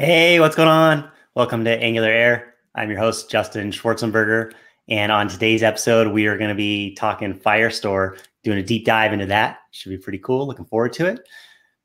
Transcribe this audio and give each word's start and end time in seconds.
Hey, 0.00 0.38
what's 0.38 0.54
going 0.54 0.68
on? 0.68 1.10
Welcome 1.34 1.64
to 1.64 1.76
Angular 1.76 2.08
Air. 2.08 2.54
I'm 2.76 2.88
your 2.88 3.00
host, 3.00 3.28
Justin 3.28 3.72
Schwartzenberger. 3.72 4.52
And 4.88 5.10
on 5.10 5.26
today's 5.26 5.64
episode, 5.64 6.12
we 6.12 6.28
are 6.28 6.38
going 6.38 6.50
to 6.50 6.54
be 6.54 6.94
talking 6.94 7.34
Firestore, 7.34 8.16
doing 8.44 8.58
a 8.58 8.62
deep 8.62 8.84
dive 8.84 9.12
into 9.12 9.26
that. 9.26 9.58
Should 9.72 9.88
be 9.88 9.98
pretty 9.98 10.20
cool. 10.20 10.46
Looking 10.46 10.66
forward 10.66 10.92
to 10.92 11.06
it. 11.06 11.28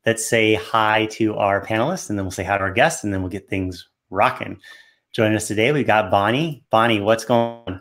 Let's 0.06 0.24
say 0.24 0.54
hi 0.54 1.06
to 1.06 1.34
our 1.38 1.60
panelists, 1.60 2.08
and 2.08 2.16
then 2.16 2.24
we'll 2.24 2.30
say 2.30 2.44
hi 2.44 2.56
to 2.56 2.62
our 2.62 2.72
guests, 2.72 3.02
and 3.02 3.12
then 3.12 3.20
we'll 3.20 3.32
get 3.32 3.48
things 3.48 3.88
rocking. 4.10 4.60
Joining 5.10 5.34
us 5.34 5.48
today, 5.48 5.72
we've 5.72 5.84
got 5.84 6.08
Bonnie. 6.08 6.62
Bonnie, 6.70 7.00
what's 7.00 7.24
going 7.24 7.64
on? 7.66 7.80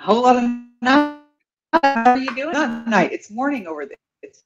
A 0.00 0.02
whole 0.02 0.22
lot 0.22 0.34
of 0.38 0.42
night. 0.80 1.20
How 1.72 2.02
are 2.04 2.18
you 2.18 2.34
doing? 2.34 2.54
Not 2.54 2.88
night. 2.88 3.12
It's 3.12 3.30
morning 3.30 3.68
over 3.68 3.86
there. 3.86 3.96
It's 4.22 4.42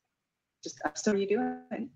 just, 0.63 0.79
so 0.95 1.13
are 1.13 1.17
you 1.17 1.27
doing? 1.27 1.89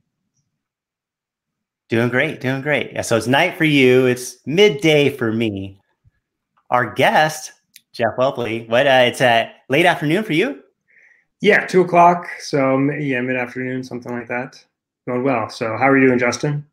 Doing 1.91 2.09
great, 2.09 2.41
doing 2.41 2.63
great. 2.63 2.93
Yeah, 2.93 3.03
so 3.03 3.17
it's 3.17 3.27
night 3.27 3.59
for 3.59 3.65
you. 3.65 4.07
It's 4.07 4.37
midday 4.47 5.11
for 5.11 5.33
me. 5.33 5.81
Our 6.71 6.95
guest, 6.95 7.51
Jeff 7.93 8.11
Whelpley. 8.17 8.69
What? 8.69 8.87
Uh, 8.87 9.03
it's 9.07 9.21
at 9.21 9.55
late 9.69 9.87
afternoon 9.87 10.23
for 10.23 10.33
you. 10.33 10.63
Yeah, 11.41 11.67
two 11.67 11.81
o'clock. 11.81 12.29
So 12.39 12.79
yeah, 12.93 13.21
mid 13.23 13.35
afternoon, 13.35 13.83
something 13.83 14.13
like 14.13 14.29
that. 14.29 14.65
Going 15.09 15.25
well. 15.25 15.51
So 15.51 15.77
how 15.77 15.89
are 15.89 15.99
you 15.99 16.07
doing, 16.07 16.21
Justin? 16.21 16.65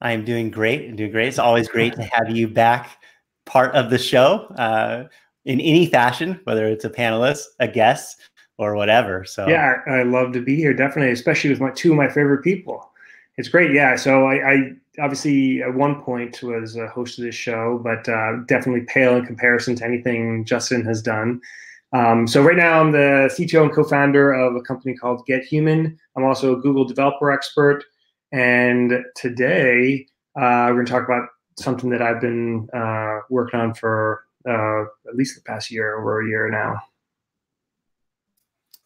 I 0.00 0.10
am 0.10 0.24
doing 0.24 0.50
great. 0.50 0.88
I'm 0.88 0.96
doing 0.96 1.12
great. 1.12 1.28
It's 1.28 1.38
always 1.38 1.68
great 1.68 1.94
to 1.94 2.02
have 2.02 2.28
you 2.28 2.48
back, 2.48 2.98
part 3.46 3.72
of 3.76 3.88
the 3.88 3.98
show, 3.98 4.46
uh, 4.58 5.04
in 5.44 5.60
any 5.60 5.86
fashion, 5.86 6.40
whether 6.42 6.66
it's 6.66 6.84
a 6.84 6.90
panelist, 6.90 7.44
a 7.60 7.68
guest, 7.68 8.20
or 8.58 8.74
whatever. 8.74 9.24
So 9.24 9.46
yeah, 9.46 9.74
I 9.86 10.02
love 10.02 10.32
to 10.32 10.40
be 10.40 10.56
here. 10.56 10.74
Definitely, 10.74 11.12
especially 11.12 11.50
with 11.50 11.60
my 11.60 11.70
two 11.70 11.92
of 11.92 11.96
my 11.96 12.08
favorite 12.08 12.42
people. 12.42 12.90
It's 13.36 13.48
great. 13.48 13.72
Yeah. 13.72 13.96
So 13.96 14.26
I, 14.26 14.52
I, 14.52 14.72
obviously 15.00 15.62
at 15.62 15.74
one 15.74 16.02
point 16.02 16.42
was 16.42 16.76
a 16.76 16.86
host 16.86 17.18
of 17.18 17.24
this 17.24 17.34
show, 17.34 17.80
but 17.82 18.08
uh, 18.08 18.36
definitely 18.46 18.82
pale 18.82 19.16
in 19.16 19.26
comparison 19.26 19.74
to 19.76 19.84
anything 19.84 20.44
Justin 20.44 20.84
has 20.84 21.02
done. 21.02 21.40
Um, 21.92 22.26
so 22.26 22.42
right 22.42 22.56
now 22.56 22.80
I'm 22.80 22.92
the 22.92 23.30
CTO 23.36 23.64
and 23.64 23.72
co-founder 23.72 24.32
of 24.32 24.56
a 24.56 24.60
company 24.60 24.94
called 24.94 25.26
GetHuman. 25.28 25.96
I'm 26.16 26.24
also 26.24 26.56
a 26.56 26.60
Google 26.60 26.84
developer 26.84 27.32
expert. 27.32 27.84
And 28.32 29.04
today 29.16 30.06
uh, 30.36 30.66
we're 30.68 30.74
going 30.74 30.86
to 30.86 30.92
talk 30.92 31.04
about 31.04 31.28
something 31.58 31.90
that 31.90 32.02
I've 32.02 32.20
been 32.20 32.68
uh, 32.74 33.20
working 33.30 33.60
on 33.60 33.74
for 33.74 34.24
uh, 34.48 34.82
at 35.08 35.14
least 35.14 35.36
the 35.36 35.42
past 35.42 35.70
year, 35.70 35.98
over 35.98 36.20
a 36.20 36.28
year 36.28 36.50
now. 36.50 36.80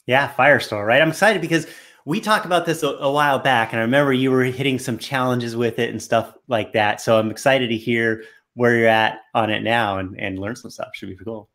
Yeah, 0.07 0.33
Firestore, 0.33 0.87
right? 0.87 1.03
I'm 1.03 1.11
excited 1.11 1.43
because 1.43 1.67
we 2.09 2.23
talked 2.23 2.47
about 2.47 2.65
this 2.65 2.83
a, 2.83 2.89
a, 2.89 3.13
while 3.13 3.39
back, 3.39 3.71
and 3.71 3.81
I 3.81 3.83
remember 3.83 4.15
you 4.15 4.31
were 4.31 4.43
hitting 4.45 4.79
some 4.79 4.97
challenges 4.97 5.55
with 5.55 5.79
it 5.79 5.91
and 5.91 6.03
stuff 6.03 6.33
like 6.47 6.73
that. 6.73 7.03
So 7.03 7.19
I'm 7.19 7.31
excited 7.31 7.69
to 7.69 7.77
hear 7.77 8.25
where 8.55 8.75
you're 8.79 8.89
at 8.89 9.19
on 9.35 9.51
it 9.51 9.63
now 9.63 9.99
and, 9.99 10.19
and 10.19 10.39
learn 10.39 10.57
some 10.57 10.71
stuff. 10.71 10.89
Should 10.95 11.11
be 11.11 11.23
cool. 11.23 11.51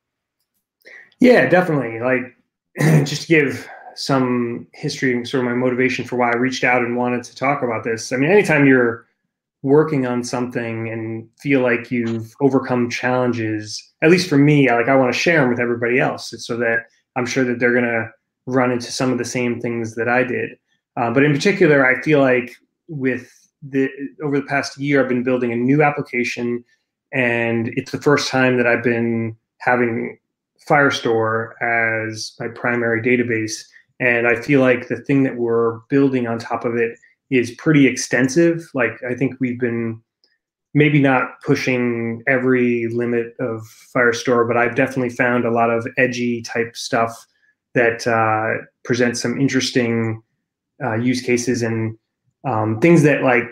Yeah, 1.20 1.50
definitely. 1.50 2.00
Like 2.00 2.38
just 3.08 3.24
to 3.24 3.28
give 3.30 3.68
some 3.96 4.68
history 4.74 5.12
and 5.12 5.28
sort 5.28 5.44
of 5.44 5.50
my 5.50 5.56
motivation 5.56 6.06
for 6.06 6.18
why 6.18 6.32
I 6.32 6.36
reached 6.36 6.64
out 6.64 6.84
and 6.84 6.96
wanted 6.96 7.24
to 7.24 7.36
talk 7.36 7.64
about 7.64 7.84
this. 7.84 8.12
I 8.12 8.18
mean, 8.18 8.30
anytime 8.30 8.68
you're 8.68 9.08
working 9.64 10.06
on 10.06 10.24
something 10.24 10.88
and 10.88 11.28
feel 11.40 11.62
like 11.62 11.90
you've 11.90 12.32
overcome 12.42 12.92
challenges, 12.92 13.82
at 14.04 14.12
least 14.12 14.30
for 14.30 14.38
me, 14.38 14.70
like 14.70 14.88
I 14.88 14.96
want 14.96 15.12
to 15.12 15.20
share 15.20 15.42
them 15.42 15.50
with 15.50 15.60
everybody 15.60 16.00
else 16.00 16.32
so 16.38 16.58
that 16.58 16.86
I'm 17.16 17.26
sure 17.26 17.44
that 17.44 17.58
they're 17.58 17.74
gonna 17.74 18.12
run 18.46 18.72
into 18.72 18.92
some 18.92 19.12
of 19.12 19.18
the 19.18 19.26
same 19.26 19.60
things 19.60 19.96
that 19.96 20.08
I 20.08 20.24
did. 20.24 20.58
Uh, 20.98 21.12
but 21.12 21.24
in 21.24 21.34
particular, 21.34 21.86
I 21.86 22.02
feel 22.02 22.20
like 22.20 22.56
with 22.88 23.32
the 23.62 23.90
over 24.22 24.40
the 24.40 24.46
past 24.46 24.78
year, 24.78 25.02
I've 25.02 25.10
been 25.10 25.24
building 25.24 25.52
a 25.52 25.56
new 25.56 25.82
application, 25.82 26.64
and 27.14 27.70
it's 27.76 27.92
the 27.92 28.02
first 28.02 28.30
time 28.30 28.58
that 28.58 28.68
I've 28.68 28.84
been 28.84 29.36
having 29.60 30.18
Firestore 30.68 31.54
as 31.62 32.34
my 32.40 32.48
primary 32.50 33.02
database. 33.02 33.64
And 34.00 34.28
I 34.28 34.36
feel 34.36 34.60
like 34.60 34.88
the 34.88 34.98
thing 34.98 35.24
that 35.24 35.38
we're 35.38 35.80
building 35.90 36.28
on 36.28 36.38
top 36.38 36.66
of 36.66 36.76
it 36.76 36.98
is 37.30 37.52
pretty 37.52 37.88
extensive. 37.88 38.70
Like 38.74 39.02
I 39.10 39.16
think 39.16 39.36
we've 39.40 39.60
been 39.60 40.02
maybe 40.74 41.00
not 41.00 41.42
pushing 41.46 42.24
every 42.28 42.88
limit 42.88 43.36
of 43.40 43.62
Firestore, 43.96 44.48
but 44.48 44.58
I've 44.58 44.76
definitely 44.76 45.10
found 45.10 45.46
a 45.46 45.52
lot 45.52 45.70
of 45.70 45.88
edgy 45.98 46.42
type 46.42 46.76
stuff 46.76 47.26
that 47.74 48.06
uh, 48.08 48.66
present 48.84 49.18
some 49.18 49.40
interesting 49.40 50.22
uh, 50.84 50.96
use 50.96 51.22
cases 51.22 51.62
and 51.62 51.98
um, 52.46 52.80
things 52.80 53.04
that 53.04 53.24
like 53.24 53.44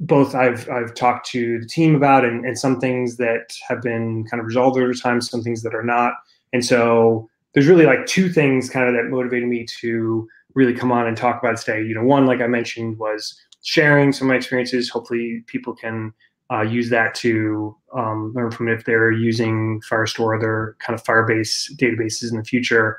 both 0.00 0.34
I've 0.34 0.68
I've 0.68 0.94
talked 0.94 1.28
to 1.30 1.60
the 1.60 1.66
team 1.66 1.94
about 1.94 2.24
and, 2.24 2.44
and 2.44 2.58
some 2.58 2.80
things 2.80 3.16
that 3.16 3.54
have 3.68 3.80
been 3.80 4.24
kind 4.30 4.40
of 4.40 4.46
resolved 4.46 4.78
over 4.78 4.92
time, 4.92 5.20
some 5.20 5.42
things 5.42 5.62
that 5.62 5.74
are 5.74 5.84
not. 5.84 6.14
And 6.52 6.64
so 6.64 7.28
there's 7.52 7.68
really 7.68 7.86
like 7.86 8.06
two 8.06 8.28
things 8.28 8.68
kind 8.68 8.88
of 8.88 8.94
that 8.94 9.10
motivated 9.10 9.48
me 9.48 9.66
to 9.80 10.28
really 10.54 10.74
come 10.74 10.92
on 10.92 11.06
and 11.06 11.16
talk 11.16 11.42
about 11.42 11.56
today. 11.56 11.82
You 11.82 11.94
know, 11.94 12.04
one, 12.04 12.26
like 12.26 12.40
I 12.40 12.46
mentioned, 12.46 12.98
was 12.98 13.40
sharing 13.62 14.12
some 14.12 14.28
of 14.28 14.30
my 14.30 14.36
experiences. 14.36 14.90
Hopefully 14.90 15.42
people 15.46 15.74
can 15.74 16.12
uh, 16.52 16.62
use 16.62 16.90
that 16.90 17.14
to 17.16 17.76
um, 17.94 18.32
learn 18.34 18.50
from 18.50 18.68
it 18.68 18.74
if 18.74 18.84
they're 18.84 19.10
using 19.10 19.80
Firestore 19.88 20.20
or 20.20 20.36
other 20.36 20.76
kind 20.80 20.98
of 20.98 21.04
Firebase 21.04 21.72
databases 21.76 22.30
in 22.30 22.36
the 22.36 22.44
future. 22.44 22.98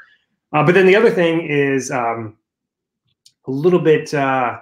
Uh, 0.55 0.63
but 0.65 0.73
then 0.73 0.85
the 0.85 0.95
other 0.95 1.11
thing 1.11 1.45
is 1.45 1.91
um, 1.91 2.37
a 3.45 3.51
little 3.51 3.79
bit 3.79 4.13
uh, 4.13 4.57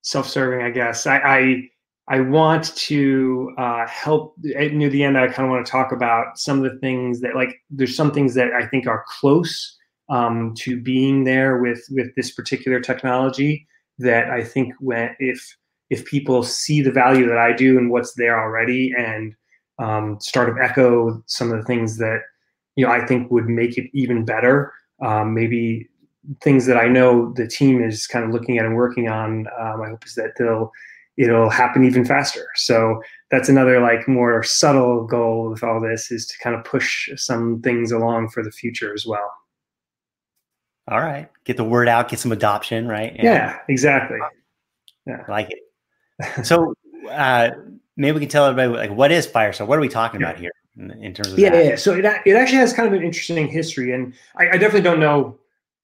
self-serving, 0.00 0.64
I 0.64 0.70
guess. 0.70 1.06
I 1.06 1.18
I, 1.18 1.70
I 2.08 2.20
want 2.20 2.74
to 2.76 3.52
uh, 3.58 3.86
help. 3.86 4.34
Near 4.38 4.88
the 4.88 5.04
end, 5.04 5.18
I 5.18 5.26
kind 5.26 5.46
of 5.46 5.50
want 5.50 5.66
to 5.66 5.70
talk 5.70 5.92
about 5.92 6.38
some 6.38 6.64
of 6.64 6.72
the 6.72 6.78
things 6.78 7.20
that, 7.20 7.34
like, 7.34 7.60
there's 7.68 7.94
some 7.94 8.12
things 8.12 8.32
that 8.32 8.54
I 8.54 8.66
think 8.66 8.86
are 8.86 9.04
close 9.20 9.76
um, 10.08 10.54
to 10.60 10.80
being 10.80 11.24
there 11.24 11.60
with 11.60 11.84
with 11.90 12.14
this 12.16 12.32
particular 12.32 12.80
technology. 12.80 13.66
That 13.98 14.30
I 14.30 14.42
think 14.42 14.72
when 14.80 15.14
if 15.18 15.46
if 15.90 16.06
people 16.06 16.44
see 16.44 16.80
the 16.80 16.90
value 16.90 17.28
that 17.28 17.38
I 17.38 17.52
do 17.52 17.76
and 17.76 17.90
what's 17.90 18.14
there 18.14 18.40
already, 18.40 18.94
and 18.96 19.34
um, 19.78 20.18
start 20.18 20.56
to 20.56 20.62
echo 20.62 21.22
some 21.26 21.52
of 21.52 21.58
the 21.58 21.64
things 21.64 21.98
that 21.98 22.20
you 22.74 22.86
know 22.86 22.90
I 22.90 23.04
think 23.04 23.30
would 23.30 23.50
make 23.50 23.76
it 23.76 23.90
even 23.92 24.24
better 24.24 24.72
um, 25.00 25.34
maybe 25.34 25.88
things 26.42 26.66
that 26.66 26.76
I 26.76 26.88
know 26.88 27.32
the 27.34 27.46
team 27.46 27.82
is 27.82 28.06
kind 28.06 28.24
of 28.24 28.30
looking 28.30 28.58
at 28.58 28.64
and 28.64 28.76
working 28.76 29.08
on. 29.08 29.46
Um, 29.60 29.78
my 29.80 29.88
hope 29.90 30.04
is 30.04 30.14
that 30.14 30.32
they'll 30.38 30.72
it'll 31.16 31.50
happen 31.50 31.84
even 31.84 32.04
faster. 32.04 32.46
So 32.56 33.00
that's 33.30 33.48
another 33.48 33.80
like 33.80 34.06
more 34.06 34.42
subtle 34.42 35.06
goal 35.06 35.50
with 35.50 35.62
all 35.62 35.80
this 35.80 36.10
is 36.10 36.26
to 36.26 36.38
kind 36.38 36.54
of 36.54 36.64
push 36.64 37.08
some 37.16 37.60
things 37.62 37.92
along 37.92 38.28
for 38.28 38.42
the 38.42 38.50
future 38.50 38.92
as 38.92 39.06
well. 39.06 39.30
All 40.88 41.00
right, 41.00 41.28
get 41.44 41.56
the 41.56 41.64
word 41.64 41.88
out, 41.88 42.08
get 42.08 42.20
some 42.20 42.32
adoption, 42.32 42.86
right? 42.86 43.12
And 43.12 43.24
yeah, 43.24 43.58
exactly. 43.68 44.18
Yeah, 45.06 45.24
I 45.26 45.30
like 45.30 45.50
it. 45.50 46.44
so 46.46 46.74
uh, 47.10 47.50
maybe 47.96 48.14
we 48.14 48.20
can 48.20 48.28
tell 48.28 48.46
everybody 48.46 48.88
like 48.88 48.96
what 48.96 49.10
is 49.10 49.26
Firestore? 49.26 49.66
What 49.66 49.78
are 49.78 49.82
we 49.82 49.88
talking 49.88 50.22
about 50.22 50.38
here? 50.38 50.52
In, 50.76 50.90
in 51.02 51.14
terms 51.14 51.32
of 51.32 51.38
yeah, 51.38 51.50
that. 51.50 51.64
yeah. 51.64 51.76
So 51.76 51.94
it, 51.94 52.04
it 52.04 52.36
actually 52.36 52.58
has 52.58 52.72
kind 52.72 52.86
of 52.86 52.94
an 52.94 53.02
interesting 53.02 53.48
history, 53.48 53.92
and 53.92 54.14
I, 54.36 54.50
I 54.50 54.52
definitely 54.52 54.82
don't 54.82 55.00
know 55.00 55.38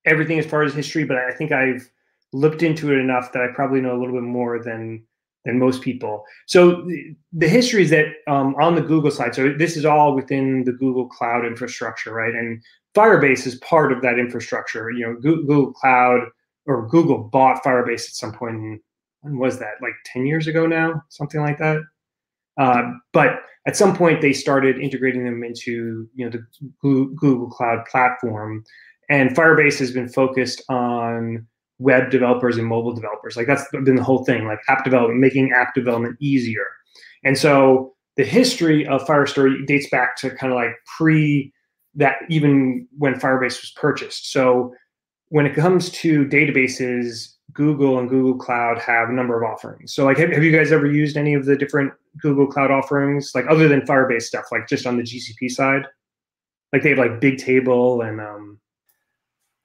everything 0.05 0.39
as 0.39 0.47
far 0.47 0.63
as 0.63 0.75
history, 0.75 1.05
but 1.05 1.17
I 1.17 1.33
think 1.33 1.53
I've 1.53 1.91
looked 2.33 2.63
into 2.63 2.93
it 2.93 2.99
enough 2.99 3.33
that 3.33 3.43
I 3.43 3.49
probably 3.55 3.81
know 3.81 3.97
a 3.97 3.99
little 3.99 4.15
bit 4.15 4.23
more 4.23 4.63
than 4.63 5.05
than 5.45 5.59
most 5.59 5.83
people. 5.83 6.25
So 6.47 6.83
the, 6.83 7.17
the 7.33 7.49
history 7.49 7.83
is 7.83 7.91
that 7.91 8.07
um, 8.29 8.55
on 8.61 8.77
the 8.77 8.81
Google 8.81 9.11
side, 9.11 9.35
so 9.35 9.53
this 9.53 9.77
is 9.77 9.85
all 9.85 10.15
within 10.15 10.63
the 10.65 10.73
Google 10.73 11.09
Cloud 11.09 11.45
infrastructure, 11.45 12.13
right? 12.15 12.33
And 12.33 12.63
Firebase 12.95 13.45
is 13.47 13.57
part 13.57 13.93
of 13.93 14.03
that 14.03 14.21
infrastructure. 14.21 14.91
You 14.91 15.07
know, 15.07 15.17
Google 15.21 15.73
Cloud 15.73 16.29
or 16.67 16.87
Google 16.87 17.25
bought 17.25 17.65
Firebase 17.65 18.07
at 18.07 18.15
some 18.15 18.33
point. 18.33 18.55
In, 18.57 18.81
when 19.23 19.39
was 19.39 19.59
that? 19.59 19.75
Like 19.81 19.95
ten 20.05 20.27
years 20.27 20.47
ago 20.47 20.67
now, 20.67 21.03
something 21.09 21.41
like 21.41 21.59
that. 21.59 21.81
Uh, 22.59 22.83
but 23.13 23.41
at 23.67 23.77
some 23.77 23.97
point, 23.97 24.21
they 24.21 24.33
started 24.33 24.79
integrating 24.79 25.25
them 25.25 25.43
into 25.45 26.09
you 26.15 26.25
know 26.25 26.31
the 26.31 26.45
Google 26.81 27.49
Cloud 27.49 27.85
platform, 27.87 28.65
and 29.09 29.31
Firebase 29.31 29.79
has 29.79 29.93
been 29.93 30.09
focused 30.09 30.63
on 30.69 31.47
web 31.79 32.11
developers 32.11 32.57
and 32.57 32.67
mobile 32.67 32.95
developers. 32.95 33.37
Like 33.37 33.47
that's 33.47 33.69
been 33.71 33.97
the 33.97 34.03
whole 34.03 34.25
thing, 34.25 34.47
like 34.47 34.61
app 34.69 34.85
development, 34.85 35.21
making 35.21 35.53
app 35.53 35.75
development 35.75 36.17
easier. 36.21 36.67
And 37.25 37.39
so 37.39 37.95
the 38.17 38.25
history 38.25 38.87
of 38.87 39.03
Firestore 39.03 39.67
dates 39.67 39.89
back 39.91 40.17
to 40.17 40.31
kind 40.31 40.53
of 40.53 40.57
like 40.57 40.73
pre 40.97 41.53
that, 41.95 42.17
even 42.29 42.87
when 42.99 43.15
Firebase 43.15 43.61
was 43.61 43.73
purchased. 43.77 44.33
So 44.33 44.75
when 45.29 45.47
it 45.47 45.55
comes 45.55 45.91
to 45.91 46.25
databases, 46.27 47.35
Google 47.53 47.99
and 47.99 48.09
Google 48.09 48.35
Cloud 48.35 48.79
have 48.79 49.09
a 49.11 49.13
number 49.13 49.41
of 49.41 49.51
offerings. 49.51 49.93
So, 49.93 50.05
like, 50.05 50.17
have, 50.19 50.31
have 50.31 50.43
you 50.43 50.53
guys 50.53 50.73
ever 50.73 50.87
used 50.87 51.17
any 51.17 51.35
of 51.35 51.45
the 51.45 51.57
different 51.57 51.93
Google 52.19 52.47
Cloud 52.47 52.71
offerings, 52.71 53.33
like 53.35 53.45
other 53.49 53.69
than 53.69 53.83
Firebase 53.83 54.23
stuff, 54.23 54.47
like 54.51 54.69
just 54.69 54.87
on 54.87 54.97
the 54.97 55.03
GCP 55.03 55.51
side? 55.51 55.87
Like 56.73 56.83
they 56.83 56.91
have 56.91 56.99
like 56.99 57.21
Bigtable 57.21 58.09
and 58.09 58.21
um, 58.21 58.59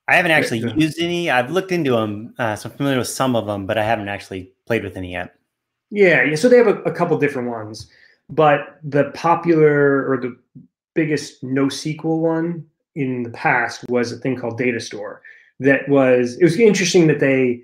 I 0.08 0.16
haven't 0.16 0.32
actually 0.32 0.60
yeah. 0.60 0.74
used 0.76 1.00
any. 1.00 1.30
I've 1.30 1.52
looked 1.52 1.72
into 1.72 1.92
them, 1.92 2.34
uh, 2.40 2.56
so 2.56 2.70
I'm 2.70 2.78
familiar 2.78 2.98
with 2.98 3.10
some 3.10 3.36
of 3.36 3.46
them, 3.46 3.66
but 3.66 3.78
I 3.78 3.84
haven't 3.84 4.08
actually 4.08 4.54
played 4.66 4.84
with 4.84 4.96
any 4.96 5.12
yet. 5.12 5.36
Yeah, 5.90 6.24
yeah. 6.24 6.36
So 6.36 6.48
they 6.48 6.58
have 6.58 6.68
a, 6.68 6.82
a 6.84 6.92
couple 6.92 7.18
different 7.18 7.50
ones, 7.50 7.90
but 8.30 8.80
the 8.84 9.12
popular 9.14 10.10
or 10.10 10.18
the 10.18 10.38
biggest 10.96 11.44
NoSQL 11.44 12.20
one 12.20 12.66
in 12.96 13.24
the 13.24 13.30
past 13.32 13.86
was 13.90 14.12
a 14.12 14.18
thing 14.18 14.38
called 14.38 14.58
Data 14.58 14.80
Store. 14.80 15.22
That 15.60 15.88
was 15.90 16.38
it 16.38 16.44
was 16.44 16.58
interesting 16.58 17.08
that 17.08 17.20
they 17.20 17.64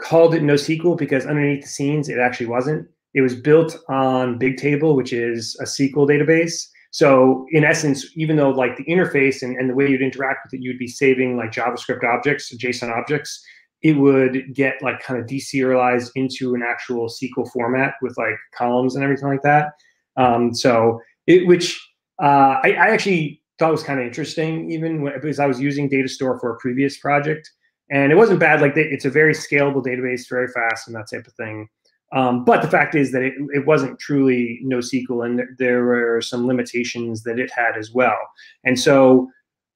called 0.00 0.34
it 0.34 0.42
NoSQL 0.42 0.96
because 0.96 1.26
underneath 1.26 1.62
the 1.62 1.68
scenes 1.68 2.08
it 2.08 2.18
actually 2.18 2.46
wasn't. 2.46 2.88
It 3.14 3.22
was 3.22 3.34
built 3.34 3.76
on 3.88 4.38
Bigtable, 4.38 4.94
which 4.96 5.12
is 5.12 5.56
a 5.60 5.64
SQL 5.64 6.08
database. 6.08 6.66
So 6.92 7.46
in 7.50 7.64
essence, 7.64 8.06
even 8.16 8.36
though 8.36 8.50
like 8.50 8.76
the 8.76 8.84
interface 8.84 9.42
and, 9.42 9.56
and 9.56 9.70
the 9.70 9.74
way 9.74 9.88
you'd 9.88 10.02
interact 10.02 10.40
with 10.44 10.54
it, 10.54 10.62
you'd 10.62 10.78
be 10.78 10.88
saving 10.88 11.36
like 11.36 11.52
JavaScript 11.52 12.04
objects, 12.04 12.54
JSON 12.56 12.96
objects, 12.96 13.42
it 13.82 13.94
would 13.94 14.54
get 14.54 14.74
like 14.82 15.00
kind 15.00 15.20
of 15.20 15.26
deserialized 15.26 16.10
into 16.14 16.54
an 16.54 16.62
actual 16.62 17.08
SQL 17.08 17.50
format 17.50 17.94
with 18.02 18.16
like 18.18 18.36
columns 18.56 18.94
and 18.94 19.04
everything 19.04 19.28
like 19.28 19.42
that. 19.42 19.72
Um, 20.16 20.52
so 20.54 21.00
it, 21.26 21.46
which 21.46 21.80
uh, 22.22 22.60
I, 22.62 22.72
I, 22.72 22.88
actually 22.88 23.40
thought 23.58 23.72
was 23.72 23.82
kind 23.82 24.00
of 24.00 24.06
interesting, 24.06 24.70
even 24.70 25.02
when, 25.02 25.14
because 25.14 25.38
I 25.38 25.46
was 25.46 25.60
using 25.60 25.88
Data 25.88 26.08
Store 26.08 26.38
for 26.38 26.54
a 26.54 26.58
previous 26.58 26.98
project, 26.98 27.48
and 27.90 28.12
it 28.12 28.16
wasn't 28.16 28.40
bad. 28.40 28.60
Like 28.60 28.74
they, 28.74 28.82
it's 28.82 29.04
a 29.04 29.10
very 29.10 29.34
scalable 29.34 29.84
database, 29.84 30.28
very 30.28 30.48
fast, 30.48 30.86
and 30.86 30.96
that 30.96 31.10
type 31.10 31.26
of 31.26 31.32
thing. 31.34 31.68
Um, 32.12 32.44
but 32.44 32.60
the 32.62 32.68
fact 32.68 32.94
is 32.94 33.12
that 33.12 33.22
it, 33.22 33.34
it 33.54 33.66
wasn't 33.66 33.98
truly 33.98 34.60
NoSQL, 34.64 35.24
and 35.24 35.42
there 35.58 35.84
were 35.84 36.20
some 36.20 36.46
limitations 36.46 37.22
that 37.22 37.38
it 37.38 37.50
had 37.52 37.76
as 37.78 37.92
well. 37.92 38.18
And 38.64 38.78
so 38.78 39.30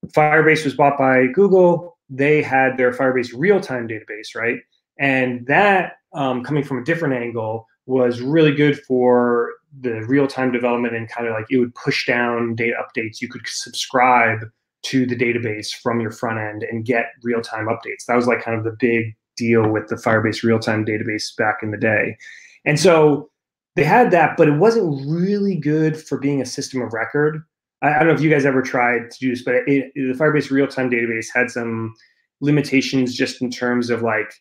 Firebase 0.09 0.65
was 0.65 0.75
bought 0.75 0.99
by 0.99 1.27
Google. 1.29 1.97
They 2.11 2.43
had 2.43 2.77
their 2.77 2.93
Firebase 2.93 3.31
real-time 3.37 3.89
database, 3.89 4.35
right? 4.35 4.59
And 4.99 5.47
that, 5.47 5.95
um, 6.13 6.43
coming 6.43 6.65
from 6.65 6.79
a 6.79 6.85
different 6.85 7.15
angle, 7.15 7.67
was 7.87 8.21
really 8.21 8.53
good 8.53 8.81
for 8.81 9.53
the 9.81 10.05
real-time 10.07 10.51
development 10.51 10.95
and 10.95 11.09
kind 11.09 11.27
of 11.27 11.35
like 11.35 11.47
it 11.51 11.59
would 11.59 11.75
push 11.75 12.07
down 12.07 12.55
data 12.55 12.77
updates. 12.81 13.21
You 13.21 13.29
could 13.29 13.43
subscribe 13.47 14.41
to 14.85 15.07
the 15.07 15.17
database 15.17 15.73
from 15.73 16.01
your 16.01 16.11
front 16.11 16.39
end 16.39 16.63
and 16.63 16.85
get 16.85 17.07
real-time 17.23 17.67
updates. 17.67 18.07
That 18.07 18.17
was 18.17 18.27
like 18.27 18.43
kind 18.43 18.57
of 18.57 18.65
the 18.65 18.77
big 18.79 19.15
deal 19.37 19.69
with 19.69 19.89
the 19.89 19.97
Firebase 19.97 20.43
real-time 20.43 20.85
database 20.85 21.35
back 21.37 21.59
in 21.63 21.71
the 21.71 21.79
day. 21.79 22.17
And 22.65 22.79
so 22.79 23.31
they 23.77 23.85
had 23.85 24.11
that, 24.13 24.37
but 24.37 24.49
it 24.49 24.59
wasn't 24.59 25.05
really 25.09 25.57
good 25.57 26.01
for 26.01 26.19
being 26.19 26.41
a 26.41 26.47
system 26.47 26.81
of 26.81 26.93
record. 26.93 27.43
I, 27.83 27.95
I 27.95 27.99
don't 27.99 28.09
know 28.09 28.15
if 28.15 28.21
you 28.21 28.31
guys 28.31 28.47
ever 28.47 28.63
tried 28.63 29.11
to 29.11 29.19
do 29.19 29.31
this, 29.31 29.43
but 29.43 29.55
it, 29.67 29.93
the 29.95 30.15
Firebase 30.17 30.51
real-time 30.51 30.91
database 30.91 31.27
had 31.35 31.51
some 31.51 31.95
limitations 32.41 33.15
just 33.15 33.43
in 33.43 33.51
terms 33.51 33.91
of 33.91 34.03
like 34.03 34.33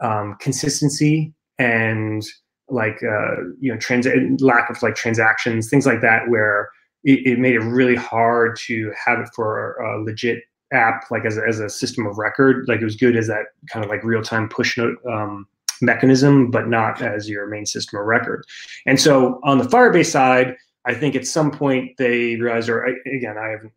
um, 0.00 0.36
consistency 0.40 1.34
and 1.58 2.24
like 2.68 3.02
uh, 3.02 3.36
you 3.60 3.72
know 3.72 3.78
trans- 3.78 4.06
lack 4.40 4.70
of 4.70 4.82
like 4.82 4.94
transactions, 4.94 5.68
things 5.68 5.86
like 5.86 6.00
that, 6.00 6.28
where 6.28 6.70
it, 7.04 7.26
it 7.26 7.38
made 7.38 7.54
it 7.54 7.60
really 7.60 7.96
hard 7.96 8.56
to 8.66 8.92
have 9.04 9.20
it 9.20 9.28
for 9.34 9.76
a 9.76 10.02
legit 10.02 10.42
app 10.72 11.04
like 11.10 11.24
as 11.24 11.36
a, 11.36 11.42
as 11.46 11.58
a 11.60 11.68
system 11.68 12.06
of 12.06 12.18
record. 12.18 12.66
Like 12.68 12.80
it 12.80 12.84
was 12.84 12.96
good 12.96 13.16
as 13.16 13.26
that 13.26 13.46
kind 13.70 13.84
of 13.84 13.90
like 13.90 14.04
real-time 14.04 14.48
push 14.48 14.78
note 14.78 14.98
um, 15.06 15.46
mechanism 15.82 16.50
but 16.50 16.68
not 16.68 17.00
as 17.02 17.28
your 17.28 17.46
main 17.46 17.66
system 17.66 17.98
of 17.98 18.06
record. 18.06 18.44
And 18.86 19.00
so 19.00 19.40
on 19.44 19.58
the 19.58 19.64
firebase 19.64 20.10
side 20.10 20.56
i 20.86 20.94
think 20.94 21.14
at 21.14 21.26
some 21.26 21.50
point 21.50 21.96
they 21.98 22.36
realized 22.36 22.68
or 22.68 22.84
again 23.06 23.36
i 23.38 23.48
haven't 23.48 23.72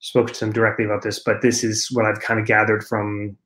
spoken 0.00 0.32
to 0.32 0.40
them 0.40 0.52
directly 0.52 0.84
about 0.84 1.02
this 1.02 1.18
but 1.18 1.42
this 1.42 1.64
is 1.64 1.88
what 1.92 2.04
i've 2.04 2.20
kind 2.20 2.38
of 2.38 2.46
gathered 2.46 2.84
from 2.84 3.36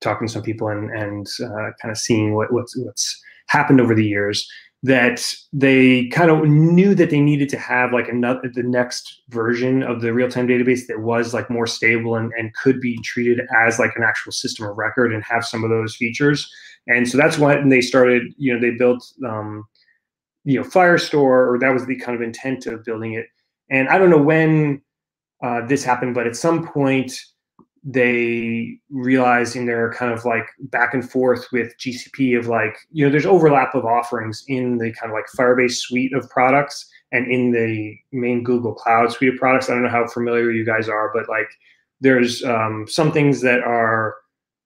talking 0.00 0.26
to 0.26 0.32
some 0.32 0.42
people 0.42 0.68
and 0.68 0.90
and 0.90 1.26
uh, 1.42 1.70
kind 1.80 1.90
of 1.90 1.98
seeing 1.98 2.34
what 2.34 2.52
what's 2.52 2.76
what's 2.76 3.20
happened 3.48 3.80
over 3.80 3.94
the 3.94 4.06
years 4.06 4.48
that 4.84 5.34
they 5.50 6.08
kind 6.08 6.30
of 6.30 6.44
knew 6.44 6.94
that 6.94 7.08
they 7.08 7.20
needed 7.20 7.48
to 7.48 7.58
have 7.58 7.94
like 7.94 8.06
another 8.06 8.50
the 8.52 8.62
next 8.62 9.22
version 9.30 9.82
of 9.82 10.02
the 10.02 10.12
real-time 10.12 10.46
database 10.46 10.86
that 10.86 11.00
was 11.00 11.32
like 11.32 11.48
more 11.48 11.66
stable 11.66 12.16
and, 12.16 12.30
and 12.36 12.52
could 12.52 12.82
be 12.82 12.98
treated 12.98 13.40
as 13.56 13.78
like 13.78 13.92
an 13.96 14.02
actual 14.02 14.30
system 14.30 14.66
of 14.66 14.76
record 14.76 15.10
and 15.10 15.24
have 15.24 15.42
some 15.42 15.64
of 15.64 15.70
those 15.70 15.96
features. 15.96 16.52
And 16.86 17.08
so 17.08 17.16
that's 17.16 17.38
when 17.38 17.70
they 17.70 17.80
started 17.80 18.24
you 18.36 18.52
know 18.52 18.60
they 18.60 18.76
built 18.76 19.02
um, 19.26 19.64
you 20.44 20.60
know 20.60 20.66
firestore 20.68 21.48
or 21.48 21.58
that 21.58 21.72
was 21.72 21.86
the 21.86 21.98
kind 21.98 22.14
of 22.14 22.20
intent 22.20 22.66
of 22.66 22.84
building 22.84 23.14
it. 23.14 23.26
And 23.70 23.88
i 23.88 23.96
don't 23.96 24.10
know 24.10 24.22
when 24.22 24.82
uh, 25.42 25.66
this 25.66 25.82
happened 25.82 26.14
but 26.14 26.26
at 26.26 26.36
some 26.36 26.66
point 26.66 27.18
they 27.84 28.78
realized 28.90 29.56
in 29.56 29.66
their 29.66 29.92
kind 29.92 30.10
of 30.12 30.24
like 30.24 30.46
back 30.58 30.94
and 30.94 31.08
forth 31.08 31.46
with 31.52 31.76
GCP 31.76 32.38
of 32.38 32.46
like, 32.46 32.78
you 32.90 33.04
know, 33.04 33.10
there's 33.10 33.26
overlap 33.26 33.74
of 33.74 33.84
offerings 33.84 34.42
in 34.48 34.78
the 34.78 34.90
kind 34.92 35.12
of 35.12 35.14
like 35.14 35.26
Firebase 35.36 35.76
suite 35.76 36.14
of 36.14 36.28
products 36.30 36.88
and 37.12 37.30
in 37.30 37.52
the 37.52 37.94
main 38.10 38.42
Google 38.42 38.74
Cloud 38.74 39.12
suite 39.12 39.34
of 39.34 39.38
products. 39.38 39.68
I 39.68 39.74
don't 39.74 39.82
know 39.82 39.90
how 39.90 40.06
familiar 40.06 40.50
you 40.50 40.64
guys 40.64 40.88
are, 40.88 41.10
but 41.14 41.28
like 41.28 41.48
there's 42.00 42.42
um, 42.42 42.86
some 42.88 43.12
things 43.12 43.42
that 43.42 43.60
are 43.60 44.16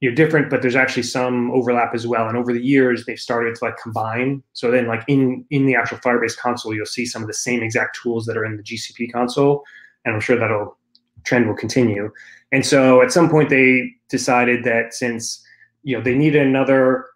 you 0.00 0.08
know 0.08 0.14
different, 0.14 0.48
but 0.48 0.62
there's 0.62 0.76
actually 0.76 1.02
some 1.02 1.50
overlap 1.50 1.94
as 1.94 2.06
well. 2.06 2.28
And 2.28 2.36
over 2.36 2.52
the 2.52 2.64
years, 2.64 3.04
they've 3.04 3.18
started 3.18 3.56
to 3.56 3.64
like 3.64 3.76
combine. 3.82 4.44
So 4.52 4.70
then, 4.70 4.86
like 4.86 5.02
in 5.08 5.44
in 5.50 5.66
the 5.66 5.74
actual 5.74 5.98
Firebase 5.98 6.36
console, 6.36 6.72
you'll 6.72 6.86
see 6.86 7.04
some 7.04 7.22
of 7.22 7.28
the 7.28 7.34
same 7.34 7.62
exact 7.62 7.98
tools 8.00 8.26
that 8.26 8.36
are 8.36 8.44
in 8.44 8.56
the 8.56 8.62
GCP 8.62 9.12
console, 9.12 9.64
and 10.04 10.14
I'm 10.14 10.20
sure 10.20 10.38
that'll 10.38 10.78
trend 11.24 11.48
will 11.48 11.56
continue. 11.56 12.10
And 12.52 12.64
so 12.64 13.02
at 13.02 13.12
some 13.12 13.28
point 13.28 13.50
they 13.50 13.90
decided 14.08 14.64
that 14.64 14.94
since 14.94 15.42
you 15.82 15.96
know 15.96 16.02
they 16.02 16.14
needed 16.14 16.46
another 16.46 17.06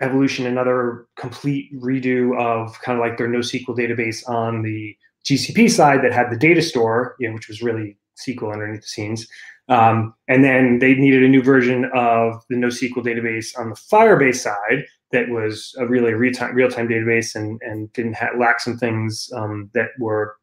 evolution, 0.00 0.46
another 0.46 1.06
complete 1.16 1.70
redo 1.78 2.38
of 2.38 2.80
kind 2.80 2.98
of 2.98 3.04
like 3.04 3.18
their 3.18 3.28
NoSQL 3.28 3.76
database 3.76 4.26
on 4.28 4.62
the 4.62 4.96
GCP 5.24 5.70
side 5.70 6.02
that 6.02 6.12
had 6.12 6.30
the 6.30 6.38
data 6.38 6.62
store, 6.62 7.16
you 7.18 7.28
know, 7.28 7.34
which 7.34 7.48
was 7.48 7.62
really 7.62 7.98
SQL 8.26 8.52
underneath 8.52 8.80
the 8.80 8.86
scenes. 8.86 9.26
Um, 9.68 10.14
and 10.26 10.42
then 10.42 10.78
they 10.80 10.94
needed 10.94 11.22
a 11.22 11.28
new 11.28 11.42
version 11.42 11.84
of 11.94 12.42
the 12.48 12.56
NoSQL 12.56 13.04
database 13.04 13.56
on 13.58 13.70
the 13.70 13.76
Firebase 13.76 14.36
side 14.36 14.84
that 15.12 15.28
was 15.28 15.74
a 15.78 15.86
really 15.86 16.12
real-time 16.12 16.54
real-time 16.54 16.88
database 16.88 17.34
and 17.34 17.60
and 17.62 17.92
didn't 17.92 18.14
have, 18.14 18.30
lack 18.38 18.60
some 18.60 18.76
things 18.76 19.30
um, 19.34 19.70
that 19.74 19.90
were 19.98 20.36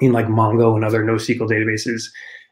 in 0.00 0.12
like 0.12 0.26
Mongo 0.26 0.74
and 0.74 0.84
other 0.84 1.04
NoSQL 1.04 1.48
databases. 1.48 2.02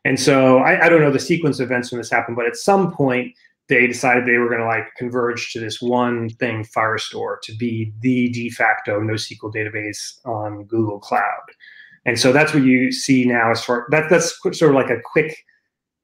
And 0.05 0.21
so 0.21 0.59
I, 0.59 0.87
I 0.87 0.89
don't 0.89 1.01
know 1.01 1.11
the 1.11 1.19
sequence 1.19 1.61
of 1.61 1.67
events 1.67 1.91
when 1.91 1.99
this 1.99 2.11
happened, 2.11 2.37
but 2.37 2.47
at 2.47 2.57
some 2.57 2.93
point 2.93 3.35
they 3.69 3.87
decided 3.87 4.27
they 4.27 4.37
were 4.37 4.49
going 4.49 4.61
to 4.61 4.67
like 4.67 4.95
converge 4.97 5.53
to 5.53 5.61
this 5.61 5.81
one 5.81 6.29
thing, 6.29 6.65
Firestore, 6.65 7.41
to 7.43 7.57
be 7.57 7.93
the 8.01 8.29
de 8.31 8.51
facto 8.51 9.01
NoSQL 9.01 9.55
database 9.55 10.19
on 10.27 10.65
Google 10.65 10.99
Cloud. 10.99 11.23
And 12.05 12.19
so 12.19 12.33
that's 12.33 12.53
what 12.53 12.63
you 12.63 12.93
see 12.93 13.25
now 13.25 13.51
as 13.51 13.65
far 13.65 13.87
that 13.91 14.11
that's 14.11 14.39
sort 14.43 14.63
of 14.63 14.75
like 14.75 14.91
a 14.91 15.01
quick 15.03 15.35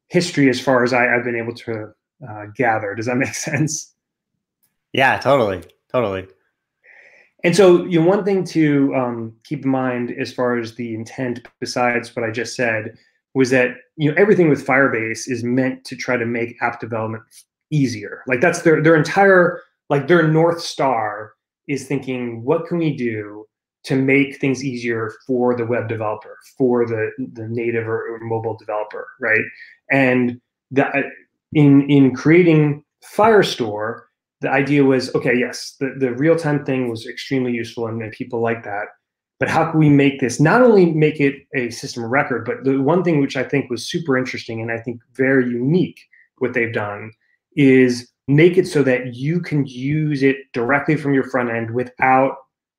history 0.09 0.49
as 0.49 0.59
far 0.59 0.83
as 0.83 0.95
I, 0.95 1.03
have 1.03 1.25
been 1.25 1.37
able 1.37 1.55
to 1.55 1.93
uh, 2.29 2.47
gather. 2.57 2.95
Does 2.95 3.07
that 3.07 3.17
make 3.17 3.35
sense? 3.35 3.95
Yeah, 4.93 5.19
totally, 5.19 5.63
totally. 5.93 6.27
And 7.45 7.57
so, 7.57 7.85
you 7.85 8.01
know, 8.01 8.07
one 8.07 8.25
thing 8.25 8.45
to 8.45 8.95
um, 8.95 9.33
keep 9.45 9.65
in 9.65 9.71
mind 9.71 10.13
as 10.19 10.33
far 10.33 10.59
as 10.59 10.75
the 10.75 10.95
intent, 10.95 11.47
besides 11.59 12.15
what 12.15 12.25
I 12.25 12.31
just 12.31 12.55
said, 12.55 12.99
was 13.35 13.51
that 13.51 13.77
you 13.97 14.11
know 14.11 14.17
everything 14.17 14.49
with 14.49 14.67
Firebase 14.67 15.31
is 15.31 15.45
meant 15.45 15.85
to 15.85 15.97
try 15.97 16.17
to 16.17 16.27
make 16.27 16.61
app 16.63 16.81
development 16.81 17.23
easier. 17.71 18.23
Like 18.27 18.41
that's 18.41 18.63
their 18.63 18.83
their 18.83 18.97
entire 18.97 19.61
like 19.89 20.09
their 20.09 20.27
north 20.27 20.61
star 20.61 21.33
is 21.69 21.87
thinking 21.87 22.45
what 22.45 22.67
can 22.67 22.79
we 22.79 22.97
do 22.97 23.47
to 23.83 23.97
make 23.97 24.39
things 24.39 24.65
easier 24.65 25.13
for 25.27 25.57
the 25.57 25.65
web 25.65 25.89
developer, 25.89 26.37
for 26.59 26.87
the 26.87 27.11
the 27.33 27.49
native 27.49 27.89
or, 27.89 28.19
mobile 28.23 28.57
developer, 28.57 29.07
right? 29.21 29.45
And 29.91 30.41
that 30.73 30.95
in 31.53 31.89
in 31.89 32.15
creating 32.15 32.85
Firestore, 33.17 34.03
the 34.41 34.51
idea 34.51 34.85
was 34.85 35.15
okay, 35.15 35.37
yes, 35.37 35.77
the, 35.81 35.95
the 35.99 36.13
real 36.13 36.37
time 36.37 36.65
thing 36.65 36.91
was 36.91 37.07
extremely 37.07 37.53
useful 37.53 37.87
and, 37.87 38.03
and 38.03 38.13
people 38.13 38.41
like 38.41 38.65
that 38.65 38.89
but 39.41 39.49
how 39.49 39.71
can 39.71 39.81
we 39.81 39.89
make 39.89 40.21
this 40.21 40.39
not 40.39 40.61
only 40.61 40.93
make 40.93 41.19
it 41.19 41.47
a 41.55 41.71
system 41.71 42.05
of 42.05 42.11
record, 42.11 42.45
but 42.45 42.63
the 42.63 42.81
one 42.81 43.03
thing 43.03 43.21
which 43.21 43.39
I 43.39 43.43
think 43.43 43.71
was 43.71 43.89
super 43.89 44.17
interesting 44.17 44.61
and 44.61 44.71
I 44.71 44.79
think 44.79 45.01
very 45.15 45.47
unique 45.47 45.99
what 46.39 46.53
they've 46.53 46.73
done 46.73 47.11
is 47.57 48.13
make 48.29 48.59
it 48.59 48.69
so 48.69 48.83
that 48.83 49.15
you 49.15 49.41
can 49.41 49.67
use 49.67 50.23
it 50.23 50.37
directly 50.53 50.95
from 50.95 51.15
your 51.15 51.25
front 51.25 51.51
end 51.51 51.73
without 51.73 52.37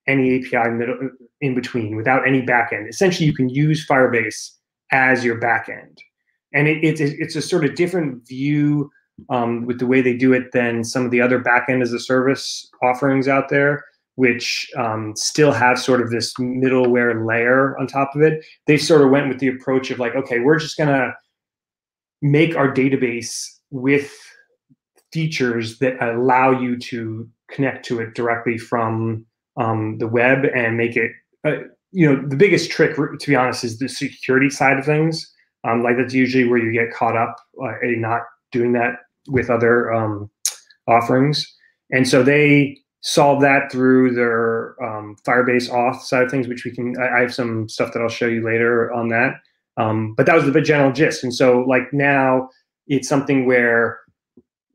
any 0.08 0.38
API 0.38 0.70
middle, 0.70 1.10
in 1.42 1.56
between, 1.56 1.96
without 1.96 2.28
any 2.28 2.44
backend. 2.44 2.88
Essentially, 2.88 3.26
you 3.26 3.34
can 3.34 3.50
use 3.50 3.86
Firebase 3.86 4.52
as 4.92 5.26
your 5.26 5.40
backend, 5.40 5.98
and 6.54 6.68
it, 6.68 6.84
it's 6.84 7.02
it's 7.02 7.36
a 7.36 7.42
sort 7.42 7.66
of 7.66 7.76
different 7.76 8.28
view 8.28 8.90
um, 9.30 9.66
with 9.66 9.80
the 9.80 9.88
way 9.88 10.02
they 10.02 10.16
do 10.16 10.34
it 10.34 10.52
than 10.52 10.84
some 10.84 11.06
of 11.06 11.12
the 11.12 11.22
other 11.22 11.40
backend 11.40 11.82
as 11.82 11.94
a 11.94 12.00
service 12.00 12.70
offerings 12.84 13.28
out 13.28 13.50
there 13.50 13.84
which 14.16 14.70
um, 14.78 15.14
still 15.16 15.52
have 15.52 15.80
sort 15.80 16.02
of 16.02 16.10
this 16.10 16.34
middleware 16.36 17.26
layer 17.26 17.78
on 17.80 17.88
top 17.88 18.16
of 18.16 18.22
it. 18.22 18.46
They 18.68 18.78
sort 18.78 19.02
of 19.02 19.10
went 19.10 19.30
with 19.30 19.40
the 19.40 19.48
approach 19.48 19.90
of 19.90 20.00
like, 20.00 20.16
okay, 20.16 20.40
we're 20.40 20.60
just 20.60 20.78
gonna 20.78 21.14
make 22.22 22.56
our 22.56 22.72
database 22.72 23.48
with 23.72 24.14
features 25.12 25.80
that 25.80 26.02
allow 26.02 26.52
you 26.52 26.78
to 26.78 27.28
connect 27.50 27.86
to 27.86 28.00
it 28.00 28.14
directly 28.14 28.58
from 28.58 29.26
um, 29.58 29.98
the 29.98 30.08
web 30.08 30.46
and 30.56 30.78
make 30.78 30.96
it 30.96 31.12
uh, 31.46 31.58
you 31.92 32.08
know 32.08 32.22
the 32.28 32.36
biggest 32.36 32.72
trick 32.72 32.96
to 32.96 33.30
be 33.30 33.36
honest 33.36 33.64
is 33.64 33.80
the 33.80 33.90
security 33.90 34.50
side 34.50 34.78
of 34.78 34.86
things 34.86 35.30
um, 35.68 35.84
like 35.84 35.98
that's 35.98 36.14
usually 36.14 36.48
where 36.48 36.60
you 36.60 36.72
get 36.72 36.94
caught 36.94 37.18
up 37.18 37.36
uh, 37.62 37.80
in 37.82 38.02
not 38.02 38.22
doing 38.52 38.72
that 38.72 38.94
with 39.28 39.50
other 39.50 39.94
um, 39.94 40.30
offerings 40.88 41.46
and 41.92 42.08
so 42.08 42.24
they 42.24 42.78
solve 43.02 43.42
that 43.42 43.72
through 43.72 44.14
their 44.14 44.76
um, 44.84 45.16
firebase 45.28 45.70
auth 45.70 46.02
side 46.02 46.24
of 46.24 46.32
things 46.32 46.48
which 46.48 46.66
we 46.66 46.72
can 46.72 46.96
I, 47.00 47.18
I, 47.18 47.22
have 47.22 47.34
some 47.34 47.68
stuff 47.68 47.94
that 47.94 48.02
i'll 48.02 48.10
show 48.10 48.28
you 48.28 48.44
later 48.44 48.92
on 48.94 49.10
that. 49.10 49.36
Um, 49.78 50.14
but 50.16 50.26
that 50.26 50.36
was 50.36 50.52
the 50.52 50.62
general 50.62 50.92
gist. 50.92 51.24
And 51.24 51.34
so 51.34 51.62
like 51.68 51.92
now 51.92 52.50
it's 52.88 53.08
something 53.08 53.46
where 53.46 54.00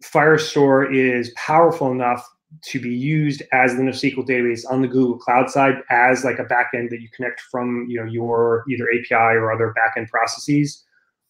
firestore 0.02 0.92
is 0.92 1.32
powerful 1.36 1.90
enough 1.90 2.26
to 2.62 2.80
be 2.80 2.94
used 2.94 3.42
as 3.52 3.76
the 3.76 3.82
NoSQL 3.82 4.26
database 4.26 4.62
on 4.68 4.82
the 4.82 4.88
Google 4.88 5.18
Cloud 5.18 5.50
side 5.50 5.76
as 5.90 6.24
like 6.24 6.38
a 6.38 6.44
backend 6.44 6.90
that 6.90 7.00
you 7.00 7.08
connect 7.14 7.40
from 7.50 7.86
you 7.88 8.00
know 8.00 8.10
your 8.10 8.64
either 8.68 8.86
API 8.90 9.36
or 9.36 9.52
other 9.52 9.74
backend 9.76 10.08
processes, 10.08 10.82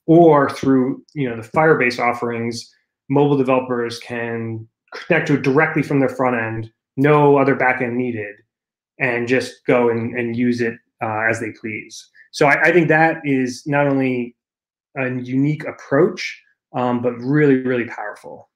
or 0.06 0.50
through 0.50 1.02
you 1.14 1.28
know 1.28 1.36
the 1.40 1.48
Firebase 1.48 1.98
offerings, 1.98 2.70
mobile 3.08 3.36
developers 3.36 3.98
can 3.98 4.68
connect 4.94 5.26
to 5.28 5.34
it 5.34 5.42
directly 5.42 5.82
from 5.82 6.00
their 6.00 6.08
front 6.08 6.36
end, 6.36 6.70
no 6.96 7.36
other 7.36 7.56
backend 7.56 7.92
needed, 7.92 8.34
and 8.98 9.28
just 9.28 9.64
go 9.66 9.90
and, 9.90 10.18
and 10.18 10.36
use 10.36 10.60
it 10.60 10.74
uh, 11.02 11.22
as 11.28 11.40
they 11.40 11.52
please. 11.60 12.10
So 12.32 12.46
I, 12.46 12.68
I, 12.68 12.72
think 12.72 12.88
that 12.88 13.20
is 13.24 13.62
not 13.66 13.86
only 13.86 14.36
a 14.96 15.08
unique 15.10 15.64
approach, 15.64 16.42
um, 16.74 17.02
but 17.02 17.12
really 17.18 17.56
really 17.56 17.86
powerful. 17.86 18.48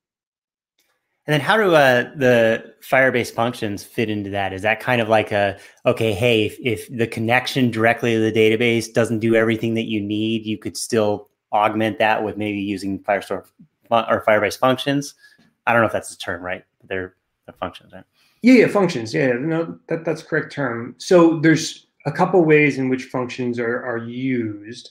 And 1.26 1.34
then 1.34 1.40
how 1.42 1.56
do 1.56 1.74
uh, 1.74 2.10
the 2.16 2.74
Firebase 2.82 3.30
functions 3.30 3.84
fit 3.84 4.10
into 4.10 4.30
that? 4.30 4.52
Is 4.52 4.62
that 4.62 4.80
kind 4.80 5.00
of 5.00 5.08
like 5.08 5.30
a, 5.30 5.58
okay, 5.86 6.12
hey, 6.12 6.46
if, 6.46 6.56
if 6.60 6.88
the 6.88 7.06
connection 7.06 7.70
directly 7.70 8.14
to 8.14 8.20
the 8.20 8.32
database 8.32 8.92
doesn't 8.92 9.20
do 9.20 9.36
everything 9.36 9.74
that 9.74 9.84
you 9.84 10.00
need, 10.00 10.44
you 10.44 10.58
could 10.58 10.76
still 10.76 11.28
augment 11.52 11.98
that 11.98 12.24
with 12.24 12.36
maybe 12.36 12.58
using 12.58 12.98
Firestore 13.00 13.44
or 13.90 14.24
Firebase 14.26 14.58
functions? 14.58 15.14
I 15.66 15.72
don't 15.72 15.82
know 15.82 15.86
if 15.86 15.92
that's 15.92 16.10
the 16.10 16.16
term, 16.16 16.42
right? 16.42 16.64
They're, 16.82 17.14
they're 17.46 17.54
functions, 17.60 17.92
right? 17.92 18.04
Yeah, 18.42 18.54
yeah, 18.54 18.68
functions. 18.68 19.12
Yeah, 19.12 19.32
no, 19.32 19.78
that, 19.88 20.04
that's 20.04 20.22
correct 20.22 20.52
term. 20.52 20.94
So 20.98 21.38
there's 21.40 21.86
a 22.06 22.12
couple 22.12 22.42
ways 22.44 22.78
in 22.78 22.88
which 22.88 23.04
functions 23.04 23.58
are, 23.58 23.84
are 23.84 23.98
used 23.98 24.90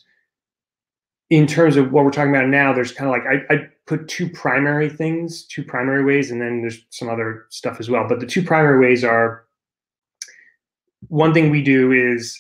in 1.29 1.45
terms 1.45 1.77
of 1.77 1.91
what 1.91 2.03
we're 2.03 2.11
talking 2.11 2.35
about 2.35 2.47
now, 2.47 2.73
there's 2.73 2.91
kind 2.91 3.09
of 3.09 3.15
like 3.15 3.43
I, 3.49 3.53
I, 3.53 3.69
put 3.85 4.07
two 4.07 4.29
primary 4.29 4.87
things, 4.87 5.45
two 5.45 5.63
primary 5.63 6.03
ways, 6.03 6.29
and 6.29 6.39
then 6.39 6.61
there's 6.61 6.85
some 6.91 7.09
other 7.09 7.45
stuff 7.49 7.79
as 7.79 7.89
well. 7.89 8.07
But 8.07 8.19
the 8.19 8.25
two 8.27 8.43
primary 8.43 8.79
ways 8.79 9.03
are 9.03 9.45
one 11.07 11.33
thing 11.33 11.49
we 11.49 11.63
do 11.63 11.91
is 11.91 12.39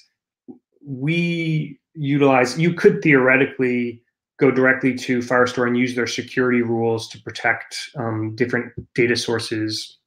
we 0.85 1.79
utilize. 1.95 2.59
You 2.59 2.73
could 2.73 3.01
theoretically 3.01 4.01
go 4.39 4.51
directly 4.51 4.95
to 4.95 5.19
Firestore 5.19 5.67
and 5.67 5.77
use 5.77 5.95
their 5.95 6.07
security 6.07 6.61
rules 6.61 7.09
to 7.09 7.21
protect 7.21 7.77
um, 7.97 8.35
different 8.35 8.71
data 8.93 9.15
sources 9.15 9.98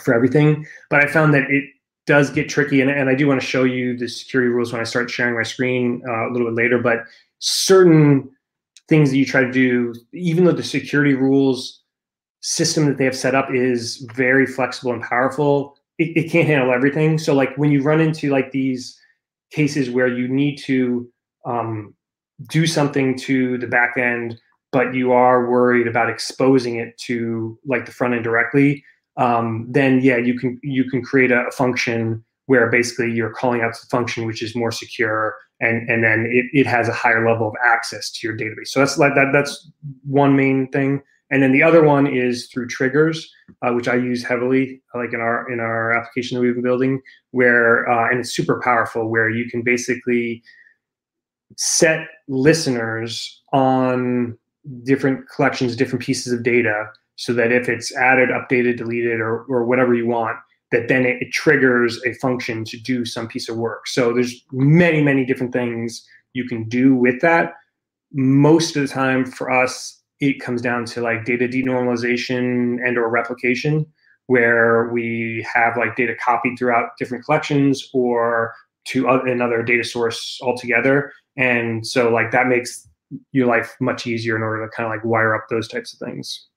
for 0.00 0.14
everything. 0.14 0.66
But 0.90 1.02
I 1.02 1.06
found 1.06 1.34
that 1.34 1.50
it 1.50 1.64
does 2.06 2.30
get 2.30 2.48
tricky, 2.48 2.80
and, 2.80 2.90
and 2.90 3.08
I 3.08 3.14
do 3.14 3.26
want 3.26 3.40
to 3.40 3.46
show 3.46 3.64
you 3.64 3.96
the 3.96 4.08
security 4.08 4.48
rules 4.48 4.72
when 4.72 4.80
I 4.80 4.84
start 4.84 5.10
sharing 5.10 5.34
my 5.34 5.42
screen 5.42 6.02
uh, 6.08 6.28
a 6.28 6.30
little 6.30 6.48
bit 6.48 6.54
later. 6.54 6.78
But 6.78 6.98
certain 7.38 8.30
things 8.88 9.10
that 9.10 9.16
you 9.16 9.26
try 9.26 9.42
to 9.42 9.50
do, 9.50 9.94
even 10.12 10.44
though 10.44 10.52
the 10.52 10.62
security 10.62 11.14
rules 11.14 11.82
system 12.40 12.86
that 12.86 12.98
they 12.98 13.04
have 13.04 13.16
set 13.16 13.34
up 13.34 13.48
is 13.52 14.06
very 14.14 14.46
flexible 14.46 14.92
and 14.92 15.02
powerful, 15.02 15.76
it, 15.98 16.16
it 16.16 16.30
can't 16.30 16.46
handle 16.46 16.72
everything. 16.72 17.18
So 17.18 17.34
like 17.34 17.56
when 17.56 17.72
you 17.72 17.82
run 17.82 18.00
into 18.00 18.30
like 18.30 18.52
these 18.52 18.96
cases 19.50 19.90
where 19.90 20.06
you 20.06 20.28
need 20.28 20.56
to 20.58 21.10
um, 21.44 21.94
do 22.48 22.66
something 22.66 23.18
to 23.18 23.58
the 23.58 23.66
back 23.66 23.96
end, 23.96 24.38
but 24.70 24.94
you 24.94 25.10
are 25.12 25.50
worried 25.50 25.88
about 25.88 26.10
exposing 26.10 26.76
it 26.76 26.96
to 26.98 27.58
like 27.66 27.86
the 27.86 27.92
front 27.92 28.14
end 28.14 28.24
directly, 28.24 28.84
um, 29.16 29.66
then 29.68 30.00
yeah, 30.02 30.16
you 30.16 30.38
can 30.38 30.58
you 30.62 30.88
can 30.90 31.02
create 31.02 31.30
a, 31.30 31.46
a 31.46 31.50
function 31.50 32.24
where 32.46 32.70
basically 32.70 33.10
you're 33.10 33.32
calling 33.32 33.60
out 33.60 33.72
the 33.72 33.86
function 33.88 34.24
which 34.24 34.42
is 34.42 34.54
more 34.54 34.70
secure 34.70 35.36
and 35.60 35.88
and 35.88 36.04
then 36.04 36.26
it, 36.30 36.46
it 36.52 36.66
has 36.66 36.88
a 36.88 36.92
higher 36.92 37.28
level 37.28 37.48
of 37.48 37.54
access 37.64 38.10
to 38.10 38.26
your 38.26 38.36
database. 38.36 38.68
So 38.68 38.80
that's 38.80 38.98
like 38.98 39.14
that 39.14 39.30
that's 39.32 39.70
one 40.04 40.36
main 40.36 40.68
thing. 40.70 41.02
And 41.30 41.42
then 41.42 41.50
the 41.50 41.62
other 41.62 41.82
one 41.82 42.06
is 42.06 42.46
through 42.52 42.68
triggers, 42.68 43.28
uh, 43.62 43.72
which 43.72 43.88
I 43.88 43.96
use 43.96 44.22
heavily, 44.22 44.80
like 44.94 45.12
in 45.12 45.20
our 45.20 45.50
in 45.50 45.60
our 45.60 45.92
application 45.96 46.36
that 46.36 46.42
we've 46.42 46.54
been 46.54 46.62
building, 46.62 47.00
where 47.32 47.88
uh, 47.90 48.08
and 48.10 48.20
it's 48.20 48.34
super 48.34 48.60
powerful, 48.62 49.08
where 49.08 49.30
you 49.30 49.50
can 49.50 49.62
basically 49.62 50.42
set 51.56 52.06
listeners 52.28 53.42
on 53.52 54.36
different 54.84 55.28
collections, 55.28 55.74
different 55.74 56.04
pieces 56.04 56.32
of 56.32 56.42
data, 56.42 56.90
so 57.16 57.32
that 57.32 57.52
if 57.52 57.68
it's 57.68 57.94
added, 57.96 58.28
updated, 58.28 58.78
deleted, 58.78 59.20
or 59.20 59.44
or 59.48 59.64
whatever 59.64 59.94
you 59.94 60.06
want, 60.06 60.36
that 60.72 60.88
then 60.88 61.04
it, 61.04 61.20
it, 61.20 61.32
triggers 61.32 62.00
a 62.04 62.12
function 62.14 62.64
to 62.64 62.76
do 62.76 63.04
some 63.04 63.28
piece 63.28 63.48
of 63.48 63.56
work. 63.56 63.86
So 63.86 64.12
there's 64.12 64.44
many, 64.52 65.02
many 65.02 65.24
different 65.24 65.52
things 65.52 66.06
you 66.32 66.44
can 66.44 66.68
do 66.68 66.94
with 66.94 67.20
that. 67.20 67.54
Most 68.12 68.76
of 68.76 68.82
the 68.82 68.88
time 68.88 69.24
for 69.24 69.50
us, 69.50 70.02
it 70.20 70.40
comes 70.40 70.62
down 70.62 70.84
to 70.86 71.00
like 71.00 71.24
data 71.24 71.46
denormalization 71.46 72.78
and 72.86 72.98
or 72.98 73.08
replication, 73.08 73.86
where 74.26 74.90
we 74.92 75.46
have 75.52 75.76
like 75.76 75.96
data 75.96 76.14
copied 76.22 76.58
throughout 76.58 76.90
different 76.98 77.24
collections 77.24 77.88
or 77.92 78.54
to 78.86 79.08
another 79.08 79.62
data 79.62 79.84
source 79.84 80.38
altogether. 80.42 81.12
And 81.36 81.86
so 81.86 82.08
like 82.08 82.30
that 82.32 82.46
makes 82.46 82.88
your 83.32 83.46
life 83.46 83.76
much 83.80 84.06
easier 84.06 84.36
in 84.36 84.42
order 84.42 84.64
to 84.64 84.70
kind 84.74 84.86
of 84.86 84.90
like 84.90 85.04
wire 85.04 85.34
up 85.34 85.44
those 85.48 85.68
types 85.68 85.92
of 85.92 86.06
things. 86.06 86.48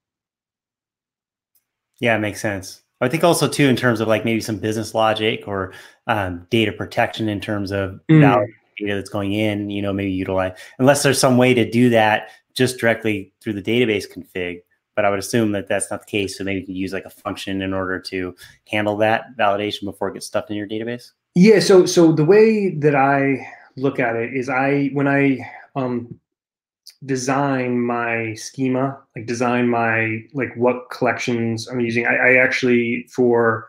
Yeah, 1.99 2.15
it 2.15 2.19
makes 2.19 2.41
sense. 2.41 2.81
I 3.01 3.07
think 3.07 3.23
also 3.23 3.47
too 3.47 3.67
in 3.67 3.75
terms 3.75 4.01
of 4.01 4.07
like 4.07 4.25
maybe 4.25 4.41
some 4.41 4.57
business 4.57 4.93
logic 4.93 5.43
or 5.47 5.73
um, 6.07 6.45
data 6.49 6.71
protection 6.71 7.29
in 7.29 7.39
terms 7.39 7.71
of 7.71 7.99
mm. 8.09 8.45
data 8.77 8.95
that's 8.95 9.09
going 9.09 9.33
in. 9.33 9.69
You 9.69 9.81
know, 9.81 9.93
maybe 9.93 10.11
utilize 10.11 10.57
unless 10.79 11.03
there's 11.03 11.19
some 11.19 11.37
way 11.37 11.53
to 11.53 11.69
do 11.69 11.89
that 11.89 12.29
just 12.55 12.77
directly 12.77 13.33
through 13.41 13.53
the 13.53 13.61
database 13.61 14.05
config. 14.11 14.61
But 14.95 15.05
I 15.05 15.09
would 15.09 15.19
assume 15.19 15.53
that 15.53 15.69
that's 15.69 15.89
not 15.89 16.01
the 16.01 16.07
case. 16.07 16.37
So 16.37 16.43
maybe 16.43 16.59
you 16.59 16.65
can 16.65 16.75
use 16.75 16.91
like 16.91 17.05
a 17.05 17.09
function 17.09 17.61
in 17.61 17.73
order 17.73 18.01
to 18.01 18.35
handle 18.67 18.97
that 18.97 19.37
validation 19.37 19.85
before 19.85 20.09
it 20.09 20.13
gets 20.13 20.25
stuffed 20.25 20.49
in 20.49 20.57
your 20.57 20.67
database. 20.67 21.11
Yeah. 21.35 21.59
So 21.61 21.85
so 21.85 22.11
the 22.11 22.25
way 22.25 22.71
that 22.79 22.95
I 22.95 23.47
look 23.77 23.99
at 23.99 24.17
it 24.17 24.33
is 24.33 24.49
I 24.49 24.89
when 24.91 25.07
I 25.07 25.39
um, 25.75 26.19
design 27.05 27.79
my 27.79 28.33
schema, 28.33 28.97
like 29.15 29.25
design 29.25 29.69
my 29.69 30.21
like 30.33 30.53
what 30.55 30.89
collections 30.91 31.67
I'm 31.67 31.79
using. 31.79 32.05
I, 32.05 32.15
I 32.15 32.33
actually 32.35 33.05
for 33.13 33.67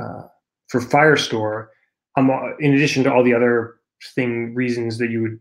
uh, 0.00 0.22
for 0.68 0.80
Firestore, 0.80 1.68
I'm 2.16 2.30
uh, 2.30 2.56
in 2.58 2.74
addition 2.74 3.04
to 3.04 3.12
all 3.12 3.24
the 3.24 3.34
other 3.34 3.76
thing 4.14 4.54
reasons 4.54 4.98
that 4.98 5.10
you 5.10 5.22
would 5.22 5.40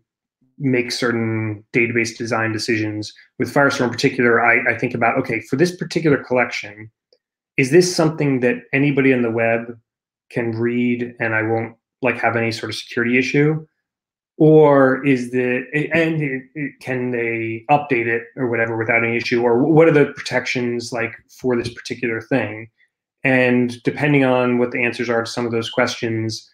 make 0.60 0.92
certain 0.92 1.64
database 1.74 2.16
design 2.18 2.54
decisions 2.54 3.12
with 3.40 3.54
Firestore 3.54 3.86
in 3.86 3.90
particular. 3.90 4.42
I, 4.42 4.74
I 4.74 4.78
think 4.78 4.94
about 4.94 5.18
okay 5.18 5.42
for 5.42 5.56
this 5.58 5.76
particular 5.76 6.24
collection, 6.24 6.90
is 7.58 7.72
this 7.72 7.94
something 7.94 8.40
that 8.42 8.64
anybody 8.72 9.14
on 9.14 9.24
the 9.24 9.32
web 9.32 9.78
can 10.30 10.52
read 10.52 11.16
and 11.20 11.36
I 11.36 11.42
won't 11.42 11.76
like 12.02 12.18
have 12.20 12.36
any 12.36 12.52
sort 12.52 12.70
of 12.70 12.76
security 12.76 13.18
issue? 13.18 13.66
Or 14.38 15.06
is 15.06 15.32
the 15.32 15.64
and 15.94 16.22
it, 16.22 16.44
it, 16.56 16.80
can 16.80 17.12
they 17.12 17.64
update 17.70 18.08
it 18.08 18.24
or 18.36 18.50
whatever 18.50 18.78
without 18.78 19.04
any 19.04 19.18
issue? 19.18 19.42
Or 19.42 19.64
what 19.64 19.88
are 19.88 19.92
the 19.92 20.14
protections 20.16 20.92
like 20.92 21.14
for 21.30 21.56
this 21.56 21.74
particular 21.74 22.22
thing? 22.22 22.70
And 23.24 23.82
depending 23.84 24.26
on 24.26 24.58
what 24.58 24.72
the 24.72 24.84
answers 24.84 25.10
are 25.10 25.24
to 25.24 25.30
some 25.30 25.46
of 25.46 25.52
those 25.52 25.70
questions 25.70 26.50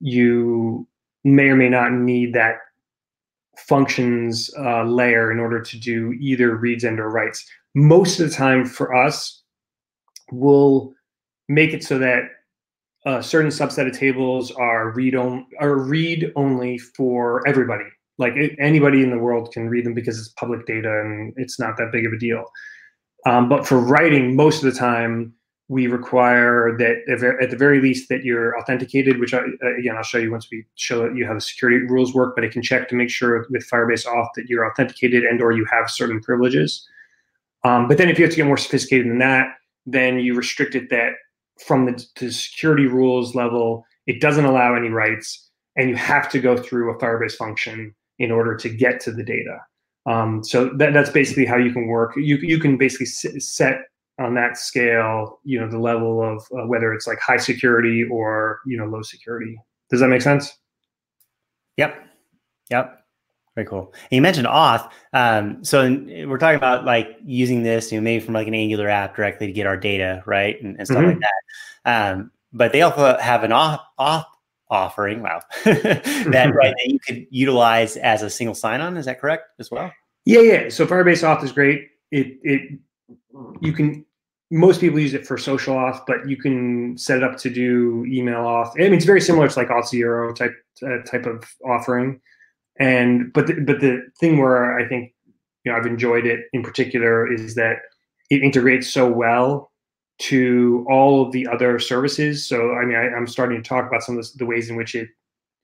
you 0.00 0.86
may 1.24 1.48
or 1.48 1.56
may 1.56 1.68
not 1.68 1.92
need 1.92 2.34
that 2.34 2.56
functions 3.58 4.50
uh, 4.58 4.84
layer 4.84 5.32
in 5.32 5.38
order 5.38 5.60
to 5.60 5.78
do 5.78 6.12
either 6.20 6.54
reads 6.54 6.84
and 6.84 7.00
or 7.00 7.08
writes. 7.08 7.46
Most 7.74 8.20
of 8.20 8.28
the 8.28 8.34
time 8.34 8.66
for 8.66 8.94
us 8.94 9.42
we'll 10.32 10.92
make 11.48 11.72
it 11.72 11.84
so 11.84 11.98
that 11.98 12.24
a 13.06 13.22
certain 13.22 13.50
subset 13.50 13.86
of 13.86 13.96
tables 13.96 14.50
are 14.50 14.90
read 14.90 15.14
on 15.14 15.46
are 15.60 15.76
read 15.76 16.32
only 16.34 16.76
for 16.76 17.46
everybody. 17.46 17.84
Like 18.18 18.34
it, 18.34 18.56
anybody 18.58 19.02
in 19.02 19.10
the 19.10 19.18
world 19.18 19.52
can 19.52 19.68
read 19.68 19.86
them 19.86 19.94
because 19.94 20.18
it's 20.18 20.28
public 20.30 20.66
data 20.66 21.00
and 21.00 21.32
it's 21.36 21.60
not 21.60 21.76
that 21.76 21.92
big 21.92 22.04
of 22.04 22.12
a 22.12 22.18
deal. 22.18 22.44
Um, 23.24 23.48
but 23.48 23.66
for 23.66 23.78
writing, 23.78 24.34
most 24.34 24.62
of 24.62 24.72
the 24.72 24.78
time 24.78 25.32
we 25.68 25.86
require 25.86 26.76
that 26.78 26.96
at 27.40 27.50
the 27.50 27.56
very 27.56 27.80
least 27.80 28.08
that 28.08 28.24
you're 28.24 28.58
authenticated, 28.58 29.20
which 29.20 29.34
I, 29.34 29.42
again 29.78 29.96
I'll 29.96 30.02
show 30.02 30.18
you 30.18 30.32
once 30.32 30.48
we 30.50 30.64
show 30.74 31.08
you 31.12 31.26
how 31.26 31.34
the 31.34 31.40
security 31.40 31.86
rules 31.86 32.12
work. 32.12 32.34
But 32.34 32.44
it 32.44 32.50
can 32.50 32.62
check 32.62 32.88
to 32.88 32.96
make 32.96 33.10
sure 33.10 33.46
with 33.50 33.68
Firebase 33.70 34.06
Auth 34.06 34.28
that 34.34 34.46
you're 34.48 34.68
authenticated 34.68 35.22
and 35.22 35.40
or 35.40 35.52
you 35.52 35.64
have 35.70 35.90
certain 35.90 36.20
privileges. 36.20 36.88
Um, 37.62 37.86
but 37.86 37.98
then 37.98 38.08
if 38.08 38.18
you 38.18 38.24
have 38.24 38.32
to 38.32 38.36
get 38.36 38.46
more 38.46 38.56
sophisticated 38.56 39.06
than 39.06 39.18
that, 39.18 39.46
then 39.86 40.18
you 40.18 40.34
restrict 40.34 40.74
it 40.74 40.90
that 40.90 41.12
from 41.58 41.86
the, 41.86 42.04
the 42.20 42.30
security 42.30 42.86
rules 42.86 43.34
level, 43.34 43.84
it 44.06 44.20
doesn't 44.20 44.44
allow 44.44 44.74
any 44.74 44.88
writes, 44.88 45.50
and 45.76 45.88
you 45.88 45.96
have 45.96 46.28
to 46.30 46.38
go 46.38 46.56
through 46.56 46.90
a 46.90 46.98
Firebase 46.98 47.36
function 47.36 47.94
in 48.18 48.30
order 48.30 48.56
to 48.56 48.68
get 48.68 49.00
to 49.00 49.12
the 49.12 49.24
data. 49.24 49.58
Um, 50.06 50.44
so 50.44 50.70
that, 50.76 50.92
that's 50.92 51.10
basically 51.10 51.44
how 51.44 51.56
you 51.56 51.72
can 51.72 51.88
work. 51.88 52.14
You 52.16 52.36
you 52.36 52.58
can 52.60 52.76
basically 52.76 53.06
set 53.06 53.80
on 54.18 54.34
that 54.34 54.56
scale, 54.56 55.40
you 55.44 55.60
know, 55.60 55.68
the 55.68 55.78
level 55.78 56.22
of 56.22 56.42
uh, 56.52 56.66
whether 56.66 56.94
it's 56.94 57.06
like 57.06 57.18
high 57.18 57.36
security 57.36 58.04
or 58.10 58.60
you 58.66 58.78
know 58.78 58.86
low 58.86 59.02
security. 59.02 59.58
Does 59.90 60.00
that 60.00 60.08
make 60.08 60.22
sense? 60.22 60.56
Yep. 61.76 61.96
Yep. 62.70 63.05
Very 63.56 63.66
cool. 63.66 63.92
And 63.94 64.12
you 64.12 64.22
mentioned 64.22 64.46
auth. 64.46 64.88
Um, 65.14 65.64
so 65.64 65.82
in, 65.82 66.28
we're 66.28 66.38
talking 66.38 66.58
about 66.58 66.84
like 66.84 67.16
using 67.24 67.62
this, 67.62 67.90
you 67.90 67.98
know, 67.98 68.04
maybe 68.04 68.22
from 68.22 68.34
like 68.34 68.46
an 68.46 68.54
Angular 68.54 68.88
app 68.88 69.16
directly 69.16 69.46
to 69.46 69.52
get 69.52 69.66
our 69.66 69.78
data, 69.78 70.22
right, 70.26 70.62
and, 70.62 70.76
and 70.76 70.86
stuff 70.86 70.98
mm-hmm. 70.98 71.18
like 71.18 71.20
that. 71.84 72.12
Um, 72.12 72.30
but 72.52 72.72
they 72.72 72.82
also 72.82 73.16
have 73.18 73.44
an 73.44 73.52
auth, 73.52 73.80
auth 73.98 74.26
offering. 74.68 75.22
Wow, 75.22 75.40
that 75.64 76.52
right 76.54 76.74
that 76.76 76.86
you 76.86 76.98
could 77.00 77.26
utilize 77.30 77.96
as 77.96 78.22
a 78.22 78.28
single 78.28 78.54
sign-on. 78.54 78.98
Is 78.98 79.06
that 79.06 79.20
correct 79.20 79.44
as 79.58 79.70
well? 79.70 79.90
Yeah, 80.26 80.40
yeah. 80.40 80.68
So 80.68 80.86
Firebase 80.86 81.22
Auth 81.22 81.42
is 81.42 81.52
great. 81.52 81.88
It 82.10 82.38
it 82.42 82.78
you 83.62 83.72
can 83.72 84.04
most 84.50 84.80
people 84.80 85.00
use 85.00 85.14
it 85.14 85.26
for 85.26 85.38
social 85.38 85.76
auth, 85.76 86.02
but 86.06 86.28
you 86.28 86.36
can 86.36 86.96
set 86.98 87.18
it 87.18 87.24
up 87.24 87.38
to 87.38 87.50
do 87.50 88.04
email 88.06 88.40
auth. 88.40 88.72
I 88.76 88.80
mean, 88.80 88.94
it's 88.94 89.06
very 89.06 89.20
similar 89.20 89.48
to 89.48 89.58
like 89.58 89.68
Auth0 89.68 90.36
type 90.36 90.54
uh, 90.82 90.98
type 91.10 91.24
of 91.24 91.44
offering. 91.64 92.20
And 92.78 93.32
but 93.32 93.46
the, 93.46 93.54
but 93.54 93.80
the 93.80 94.02
thing 94.20 94.38
where 94.38 94.78
I 94.78 94.86
think 94.88 95.12
you 95.64 95.72
know 95.72 95.78
I've 95.78 95.86
enjoyed 95.86 96.26
it 96.26 96.40
in 96.52 96.62
particular 96.62 97.30
is 97.30 97.54
that 97.54 97.78
it 98.30 98.42
integrates 98.42 98.92
so 98.92 99.10
well 99.10 99.72
to 100.18 100.86
all 100.88 101.26
of 101.26 101.32
the 101.32 101.46
other 101.46 101.78
services. 101.78 102.46
So 102.46 102.72
I 102.72 102.84
mean, 102.84 102.96
I, 102.96 103.16
am 103.16 103.26
starting 103.26 103.62
to 103.62 103.68
talk 103.68 103.86
about 103.86 104.02
some 104.02 104.18
of 104.18 104.24
the, 104.24 104.38
the 104.38 104.46
ways 104.46 104.70
in 104.70 104.76
which 104.76 104.94
it 104.94 105.08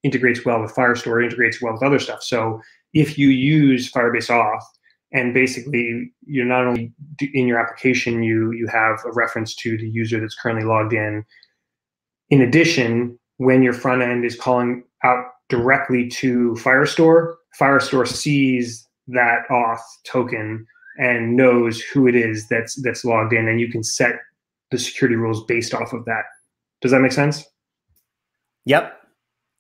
integrates 0.02 0.45
well 0.45 0.61
with 0.61 0.75
Firestore, 0.75 1.23
integrates 1.23 1.62
well 1.62 1.73
with 1.73 1.83
other 1.83 1.99
stuff. 1.99 2.23
So 2.23 2.61
if 2.92 3.16
you 3.16 3.28
use 3.28 3.90
Firebase 3.90 4.28
Auth 4.28 4.62
and 5.12 5.35
basically 5.35 6.11
you're 6.26 6.47
not 6.47 6.66
only 6.66 6.92
in 7.33 7.47
your 7.47 7.59
application 7.59 8.23
you 8.23 8.52
you 8.52 8.66
have 8.66 8.99
a 9.04 9.12
reference 9.12 9.54
to 9.57 9.76
the 9.76 9.88
user 9.88 10.21
that's 10.21 10.35
currently 10.35 10.64
logged 10.64 10.92
in 10.92 11.25
in 12.31 12.40
addition 12.40 13.19
when 13.37 13.62
your 13.62 13.73
front 13.73 14.02
end 14.02 14.25
is 14.25 14.37
calling 14.37 14.83
out 15.04 15.25
directly 15.53 16.09
to 16.09 16.55
firestore. 16.55 17.35
Firestore 17.61 18.09
sees 18.09 18.89
that 19.09 19.43
auth 19.51 19.83
token 20.07 20.67
and 20.99 21.37
knows 21.37 21.83
who 21.83 22.09
it 22.09 22.15
is 22.15 22.49
that's 22.49 22.81
that's 22.83 23.05
logged 23.05 23.35
in 23.35 23.49
and 23.49 23.61
you 23.61 23.71
can 23.71 23.83
set 23.83 24.15
the 24.71 24.79
security 24.79 25.15
rules 25.15 25.45
based 25.45 25.75
off 25.75 25.93
of 25.93 26.07
that. 26.07 26.25
Does 26.81 26.91
that 26.93 27.01
make 27.01 27.13
sense? 27.13 27.45
Yep. 28.65 28.99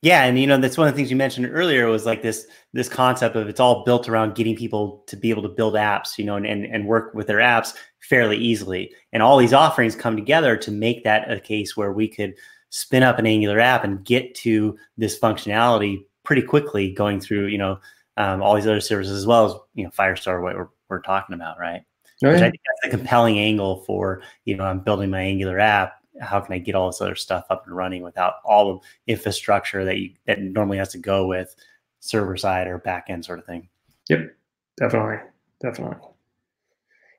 Yeah, 0.00 0.24
and 0.24 0.38
you 0.38 0.46
know 0.46 0.56
that's 0.56 0.78
one 0.78 0.88
of 0.88 0.94
the 0.94 0.96
things 0.96 1.10
you 1.10 1.16
mentioned 1.16 1.48
earlier 1.52 1.86
was 1.88 2.06
like 2.06 2.22
this 2.22 2.46
this 2.72 2.88
concept 2.88 3.36
of 3.36 3.48
it's 3.48 3.60
all 3.60 3.84
built 3.84 4.08
around 4.08 4.34
getting 4.34 4.56
people 4.56 5.04
to 5.08 5.16
be 5.16 5.28
able 5.28 5.42
to 5.42 5.48
build 5.48 5.74
apps, 5.74 6.16
you 6.16 6.24
know, 6.24 6.36
and 6.36 6.46
and, 6.46 6.64
and 6.64 6.86
work 6.86 7.12
with 7.14 7.26
their 7.26 7.38
apps 7.38 7.74
fairly 8.00 8.38
easily. 8.38 8.92
And 9.12 9.22
all 9.22 9.36
these 9.36 9.52
offerings 9.52 9.94
come 9.94 10.16
together 10.16 10.56
to 10.56 10.70
make 10.72 11.04
that 11.04 11.30
a 11.30 11.38
case 11.38 11.76
where 11.76 11.92
we 11.92 12.08
could 12.08 12.34
spin 12.72 13.02
up 13.02 13.18
an 13.18 13.26
Angular 13.26 13.60
app 13.60 13.84
and 13.84 14.04
get 14.04 14.34
to 14.36 14.76
this 14.96 15.18
functionality 15.18 16.04
pretty 16.24 16.42
quickly, 16.42 16.92
going 16.92 17.20
through 17.20 17.46
you 17.46 17.58
know 17.58 17.78
um, 18.16 18.42
all 18.42 18.54
these 18.54 18.66
other 18.66 18.80
services 18.80 19.16
as 19.16 19.26
well 19.26 19.46
as 19.46 19.54
you 19.74 19.84
know 19.84 19.90
Firestore, 19.90 20.42
what 20.42 20.56
we're 20.56 20.68
we're 20.88 21.02
talking 21.02 21.34
about, 21.34 21.58
right? 21.58 21.82
Oh, 22.24 22.28
yeah. 22.28 22.32
Which 22.32 22.42
I 22.42 22.50
think 22.50 22.62
that's 22.82 22.94
a 22.94 22.96
compelling 22.96 23.38
angle 23.38 23.84
for 23.84 24.22
you 24.44 24.56
know 24.56 24.64
I'm 24.64 24.80
building 24.80 25.10
my 25.10 25.20
Angular 25.20 25.58
app 25.58 25.94
how 26.20 26.40
can 26.40 26.54
I 26.54 26.58
get 26.58 26.74
all 26.74 26.88
this 26.88 27.00
other 27.00 27.14
stuff 27.14 27.46
up 27.50 27.66
and 27.66 27.76
running 27.76 28.02
without 28.02 28.34
all 28.44 28.70
of 28.70 28.82
infrastructure 29.06 29.84
that 29.84 29.98
you 29.98 30.12
that 30.26 30.40
normally 30.40 30.78
has 30.78 30.90
to 30.90 30.98
go 30.98 31.26
with 31.26 31.54
server 32.00 32.36
side 32.36 32.66
or 32.66 32.78
backend 32.78 33.24
sort 33.24 33.38
of 33.38 33.46
thing. 33.46 33.68
Yep, 34.08 34.34
definitely, 34.76 35.16
definitely. 35.60 35.96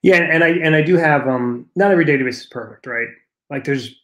Yeah, 0.02 0.18
and 0.18 0.44
I 0.44 0.50
and 0.50 0.76
I 0.76 0.82
do 0.82 0.98
have 0.98 1.28
um 1.28 1.70
not 1.76 1.92
every 1.92 2.06
database 2.06 2.42
is 2.42 2.46
perfect, 2.46 2.86
right? 2.86 3.08
Like 3.50 3.64
there's 3.64 3.96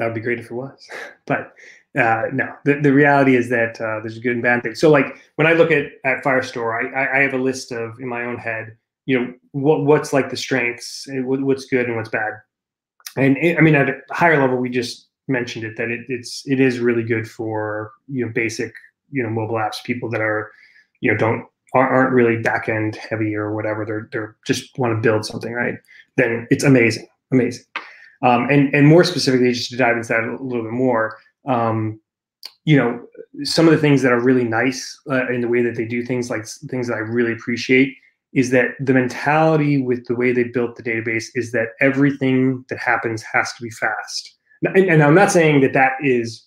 that 0.00 0.06
would 0.06 0.14
be 0.14 0.20
great 0.20 0.40
if 0.40 0.46
it 0.46 0.54
was, 0.54 0.88
but 1.26 1.52
uh, 1.96 2.24
no. 2.32 2.52
The, 2.64 2.80
the 2.80 2.92
reality 2.92 3.36
is 3.36 3.48
that 3.50 3.80
uh, 3.80 4.00
there's 4.00 4.18
good 4.18 4.32
and 4.32 4.42
bad 4.42 4.62
things. 4.62 4.80
So 4.80 4.90
like 4.90 5.06
when 5.36 5.46
I 5.46 5.52
look 5.52 5.70
at 5.70 5.86
at 6.04 6.24
Firestore, 6.24 6.94
I, 6.94 7.18
I 7.18 7.22
have 7.22 7.34
a 7.34 7.38
list 7.38 7.72
of 7.72 7.98
in 8.00 8.08
my 8.08 8.24
own 8.24 8.38
head, 8.38 8.76
you 9.06 9.18
know, 9.18 9.34
what 9.52 9.84
what's 9.84 10.12
like 10.12 10.30
the 10.30 10.36
strengths, 10.36 11.06
what's 11.08 11.66
good 11.66 11.86
and 11.86 11.96
what's 11.96 12.08
bad 12.08 12.34
and 13.16 13.36
it, 13.38 13.58
I 13.58 13.60
mean, 13.60 13.74
at 13.74 13.88
a 13.88 14.00
higher 14.10 14.40
level, 14.40 14.56
we 14.56 14.70
just 14.70 15.08
mentioned 15.28 15.64
it 15.64 15.76
that 15.76 15.90
it, 15.90 16.00
it's 16.08 16.42
it 16.46 16.60
is 16.60 16.80
really 16.80 17.02
good 17.02 17.28
for 17.28 17.92
you 18.08 18.24
know 18.24 18.32
basic 18.32 18.72
you 19.10 19.22
know 19.22 19.30
mobile 19.30 19.56
apps, 19.56 19.82
people 19.84 20.08
that 20.10 20.20
are 20.20 20.50
you 21.00 21.10
know 21.10 21.18
don't 21.18 21.46
aren't 21.72 22.12
really 22.12 22.36
back 22.36 22.68
end 22.68 22.96
heavy 22.96 23.34
or 23.34 23.54
whatever. 23.54 23.84
They're 23.84 24.08
they're 24.12 24.36
just 24.46 24.76
want 24.78 24.96
to 24.96 25.00
build 25.00 25.24
something 25.24 25.52
right. 25.52 25.78
Then 26.16 26.46
it's 26.50 26.64
amazing, 26.64 27.08
amazing. 27.32 27.64
Um, 28.22 28.48
and 28.50 28.74
and 28.74 28.86
more 28.86 29.04
specifically, 29.04 29.52
just 29.52 29.70
to 29.70 29.76
dive 29.76 29.96
into 29.96 30.08
that 30.08 30.24
a 30.24 30.42
little 30.42 30.62
bit 30.62 30.72
more, 30.72 31.16
um, 31.46 32.00
you 32.64 32.76
know, 32.76 33.06
some 33.44 33.66
of 33.66 33.72
the 33.72 33.78
things 33.78 34.02
that 34.02 34.12
are 34.12 34.20
really 34.20 34.44
nice 34.44 34.98
uh, 35.10 35.28
in 35.28 35.40
the 35.40 35.48
way 35.48 35.62
that 35.62 35.76
they 35.76 35.86
do 35.86 36.04
things, 36.04 36.30
like 36.30 36.46
things 36.68 36.88
that 36.88 36.94
I 36.94 36.98
really 36.98 37.32
appreciate, 37.32 37.94
is 38.32 38.50
that 38.50 38.70
the 38.80 38.92
mentality 38.92 39.82
with 39.82 40.06
the 40.06 40.14
way 40.14 40.32
they 40.32 40.44
built 40.44 40.76
the 40.76 40.82
database 40.82 41.26
is 41.34 41.52
that 41.52 41.68
everything 41.80 42.64
that 42.68 42.78
happens 42.78 43.22
has 43.22 43.52
to 43.54 43.62
be 43.62 43.70
fast. 43.70 44.36
And, 44.62 44.90
and 44.90 45.02
I'm 45.02 45.14
not 45.14 45.32
saying 45.32 45.62
that 45.62 45.72
that 45.72 45.92
is 46.02 46.46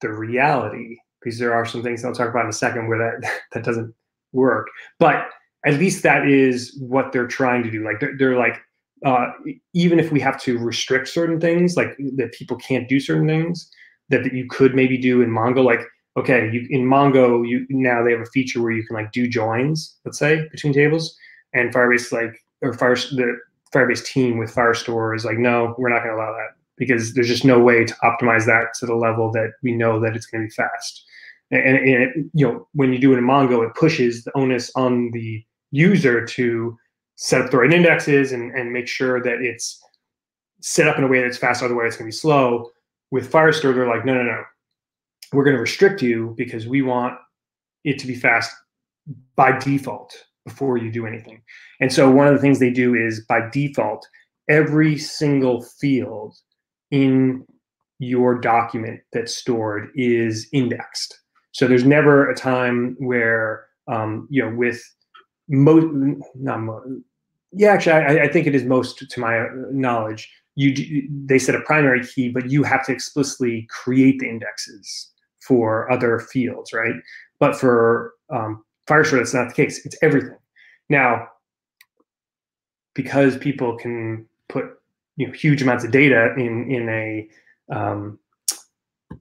the 0.00 0.12
reality, 0.12 0.96
because 1.20 1.38
there 1.38 1.52
are 1.52 1.66
some 1.66 1.82
things 1.82 2.04
I'll 2.04 2.14
talk 2.14 2.30
about 2.30 2.44
in 2.44 2.50
a 2.50 2.52
second 2.52 2.88
where 2.88 2.98
that 2.98 3.40
that 3.52 3.64
doesn't 3.64 3.92
work. 4.32 4.68
But 4.98 5.28
at 5.66 5.74
least 5.74 6.02
that 6.04 6.28
is 6.28 6.76
what 6.80 7.12
they're 7.12 7.26
trying 7.26 7.64
to 7.64 7.70
do. 7.70 7.84
Like 7.84 8.00
they're, 8.00 8.16
they're 8.16 8.38
like, 8.38 8.60
uh, 9.04 9.30
even 9.74 9.98
if 9.98 10.12
we 10.12 10.20
have 10.20 10.40
to 10.42 10.58
restrict 10.58 11.08
certain 11.08 11.40
things, 11.40 11.76
like 11.76 11.96
that 12.16 12.32
people 12.32 12.56
can't 12.56 12.88
do 12.88 13.00
certain 13.00 13.26
things 13.26 13.70
that, 14.08 14.24
that 14.24 14.32
you 14.32 14.46
could 14.48 14.74
maybe 14.74 14.98
do 14.98 15.22
in 15.22 15.30
Mongo, 15.30 15.64
like 15.64 15.80
okay, 16.16 16.50
you 16.52 16.66
in 16.70 16.84
Mongo, 16.84 17.48
you 17.48 17.66
now 17.70 18.02
they 18.02 18.10
have 18.10 18.20
a 18.20 18.26
feature 18.26 18.60
where 18.60 18.72
you 18.72 18.84
can 18.84 18.96
like 18.96 19.12
do 19.12 19.28
joins, 19.28 19.96
let's 20.04 20.18
say, 20.18 20.48
between 20.50 20.72
tables, 20.72 21.16
and 21.52 21.72
Firebase 21.72 22.12
like 22.12 22.42
or 22.62 22.72
Fire 22.72 22.96
the 22.96 23.38
Firebase 23.72 24.04
team 24.04 24.38
with 24.38 24.54
Firestore 24.54 25.14
is 25.14 25.24
like, 25.24 25.38
no, 25.38 25.74
we're 25.78 25.90
not 25.90 26.02
going 26.02 26.16
to 26.16 26.16
allow 26.16 26.32
that 26.32 26.56
because 26.76 27.14
there's 27.14 27.28
just 27.28 27.44
no 27.44 27.58
way 27.58 27.84
to 27.84 27.94
optimize 28.02 28.46
that 28.46 28.72
to 28.80 28.86
the 28.86 28.94
level 28.94 29.30
that 29.32 29.52
we 29.62 29.72
know 29.72 30.00
that 30.00 30.16
it's 30.16 30.26
going 30.26 30.42
to 30.42 30.48
be 30.48 30.54
fast. 30.54 31.04
And, 31.50 31.76
and 31.76 32.02
it, 32.02 32.16
you 32.34 32.46
know, 32.46 32.68
when 32.72 32.92
you 32.92 32.98
do 32.98 33.12
it 33.12 33.18
in 33.18 33.24
Mongo, 33.24 33.66
it 33.66 33.74
pushes 33.74 34.24
the 34.24 34.36
onus 34.36 34.70
on 34.74 35.10
the 35.12 35.44
user 35.70 36.24
to 36.24 36.78
set 37.20 37.40
up 37.40 37.50
the 37.50 37.58
right 37.58 37.72
indexes 37.72 38.32
and, 38.32 38.52
and 38.54 38.72
make 38.72 38.86
sure 38.88 39.20
that 39.22 39.40
it's 39.42 39.82
set 40.60 40.88
up 40.88 40.98
in 40.98 41.04
a 41.04 41.08
way 41.08 41.20
that's 41.20 41.36
fast. 41.36 41.62
Otherwise, 41.62 41.88
it's 41.88 41.96
going 41.96 42.10
to 42.10 42.14
be 42.14 42.18
slow. 42.18 42.70
With 43.10 43.30
Firestore, 43.30 43.74
they're 43.74 43.88
like, 43.88 44.04
no, 44.04 44.14
no, 44.14 44.22
no 44.22 44.42
we're 45.32 45.44
going 45.44 45.56
to 45.56 45.60
restrict 45.60 46.02
you 46.02 46.34
because 46.36 46.66
we 46.66 46.82
want 46.82 47.18
it 47.84 47.98
to 47.98 48.06
be 48.06 48.14
fast 48.14 48.50
by 49.36 49.58
default 49.58 50.24
before 50.44 50.78
you 50.78 50.90
do 50.90 51.06
anything. 51.06 51.42
And 51.80 51.92
so 51.92 52.10
one 52.10 52.26
of 52.26 52.34
the 52.34 52.40
things 52.40 52.58
they 52.58 52.70
do 52.70 52.94
is 52.94 53.24
by 53.28 53.48
default, 53.50 54.06
every 54.48 54.96
single 54.96 55.62
field 55.62 56.34
in 56.90 57.44
your 57.98 58.38
document 58.38 59.00
that's 59.12 59.34
stored 59.34 59.90
is 59.94 60.48
indexed. 60.52 61.18
So 61.52 61.66
there's 61.66 61.84
never 61.84 62.30
a 62.30 62.36
time 62.36 62.96
where, 62.98 63.66
um, 63.88 64.26
you 64.30 64.42
know, 64.42 64.54
with 64.54 64.82
most, 65.48 65.86
not 66.34 66.60
most, 66.60 66.88
yeah, 67.52 67.70
actually, 67.70 67.92
I, 67.92 68.24
I, 68.24 68.28
think 68.28 68.46
it 68.46 68.54
is 68.54 68.64
most 68.64 68.98
to 68.98 69.20
my 69.20 69.46
knowledge. 69.70 70.30
You 70.54 71.08
they 71.24 71.38
set 71.38 71.54
a 71.54 71.60
primary 71.60 72.04
key, 72.04 72.28
but 72.28 72.50
you 72.50 72.62
have 72.64 72.84
to 72.86 72.92
explicitly 72.92 73.66
create 73.70 74.18
the 74.18 74.28
indexes 74.28 75.10
for 75.40 75.90
other 75.90 76.18
fields, 76.18 76.72
right? 76.72 76.94
But 77.38 77.56
for 77.56 78.12
um, 78.30 78.64
Firestore, 78.86 79.18
that's 79.18 79.34
not 79.34 79.48
the 79.48 79.54
case. 79.54 79.84
It's 79.86 79.96
everything. 80.02 80.36
Now, 80.88 81.28
because 82.94 83.38
people 83.38 83.76
can 83.76 84.26
put 84.48 84.64
you 85.16 85.26
know 85.26 85.32
huge 85.32 85.62
amounts 85.62 85.84
of 85.84 85.90
data 85.90 86.34
in 86.36 86.70
in 86.70 86.88
a 86.88 87.28
um, 87.72 88.18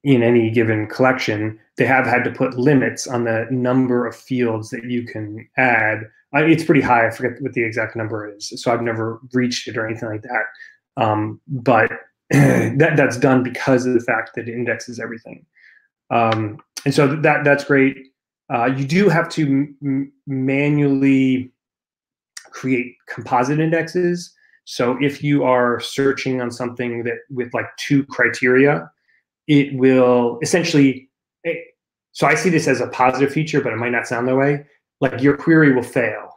in 0.03 0.23
any 0.23 0.49
given 0.49 0.87
collection, 0.87 1.59
they 1.77 1.85
have 1.85 2.05
had 2.05 2.23
to 2.23 2.31
put 2.31 2.57
limits 2.57 3.07
on 3.07 3.23
the 3.23 3.47
number 3.51 4.05
of 4.05 4.15
fields 4.15 4.69
that 4.71 4.83
you 4.85 5.05
can 5.05 5.47
add. 5.57 6.09
It's 6.33 6.63
pretty 6.63 6.81
high. 6.81 7.07
I 7.07 7.11
forget 7.11 7.41
what 7.41 7.53
the 7.53 7.63
exact 7.63 7.95
number 7.95 8.29
is, 8.29 8.53
so 8.61 8.71
I've 8.71 8.81
never 8.81 9.19
reached 9.33 9.67
it 9.67 9.77
or 9.77 9.87
anything 9.87 10.09
like 10.09 10.23
that. 10.23 11.01
Um, 11.01 11.39
but 11.47 11.91
that 12.29 12.93
that's 12.97 13.17
done 13.17 13.43
because 13.43 13.85
of 13.85 13.93
the 13.93 14.01
fact 14.01 14.31
that 14.35 14.49
it 14.49 14.53
indexes 14.53 14.99
everything. 14.99 15.45
Um, 16.09 16.59
and 16.85 16.93
so 16.93 17.07
that 17.07 17.43
that's 17.43 17.63
great. 17.63 17.97
Uh, 18.53 18.65
you 18.65 18.85
do 18.85 19.09
have 19.09 19.29
to 19.29 19.67
m- 19.83 20.11
manually 20.25 21.51
create 22.51 22.95
composite 23.07 23.59
indexes. 23.59 24.33
So 24.65 24.97
if 25.01 25.23
you 25.23 25.43
are 25.43 25.79
searching 25.79 26.41
on 26.41 26.51
something 26.51 27.03
that 27.03 27.19
with 27.29 27.53
like 27.53 27.67
two 27.77 28.05
criteria, 28.05 28.89
it 29.47 29.73
will 29.75 30.39
essentially. 30.41 31.09
It, 31.43 31.57
so 32.11 32.25
I 32.25 32.35
see 32.35 32.49
this 32.49 32.67
as 32.67 32.81
a 32.81 32.87
positive 32.87 33.31
feature, 33.31 33.61
but 33.61 33.71
it 33.71 33.77
might 33.77 33.91
not 33.91 34.07
sound 34.07 34.27
that 34.27 34.35
way. 34.35 34.65
Like 34.99 35.21
your 35.21 35.38
query 35.38 35.73
will 35.73 35.83
fail. 35.83 36.29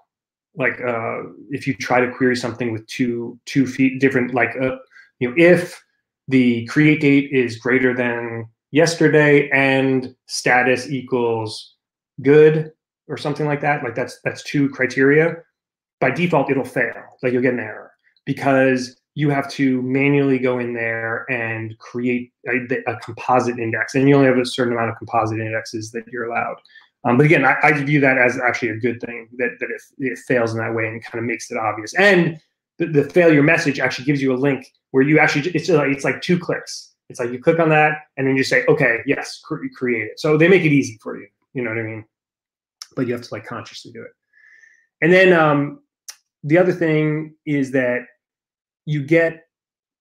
Like 0.54 0.80
uh, 0.80 1.22
if 1.50 1.66
you 1.66 1.74
try 1.74 2.00
to 2.00 2.10
query 2.12 2.36
something 2.36 2.72
with 2.72 2.86
two 2.86 3.38
two 3.46 3.66
feet 3.66 4.00
different, 4.00 4.34
like 4.34 4.56
uh, 4.60 4.76
you 5.18 5.28
know, 5.28 5.34
if 5.36 5.82
the 6.28 6.66
create 6.66 7.00
date 7.00 7.30
is 7.32 7.56
greater 7.56 7.94
than 7.94 8.46
yesterday 8.70 9.48
and 9.50 10.14
status 10.26 10.90
equals 10.90 11.74
good 12.22 12.72
or 13.08 13.16
something 13.16 13.46
like 13.46 13.60
that, 13.60 13.82
like 13.82 13.94
that's 13.94 14.20
that's 14.24 14.42
two 14.42 14.68
criteria. 14.70 15.36
By 16.00 16.10
default, 16.10 16.50
it'll 16.50 16.64
fail. 16.64 17.02
Like 17.22 17.32
you'll 17.32 17.42
get 17.42 17.54
an 17.54 17.60
error 17.60 17.92
because 18.24 19.00
you 19.14 19.28
have 19.30 19.50
to 19.50 19.82
manually 19.82 20.38
go 20.38 20.58
in 20.58 20.72
there 20.72 21.30
and 21.30 21.76
create 21.78 22.32
a, 22.48 22.90
a, 22.90 22.96
composite 23.00 23.58
index, 23.58 23.94
and 23.94 24.08
you 24.08 24.14
only 24.14 24.28
have 24.28 24.38
a 24.38 24.46
certain 24.46 24.72
amount 24.72 24.90
of 24.90 24.96
composite 24.98 25.40
indexes 25.40 25.90
that 25.90 26.04
you're 26.08 26.30
allowed. 26.30 26.56
Um, 27.04 27.16
but 27.16 27.26
again, 27.26 27.44
I, 27.44 27.56
I, 27.62 27.72
view 27.72 27.98
that 28.00 28.18
as 28.18 28.38
actually 28.38 28.68
a 28.70 28.76
good 28.76 29.00
thing 29.00 29.28
that, 29.38 29.52
that 29.58 29.70
it, 29.70 29.82
it 29.98 30.18
fails 30.18 30.52
in 30.52 30.58
that 30.58 30.74
way 30.74 30.86
and 30.86 31.02
kind 31.02 31.18
of 31.18 31.24
makes 31.24 31.50
it 31.50 31.56
obvious. 31.56 31.94
And 31.94 32.38
the, 32.78 32.86
the, 32.86 33.04
failure 33.04 33.42
message 33.42 33.80
actually 33.80 34.04
gives 34.04 34.20
you 34.20 34.34
a 34.34 34.36
link 34.36 34.66
where 34.90 35.02
you 35.02 35.18
actually 35.18 35.50
it's 35.52 35.68
like, 35.70 35.90
it's 35.90 36.04
like 36.04 36.20
two 36.20 36.38
clicks. 36.38 36.92
It's 37.08 37.18
like 37.18 37.30
you 37.30 37.40
click 37.40 37.58
on 37.58 37.70
that 37.70 38.02
and 38.16 38.26
then 38.26 38.36
you 38.36 38.44
say, 38.44 38.64
okay, 38.68 38.98
yes, 39.06 39.40
cre- 39.42 39.66
create 39.74 40.04
it. 40.04 40.20
So 40.20 40.36
they 40.36 40.46
make 40.46 40.62
it 40.62 40.72
easy 40.72 40.98
for 41.02 41.18
you. 41.18 41.26
You 41.54 41.62
know 41.62 41.70
what 41.70 41.78
I 41.78 41.82
mean? 41.82 42.04
But 42.94 43.06
you 43.06 43.14
have 43.14 43.22
to 43.22 43.34
like 43.34 43.46
consciously 43.46 43.92
do 43.92 44.02
it. 44.02 44.12
And 45.00 45.12
then 45.12 45.32
um, 45.32 45.80
the 46.44 46.58
other 46.58 46.72
thing 46.72 47.34
is 47.46 47.70
that 47.72 48.02
you 48.84 49.02
get 49.02 49.44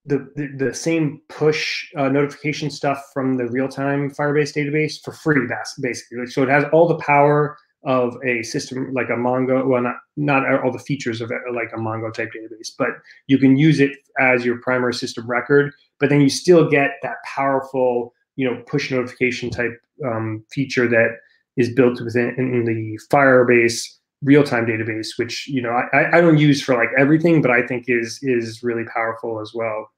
the, 0.06 0.30
the, 0.36 0.66
the 0.66 0.74
same 0.74 1.22
push 1.30 1.86
uh, 1.98 2.10
notification 2.10 2.70
stuff 2.70 3.04
from 3.14 3.38
the 3.38 3.48
real-time 3.48 4.10
Firebase 4.10 4.56
database 4.56 5.02
for 5.04 5.12
free, 5.12 5.48
basically. 5.82 6.26
So 6.28 6.44
it 6.44 6.50
has 6.50 6.66
all 6.72 6.88
the 6.88 6.98
power 6.98 7.58
of 7.86 8.18
a 8.26 8.44
system 8.44 8.92
like 8.94 9.10
a 9.10 9.14
Mongo. 9.14 9.66
Well, 9.66 9.82
not 9.82 9.96
not 10.18 10.64
all 10.64 10.72
the 10.72 10.80
features 10.80 11.22
of 11.22 11.32
it, 11.32 11.38
like 11.54 11.72
a 11.74 11.78
Mongo 11.78 12.14
type 12.14 12.30
database, 12.36 12.72
but 12.78 12.90
you 13.28 13.38
can 13.38 13.58
use 13.58 13.80
it 13.80 13.92
as 14.20 14.44
your 14.44 14.58
primary 14.62 14.94
system 14.94 15.30
record. 15.30 15.72
But 16.00 16.10
then 16.10 16.22
you 16.22 16.30
still 16.30 16.70
get 16.70 16.92
that 17.04 17.18
powerful, 17.26 18.14
you 18.36 18.50
know, 18.50 18.62
push 18.68 18.92
notification 18.92 19.50
type 19.50 19.80
um, 20.06 20.44
feature 20.52 20.88
that 20.88 21.18
is 21.56 21.74
built 21.74 22.02
within 22.02 22.36
in 22.38 22.66
the 22.66 23.00
Firebase 23.12 23.84
real-time 24.24 24.66
database, 24.66 25.10
which 25.18 25.48
you 25.48 25.62
know 25.62 25.72
I, 25.94 26.18
I 26.18 26.22
don't 26.22 26.38
use 26.38 26.62
for 26.62 26.76
like 26.76 26.90
everything, 26.98 27.42
but 27.42 27.52
I 27.52 27.66
think 27.66 27.86
is 27.88 28.20
is 28.22 28.64
really 28.64 28.86
powerful 28.86 29.40
as 29.40 29.54
well. 29.54 29.90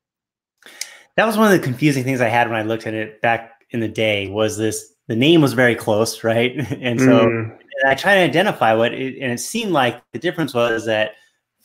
That 1.18 1.26
was 1.26 1.38
one 1.38 1.52
of 1.52 1.60
the 1.60 1.66
confusing 1.66 2.04
things 2.04 2.22
I 2.22 2.30
had 2.30 2.50
when 2.50 2.58
I 2.58 2.64
looked 2.64 2.88
at 2.88 2.94
it 2.94 3.22
back 3.22 3.66
in 3.72 3.80
the 3.80 3.88
day. 3.88 4.30
Was 4.30 4.58
this 4.58 4.94
the 5.08 5.16
name 5.16 5.42
was 5.42 5.54
very 5.54 5.76
close, 5.76 6.24
right? 6.24 6.56
and 6.82 7.00
so 7.00 7.28
mm. 7.28 7.58
I 7.86 7.96
tried 7.96 8.16
to 8.16 8.22
identify 8.22 8.74
what, 8.74 8.94
it, 8.94 9.18
and 9.22 9.32
it 9.32 9.40
seemed 9.40 9.72
like 9.72 10.02
the 10.14 10.20
difference 10.20 10.54
was 10.54 10.86
that 10.86 11.16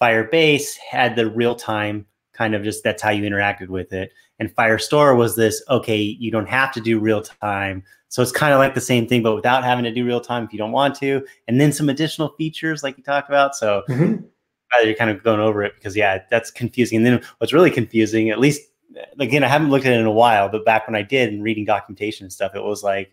Firebase 0.01 0.77
had 0.79 1.15
the 1.15 1.31
real-time 1.31 2.07
kind 2.33 2.55
of 2.55 2.63
just 2.63 2.83
that's 2.85 3.03
how 3.03 3.11
you 3.11 3.23
interacted 3.23 3.69
with 3.69 3.93
it, 3.93 4.13
and 4.39 4.55
Firestore 4.55 5.17
was 5.17 5.37
this 5.37 5.63
okay, 5.69 5.99
you 5.99 6.31
don't 6.31 6.49
have 6.49 6.73
to 6.73 6.81
do 6.81 6.99
real 6.99 7.23
time 7.23 7.83
so 8.09 8.23
it's 8.23 8.33
kind 8.33 8.53
of 8.53 8.59
like 8.59 8.75
the 8.75 8.81
same 8.81 9.07
thing, 9.07 9.23
but 9.23 9.35
without 9.35 9.65
having 9.65 9.85
to 9.85 9.93
do 9.93 10.05
real 10.05 10.21
time 10.21 10.45
if 10.45 10.53
you 10.53 10.59
don't 10.59 10.73
want 10.73 10.95
to, 10.97 11.23
and 11.49 11.61
then 11.61 11.73
some 11.73 11.89
additional 11.89 12.31
features 12.37 12.83
like 12.83 12.97
you 12.97 13.03
talked 13.03 13.29
about. 13.29 13.55
So 13.55 13.83
mm-hmm. 13.89 14.25
you're 14.85 14.95
kind 14.95 15.11
of 15.11 15.23
going 15.23 15.41
over 15.41 15.63
it 15.65 15.75
because 15.75 15.97
yeah, 15.97 16.23
that's 16.31 16.51
confusing. 16.51 16.99
And 16.99 17.07
then 17.07 17.23
what's 17.39 17.53
really 17.53 17.71
confusing, 17.71 18.31
at 18.31 18.39
least 18.39 18.63
again, 19.19 19.45
I 19.45 19.49
haven't 19.49 19.71
looked 19.71 19.87
at 19.87 19.93
it 19.93 20.01
in 20.01 20.07
a 20.07 20.13
while, 20.13 20.49
but 20.49 20.65
back 20.65 20.87
when 20.87 20.95
I 20.95 21.03
did 21.03 21.33
and 21.33 21.43
reading 21.43 21.65
documentation 21.65 22.25
and 22.25 22.33
stuff, 22.33 22.55
it 22.55 22.63
was 22.63 22.83
like, 22.83 23.13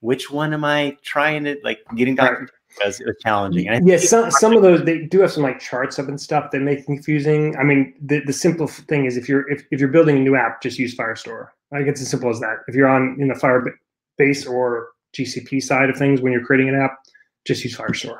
which 0.00 0.30
one 0.30 0.52
am 0.52 0.64
I 0.64 0.98
trying 1.02 1.44
to 1.44 1.56
like 1.64 1.78
getting 1.96 2.14
documentation? 2.14 2.54
Because 2.76 3.00
it 3.00 3.06
was 3.06 3.16
challenging. 3.20 3.68
And 3.68 3.86
yeah, 3.86 3.98
some 3.98 4.30
some 4.30 4.56
of 4.56 4.62
those 4.62 4.84
they 4.84 5.06
do 5.06 5.20
have 5.20 5.32
some 5.32 5.42
like 5.42 5.60
charts 5.60 5.98
up 5.98 6.08
and 6.08 6.20
stuff 6.20 6.50
that 6.50 6.60
make 6.60 6.84
confusing. 6.86 7.56
I 7.56 7.62
mean, 7.62 7.94
the, 8.00 8.20
the 8.20 8.32
simple 8.32 8.66
thing 8.66 9.04
is 9.04 9.16
if 9.16 9.28
you're 9.28 9.48
if, 9.50 9.64
if 9.70 9.80
you're 9.80 9.88
building 9.88 10.16
a 10.16 10.20
new 10.20 10.36
app, 10.36 10.60
just 10.62 10.78
use 10.78 10.94
Firestore. 10.96 11.48
Like 11.70 11.86
it's 11.86 12.00
as 12.00 12.08
simple 12.08 12.30
as 12.30 12.40
that. 12.40 12.58
If 12.66 12.74
you're 12.74 12.88
on 12.88 13.16
in 13.20 13.28
the 13.28 13.34
Firebase 13.34 14.50
or 14.50 14.88
GCP 15.16 15.62
side 15.62 15.90
of 15.90 15.96
things 15.96 16.20
when 16.20 16.32
you're 16.32 16.44
creating 16.44 16.68
an 16.68 16.80
app, 16.80 16.98
just 17.44 17.62
use 17.64 17.76
Firestore. 17.76 18.18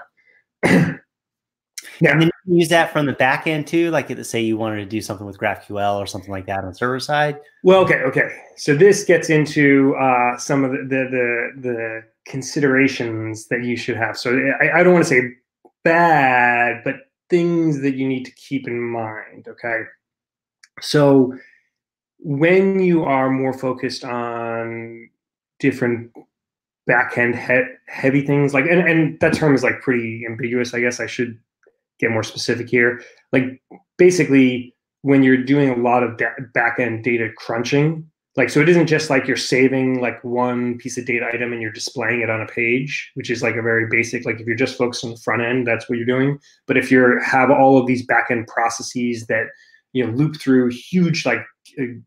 yeah. 2.00 2.12
And 2.12 2.22
then 2.22 2.30
you 2.46 2.58
use 2.58 2.68
that 2.68 2.92
from 2.92 3.06
the 3.06 3.12
back 3.12 3.46
end 3.46 3.66
too, 3.66 3.90
like 3.90 4.10
say 4.24 4.40
you 4.40 4.56
wanted 4.56 4.76
to 4.76 4.86
do 4.86 5.00
something 5.00 5.26
with 5.26 5.38
GraphQL 5.38 5.96
or 5.96 6.06
something 6.06 6.30
like 6.30 6.46
that 6.46 6.60
on 6.60 6.68
the 6.68 6.74
server 6.74 7.00
side. 7.00 7.40
Well, 7.62 7.80
okay, 7.80 8.00
okay. 8.02 8.36
So 8.56 8.74
this 8.74 9.04
gets 9.04 9.30
into 9.30 9.94
uh, 9.96 10.36
some 10.38 10.64
of 10.64 10.72
the, 10.72 10.78
the, 10.78 11.50
the 11.60 11.60
the 11.60 12.04
considerations 12.26 13.48
that 13.48 13.64
you 13.64 13.76
should 13.76 13.96
have. 13.96 14.16
So 14.16 14.36
eh, 14.36 14.52
I, 14.60 14.80
I 14.80 14.82
don't 14.82 14.94
want 14.94 15.04
to 15.04 15.08
say 15.08 15.22
bad, 15.82 16.82
but 16.84 16.96
things 17.30 17.80
that 17.82 17.94
you 17.94 18.08
need 18.08 18.24
to 18.24 18.32
keep 18.32 18.66
in 18.66 18.80
mind. 18.80 19.46
Okay, 19.48 19.82
so 20.80 21.34
when 22.18 22.80
you 22.80 23.04
are 23.04 23.30
more 23.30 23.52
focused 23.52 24.04
on 24.04 25.08
different 25.60 26.10
backend 26.88 27.34
he- 27.34 27.74
heavy 27.86 28.24
things 28.26 28.52
like 28.52 28.66
and, 28.66 28.80
and 28.80 29.18
that 29.20 29.32
term 29.32 29.54
is 29.54 29.62
like 29.62 29.80
pretty 29.80 30.24
ambiguous 30.28 30.74
i 30.74 30.80
guess 30.80 31.00
i 31.00 31.06
should 31.06 31.38
get 31.98 32.10
more 32.10 32.22
specific 32.22 32.68
here 32.68 33.02
like 33.32 33.62
basically 33.96 34.74
when 35.02 35.22
you're 35.22 35.42
doing 35.42 35.70
a 35.70 35.76
lot 35.76 36.02
of 36.02 36.16
da- 36.18 36.34
backend 36.54 37.02
data 37.02 37.30
crunching 37.36 38.08
like 38.36 38.50
so 38.50 38.60
it 38.60 38.68
isn't 38.68 38.86
just 38.86 39.10
like 39.10 39.26
you're 39.26 39.36
saving 39.36 40.00
like 40.00 40.22
one 40.24 40.76
piece 40.78 40.98
of 40.98 41.06
data 41.06 41.26
item 41.32 41.52
and 41.52 41.62
you're 41.62 41.72
displaying 41.72 42.20
it 42.20 42.30
on 42.30 42.40
a 42.40 42.46
page 42.46 43.10
which 43.14 43.30
is 43.30 43.42
like 43.42 43.56
a 43.56 43.62
very 43.62 43.86
basic 43.88 44.24
like 44.24 44.40
if 44.40 44.46
you're 44.46 44.56
just 44.56 44.78
focused 44.78 45.04
on 45.04 45.10
the 45.10 45.16
front 45.18 45.42
end 45.42 45.66
that's 45.66 45.88
what 45.88 45.98
you're 45.98 46.06
doing 46.06 46.38
but 46.66 46.76
if 46.76 46.90
you 46.90 47.18
have 47.24 47.50
all 47.50 47.78
of 47.78 47.86
these 47.86 48.06
backend 48.06 48.46
processes 48.48 49.26
that 49.26 49.46
you 49.92 50.04
know 50.04 50.12
loop 50.12 50.40
through 50.40 50.68
huge 50.70 51.24
like 51.24 51.44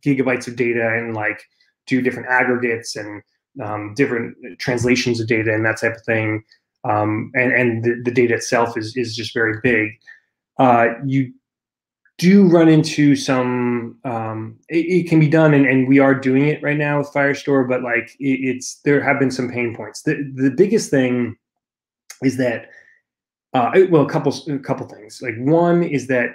gigabytes 0.05 0.47
of 0.47 0.55
data 0.55 0.95
and 0.95 1.15
like 1.15 1.43
do 1.87 2.01
different 2.01 2.27
aggregates 2.29 2.95
and 2.95 3.23
um, 3.63 3.93
different 3.95 4.35
translations 4.59 5.19
of 5.19 5.27
data 5.27 5.53
and 5.53 5.65
that 5.65 5.79
type 5.79 5.95
of 5.95 6.03
thing. 6.03 6.43
Um, 6.83 7.31
and 7.33 7.51
and 7.51 7.83
the, 7.83 8.01
the, 8.05 8.11
data 8.11 8.35
itself 8.35 8.77
is 8.77 8.95
is 8.95 9.15
just 9.15 9.33
very 9.33 9.59
big. 9.63 9.89
Uh, 10.59 10.89
you 11.05 11.33
do 12.17 12.47
run 12.47 12.67
into 12.67 13.15
some. 13.15 13.97
Um, 14.03 14.57
it, 14.69 14.85
it, 14.85 15.09
can 15.09 15.19
be 15.19 15.27
done, 15.27 15.53
and, 15.53 15.65
and 15.65 15.87
we 15.87 15.99
are 15.99 16.15
doing 16.15 16.47
it 16.47 16.61
right 16.63 16.77
now 16.77 16.99
with 16.99 17.11
Firestore. 17.13 17.67
But 17.67 17.83
like 17.83 18.15
it, 18.19 18.39
it's 18.41 18.79
there 18.85 19.01
have 19.01 19.19
been 19.19 19.31
some 19.31 19.49
pain 19.49 19.75
points. 19.75 20.01
The 20.01 20.15
the 20.35 20.51
biggest 20.51 20.89
thing 20.89 21.35
is 22.23 22.37
that 22.37 22.69
uh, 23.53 23.71
well, 23.89 24.03
a 24.03 24.09
couple 24.09 24.33
a 24.49 24.59
couple 24.59 24.87
things. 24.87 25.21
Like 25.21 25.35
one 25.37 25.83
is 25.83 26.07
that 26.07 26.29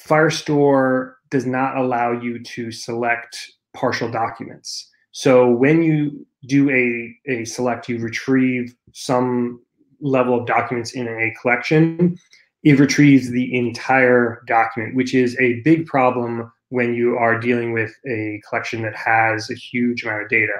Firestore 0.00 1.14
does 1.30 1.46
not 1.46 1.76
allow 1.76 2.12
you 2.12 2.42
to 2.42 2.72
select 2.72 3.52
partial 3.74 4.10
documents. 4.10 4.88
So 5.12 5.50
when 5.50 5.82
you 5.82 6.26
do 6.46 6.70
a, 6.70 7.16
a 7.30 7.44
select, 7.44 7.88
you 7.88 7.98
retrieve 7.98 8.74
some 8.92 9.60
level 10.00 10.38
of 10.38 10.46
documents 10.46 10.92
in 10.92 11.08
a 11.08 11.34
collection, 11.40 12.16
it 12.62 12.78
retrieves 12.78 13.30
the 13.30 13.56
entire 13.56 14.42
document, 14.46 14.94
which 14.94 15.14
is 15.14 15.38
a 15.40 15.60
big 15.60 15.86
problem 15.86 16.50
when 16.68 16.94
you 16.94 17.16
are 17.16 17.38
dealing 17.38 17.72
with 17.72 17.92
a 18.08 18.40
collection 18.48 18.82
that 18.82 18.94
has 18.94 19.50
a 19.50 19.54
huge 19.54 20.04
amount 20.04 20.22
of 20.22 20.28
data. 20.28 20.58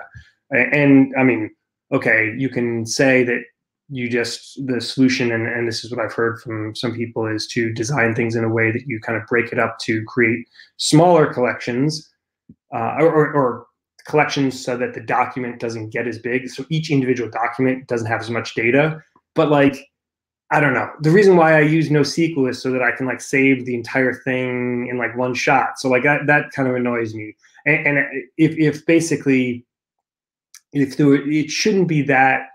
And 0.50 1.12
I 1.18 1.22
mean, 1.22 1.50
okay, 1.92 2.34
you 2.36 2.48
can 2.48 2.86
say 2.86 3.22
that 3.24 3.42
you 3.92 4.08
just 4.08 4.64
the 4.66 4.80
solution 4.80 5.32
and, 5.32 5.48
and 5.48 5.66
this 5.66 5.84
is 5.84 5.90
what 5.90 5.98
i've 5.98 6.12
heard 6.12 6.40
from 6.40 6.72
some 6.76 6.94
people 6.94 7.26
is 7.26 7.48
to 7.48 7.72
design 7.72 8.14
things 8.14 8.36
in 8.36 8.44
a 8.44 8.48
way 8.48 8.70
that 8.70 8.84
you 8.86 9.00
kind 9.00 9.20
of 9.20 9.26
break 9.26 9.52
it 9.52 9.58
up 9.58 9.80
to 9.80 10.04
create 10.04 10.46
smaller 10.76 11.26
collections 11.34 12.08
uh, 12.72 12.96
or, 13.00 13.32
or, 13.32 13.66
collections 14.06 14.64
so 14.64 14.76
that 14.76 14.94
the 14.94 15.00
document 15.00 15.60
doesn't 15.60 15.90
get 15.90 16.08
as 16.08 16.18
big. 16.18 16.48
So 16.48 16.64
each 16.70 16.90
individual 16.90 17.30
document 17.30 17.86
doesn't 17.86 18.06
have 18.06 18.20
as 18.20 18.30
much 18.30 18.54
data. 18.54 18.98
But 19.34 19.50
like, 19.50 19.89
I 20.52 20.58
don't 20.58 20.74
know. 20.74 20.90
The 21.00 21.10
reason 21.10 21.36
why 21.36 21.56
I 21.56 21.60
use 21.60 21.90
NoSQL 21.90 22.50
is 22.50 22.60
so 22.60 22.72
that 22.72 22.82
I 22.82 22.90
can 22.90 23.06
like 23.06 23.20
save 23.20 23.66
the 23.66 23.74
entire 23.74 24.14
thing 24.14 24.88
in 24.88 24.98
like 24.98 25.16
one 25.16 25.32
shot. 25.32 25.78
So 25.78 25.88
like 25.88 26.02
that, 26.02 26.26
that 26.26 26.50
kind 26.50 26.68
of 26.68 26.74
annoys 26.74 27.14
me. 27.14 27.36
And, 27.66 27.86
and 27.86 28.24
if, 28.36 28.58
if 28.58 28.84
basically, 28.84 29.64
if 30.72 30.96
there, 30.96 31.14
it 31.14 31.50
shouldn't 31.50 31.86
be 31.86 32.02
that, 32.02 32.48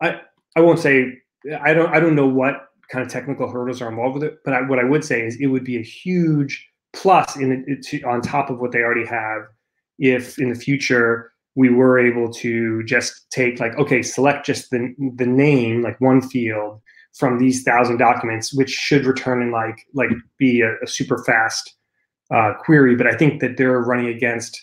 I, 0.00 0.20
I 0.54 0.60
won't 0.60 0.78
say, 0.78 1.18
I 1.60 1.74
don't, 1.74 1.92
I 1.92 1.98
don't 1.98 2.14
know 2.14 2.28
what 2.28 2.68
kind 2.90 3.04
of 3.04 3.10
technical 3.10 3.50
hurdles 3.50 3.82
are 3.82 3.88
involved 3.88 4.14
with 4.14 4.24
it. 4.24 4.38
But 4.44 4.54
I, 4.54 4.62
what 4.62 4.78
I 4.78 4.84
would 4.84 5.04
say 5.04 5.26
is 5.26 5.36
it 5.40 5.46
would 5.46 5.64
be 5.64 5.78
a 5.78 5.82
huge 5.82 6.68
plus 6.92 7.36
in 7.36 7.80
to, 7.82 8.02
on 8.02 8.20
top 8.20 8.50
of 8.50 8.60
what 8.60 8.70
they 8.70 8.80
already 8.80 9.06
have 9.06 9.42
if 9.98 10.38
in 10.38 10.48
the 10.48 10.54
future 10.54 11.32
we 11.58 11.70
were 11.70 11.98
able 11.98 12.32
to 12.32 12.84
just 12.84 13.28
take 13.32 13.58
like 13.58 13.76
okay 13.76 14.00
select 14.00 14.46
just 14.46 14.70
the 14.70 14.94
the 15.16 15.26
name 15.26 15.82
like 15.82 16.00
one 16.00 16.20
field 16.20 16.80
from 17.14 17.36
these 17.38 17.64
thousand 17.64 17.96
documents 17.98 18.54
which 18.54 18.70
should 18.70 19.04
return 19.04 19.42
in 19.42 19.50
like 19.50 19.84
like 19.92 20.10
be 20.38 20.60
a, 20.60 20.72
a 20.84 20.86
super 20.86 21.22
fast 21.24 21.74
uh, 22.32 22.52
query. 22.60 22.94
But 22.94 23.08
i 23.08 23.16
think 23.16 23.40
that 23.40 23.56
they're 23.56 23.80
running 23.80 24.06
against 24.06 24.54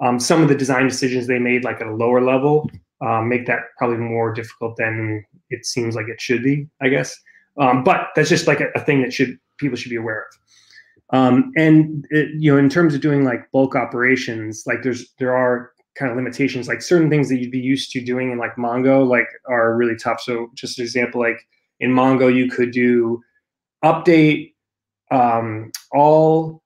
um, 0.00 0.20
some 0.20 0.42
of 0.42 0.48
the 0.48 0.54
design 0.54 0.86
decisions 0.86 1.26
they 1.26 1.38
made 1.38 1.64
like 1.64 1.80
at 1.80 1.86
a 1.86 1.94
lower 1.94 2.20
level 2.20 2.70
um, 3.00 3.28
make 3.28 3.46
that 3.46 3.60
probably 3.78 3.96
more 3.96 4.32
difficult 4.34 4.76
than 4.76 5.24
it 5.48 5.64
seems 5.64 5.96
like 5.96 6.08
it 6.08 6.20
should 6.20 6.42
be 6.44 6.68
i 6.82 6.88
guess. 6.88 7.18
Um, 7.56 7.84
but 7.84 8.08
that's 8.16 8.28
just 8.28 8.46
like 8.48 8.60
a, 8.60 8.68
a, 8.74 8.80
thing 8.80 9.00
that 9.02 9.12
should 9.12 9.38
people 9.58 9.76
should 9.76 9.90
be 9.90 9.96
aware 9.96 10.26
of. 10.26 11.16
Um, 11.16 11.52
and 11.56 12.04
it, 12.10 12.30
you 12.36 12.52
know, 12.52 12.58
in 12.58 12.68
terms 12.68 12.96
of 12.96 13.00
doing 13.00 13.22
like 13.24 13.48
bulk 13.52 13.76
operations, 13.76 14.64
like 14.66 14.82
there's 14.82 15.12
there 15.20 15.36
are 15.36 15.70
kind 15.98 16.10
of 16.10 16.16
limitations. 16.16 16.68
Like 16.68 16.82
certain 16.82 17.10
things 17.10 17.28
that 17.28 17.38
you'd 17.38 17.50
be 17.50 17.58
used 17.58 17.90
to 17.92 18.00
doing 18.00 18.32
in 18.32 18.38
like 18.38 18.56
Mongo, 18.56 19.06
like 19.06 19.28
are 19.46 19.76
really 19.76 19.96
tough. 19.96 20.20
So 20.20 20.50
just 20.54 20.78
an 20.78 20.84
example, 20.84 21.20
like 21.20 21.46
in 21.80 21.90
Mongo, 21.92 22.34
you 22.34 22.48
could 22.48 22.70
do 22.70 23.22
update 23.84 24.54
um, 25.10 25.70
all 25.92 26.62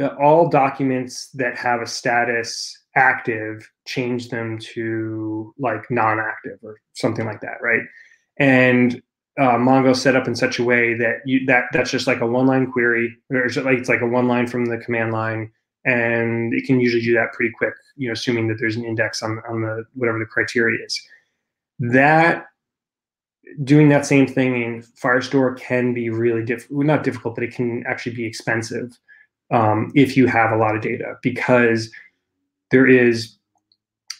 uh, 0.00 0.14
all 0.20 0.48
documents 0.48 1.30
that 1.30 1.56
have 1.56 1.80
a 1.80 1.86
status 1.86 2.76
active, 2.96 3.70
change 3.86 4.28
them 4.30 4.58
to 4.58 5.54
like 5.58 5.90
non-active 5.90 6.58
or 6.62 6.80
something 6.94 7.26
like 7.26 7.40
that, 7.40 7.58
right? 7.62 7.82
And 8.38 9.02
uh, 9.38 9.56
Mongo 9.56 9.94
set 9.94 10.16
up 10.16 10.26
in 10.26 10.34
such 10.34 10.58
a 10.58 10.64
way 10.64 10.94
that 10.94 11.16
you 11.26 11.44
that 11.46 11.64
that's 11.72 11.90
just 11.90 12.06
like 12.06 12.20
a 12.20 12.26
one 12.26 12.46
line 12.46 12.70
query, 12.70 13.14
or 13.30 13.44
it's 13.44 13.56
like 13.56 13.78
it's 13.78 13.88
like 13.88 14.00
a 14.00 14.06
one 14.06 14.28
line 14.28 14.46
from 14.46 14.66
the 14.66 14.78
command 14.78 15.12
line, 15.12 15.50
and 15.86 16.52
it 16.52 16.66
can 16.66 16.80
usually 16.80 17.02
do 17.02 17.14
that 17.14 17.32
pretty 17.32 17.52
quick. 17.56 17.72
You 17.96 18.08
know, 18.08 18.12
assuming 18.12 18.48
that 18.48 18.58
there's 18.58 18.76
an 18.76 18.84
index 18.84 19.22
on 19.22 19.40
on 19.48 19.62
the 19.62 19.84
whatever 19.94 20.18
the 20.18 20.26
criteria 20.26 20.84
is. 20.84 21.00
That 21.78 22.46
doing 23.64 23.88
that 23.88 24.04
same 24.04 24.26
thing 24.26 24.60
in 24.60 24.82
Firestore 24.82 25.58
can 25.58 25.94
be 25.94 26.10
really 26.10 26.44
difficult. 26.44 26.78
Well, 26.78 26.86
not 26.86 27.04
difficult, 27.04 27.36
but 27.36 27.44
it 27.44 27.54
can 27.54 27.84
actually 27.86 28.16
be 28.16 28.24
expensive 28.24 28.98
um, 29.50 29.92
if 29.94 30.16
you 30.16 30.26
have 30.26 30.50
a 30.50 30.56
lot 30.56 30.74
of 30.74 30.82
data 30.82 31.14
because 31.22 31.90
there 32.70 32.86
is 32.86 33.36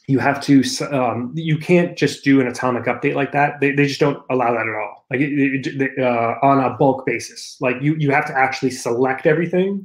you 0.09 0.21
have 0.21 0.41
to 0.41 0.63
um, 0.93 1.33
you 1.35 1.59
can't 1.59 1.97
just 1.99 2.23
do 2.23 2.41
an 2.41 2.47
atomic 2.47 2.85
update 2.85 3.15
like 3.15 3.33
that 3.33 3.61
they, 3.61 3.73
they 3.73 3.87
just 3.87 3.99
don't 3.99 4.23
allow 4.31 4.53
that 4.53 4.69
at 4.69 4.75
all 4.75 5.05
like 5.11 5.21
it, 5.21 5.67
it, 5.67 5.99
uh, 5.99 6.35
on 6.43 6.61
a 6.61 6.77
bulk 6.77 7.05
basis 7.05 7.57
like 7.61 7.77
you 7.81 7.97
you 7.97 8.13
have 8.13 8.25
to 8.25 8.37
actually 8.39 8.71
select 8.71 9.27
everything 9.27 9.85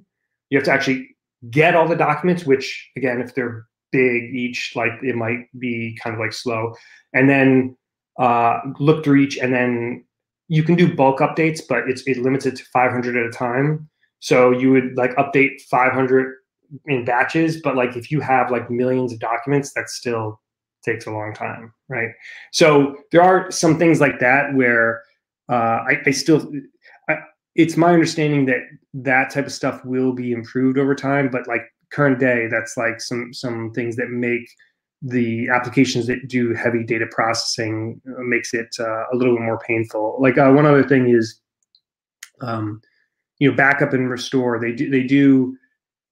you 0.51 0.57
have 0.59 0.65
to 0.65 0.71
actually 0.71 1.10
get 1.49 1.75
all 1.75 1.87
the 1.87 1.95
documents 1.95 2.45
which 2.45 2.89
again 2.95 3.21
if 3.21 3.33
they're 3.33 3.65
big 3.91 4.33
each 4.33 4.73
like 4.75 4.91
it 5.01 5.15
might 5.15 5.47
be 5.59 5.97
kind 6.01 6.13
of 6.13 6.19
like 6.19 6.33
slow 6.33 6.73
and 7.13 7.29
then 7.29 7.75
uh, 8.19 8.59
look 8.79 9.03
through 9.03 9.19
each 9.19 9.37
and 9.37 9.53
then 9.53 10.03
you 10.47 10.63
can 10.63 10.75
do 10.75 10.93
bulk 10.93 11.19
updates 11.19 11.61
but 11.67 11.89
it's 11.89 12.03
it 12.05 12.17
limits 12.17 12.45
it 12.45 12.55
to 12.55 12.63
500 12.65 13.17
at 13.17 13.25
a 13.25 13.31
time 13.31 13.89
so 14.19 14.51
you 14.51 14.71
would 14.71 14.95
like 14.95 15.15
update 15.15 15.61
500 15.63 16.35
in 16.85 17.05
batches, 17.05 17.61
but 17.61 17.75
like 17.75 17.95
if 17.95 18.11
you 18.11 18.21
have 18.21 18.51
like 18.51 18.69
millions 18.69 19.11
of 19.11 19.19
documents, 19.19 19.73
that 19.73 19.89
still 19.89 20.39
takes 20.83 21.05
a 21.05 21.11
long 21.11 21.33
time, 21.33 21.73
right? 21.89 22.09
So 22.51 22.97
there 23.11 23.21
are 23.21 23.51
some 23.51 23.77
things 23.77 23.99
like 23.99 24.19
that 24.19 24.53
where 24.55 25.03
uh, 25.49 25.83
I, 25.89 26.01
I, 26.05 26.11
still, 26.11 26.51
it's 27.55 27.77
my 27.77 27.93
understanding 27.93 28.45
that 28.45 28.61
that 28.93 29.31
type 29.31 29.45
of 29.45 29.51
stuff 29.51 29.83
will 29.83 30.13
be 30.13 30.31
improved 30.31 30.77
over 30.77 30.95
time, 30.95 31.29
but 31.29 31.47
like 31.47 31.63
current 31.91 32.19
day, 32.19 32.47
that's 32.49 32.77
like 32.77 33.01
some 33.01 33.33
some 33.33 33.71
things 33.73 33.95
that 33.97 34.09
make 34.09 34.49
the 35.01 35.49
applications 35.49 36.07
that 36.07 36.27
do 36.27 36.53
heavy 36.53 36.83
data 36.83 37.07
processing 37.11 37.99
uh, 38.07 38.21
makes 38.21 38.53
it 38.53 38.75
uh, 38.79 39.05
a 39.11 39.15
little 39.15 39.35
bit 39.35 39.43
more 39.43 39.59
painful. 39.59 40.17
Like 40.19 40.37
uh, 40.37 40.51
one 40.51 40.65
other 40.65 40.87
thing 40.87 41.09
is, 41.09 41.39
um, 42.41 42.81
you 43.39 43.49
know, 43.49 43.55
backup 43.55 43.93
and 43.93 44.09
restore. 44.09 44.59
They 44.59 44.71
do 44.71 44.89
they 44.89 45.03
do 45.03 45.57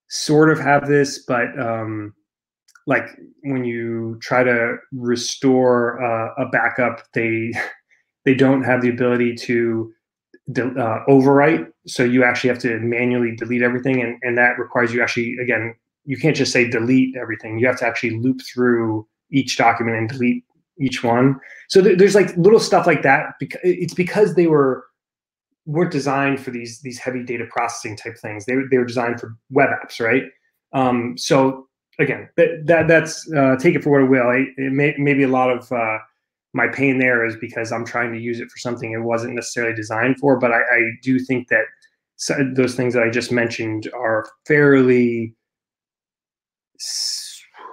sort 0.10 0.50
of 0.50 0.60
have 0.60 0.88
this, 0.88 1.24
but 1.26 1.58
um, 1.60 2.14
like 2.88 3.08
when 3.44 3.64
you 3.64 4.18
try 4.22 4.44
to 4.44 4.78
restore 4.92 6.04
uh, 6.04 6.34
a 6.44 6.50
backup, 6.50 7.04
they 7.14 7.54
they 8.26 8.34
don't 8.34 8.64
have 8.64 8.82
the 8.82 8.90
ability 8.90 9.36
to 9.36 9.94
uh, 10.58 11.00
overwrite. 11.08 11.68
So 11.88 12.04
you 12.04 12.24
actually 12.24 12.50
have 12.50 12.60
to 12.60 12.80
manually 12.80 13.36
delete 13.36 13.62
everything, 13.62 14.02
and, 14.02 14.18
and 14.22 14.38
that 14.38 14.58
requires 14.58 14.94
you 14.94 15.02
actually 15.02 15.38
again 15.42 15.76
you 16.06 16.18
can't 16.18 16.36
just 16.36 16.52
say 16.52 16.68
delete 16.68 17.16
everything. 17.16 17.60
You 17.60 17.68
have 17.68 17.78
to 17.80 17.86
actually 17.86 18.20
loop 18.20 18.42
through 18.42 19.08
each 19.32 19.58
document 19.58 19.96
and 19.96 20.10
delete 20.10 20.44
each 20.80 21.04
one. 21.04 21.40
So 21.68 21.84
th- 21.84 22.00
there's 22.00 22.16
like 22.16 22.36
little 22.36 22.60
stuff 22.60 22.88
like 22.88 23.04
that. 23.04 23.34
Because 23.40 23.62
it's 23.64 23.94
because 23.94 24.34
they 24.34 24.48
were 24.48 24.86
weren't 25.66 25.92
designed 25.92 26.40
for 26.40 26.50
these 26.50 26.82
these 26.82 26.98
heavy 26.98 27.24
data 27.24 27.46
processing 27.52 27.96
type 27.96 28.18
things. 28.18 28.46
They 28.46 28.56
they 28.72 28.78
were 28.78 28.86
designed 28.86 29.20
for 29.20 29.36
web 29.52 29.70
apps, 29.70 30.00
right? 30.00 30.24
Um, 30.74 31.16
so 31.18 31.68
again, 32.00 32.30
that, 32.38 32.66
that 32.66 32.88
that's 32.88 33.32
uh, 33.34 33.58
take 33.58 33.76
it 33.76 33.84
for 33.84 33.92
what 33.92 34.02
it 34.02 34.10
will. 34.10 34.32
It, 34.32 34.48
it 34.58 34.72
may 34.72 34.96
maybe 34.98 35.24
a 35.24 35.28
lot 35.28 35.52
of 35.52 35.72
uh, 35.72 36.00
my 36.54 36.68
pain 36.68 37.00
there 37.00 37.26
is 37.26 37.36
because 37.36 37.72
I'm 37.72 37.86
trying 37.86 38.12
to 38.14 38.20
use 38.20 38.40
it 38.40 38.50
for 38.50 38.58
something 38.58 38.92
it 38.92 39.04
wasn't 39.04 39.36
necessarily 39.36 39.76
designed 39.76 40.20
for. 40.20 40.40
But 40.40 40.52
I, 40.52 40.58
I 40.58 40.92
do 41.04 41.20
think 41.20 41.48
that 41.50 41.66
those 42.56 42.76
things 42.76 42.94
that 42.94 43.04
I 43.04 43.10
just 43.10 43.32
mentioned 43.32 43.90
are 43.94 44.26
fairly 44.46 45.36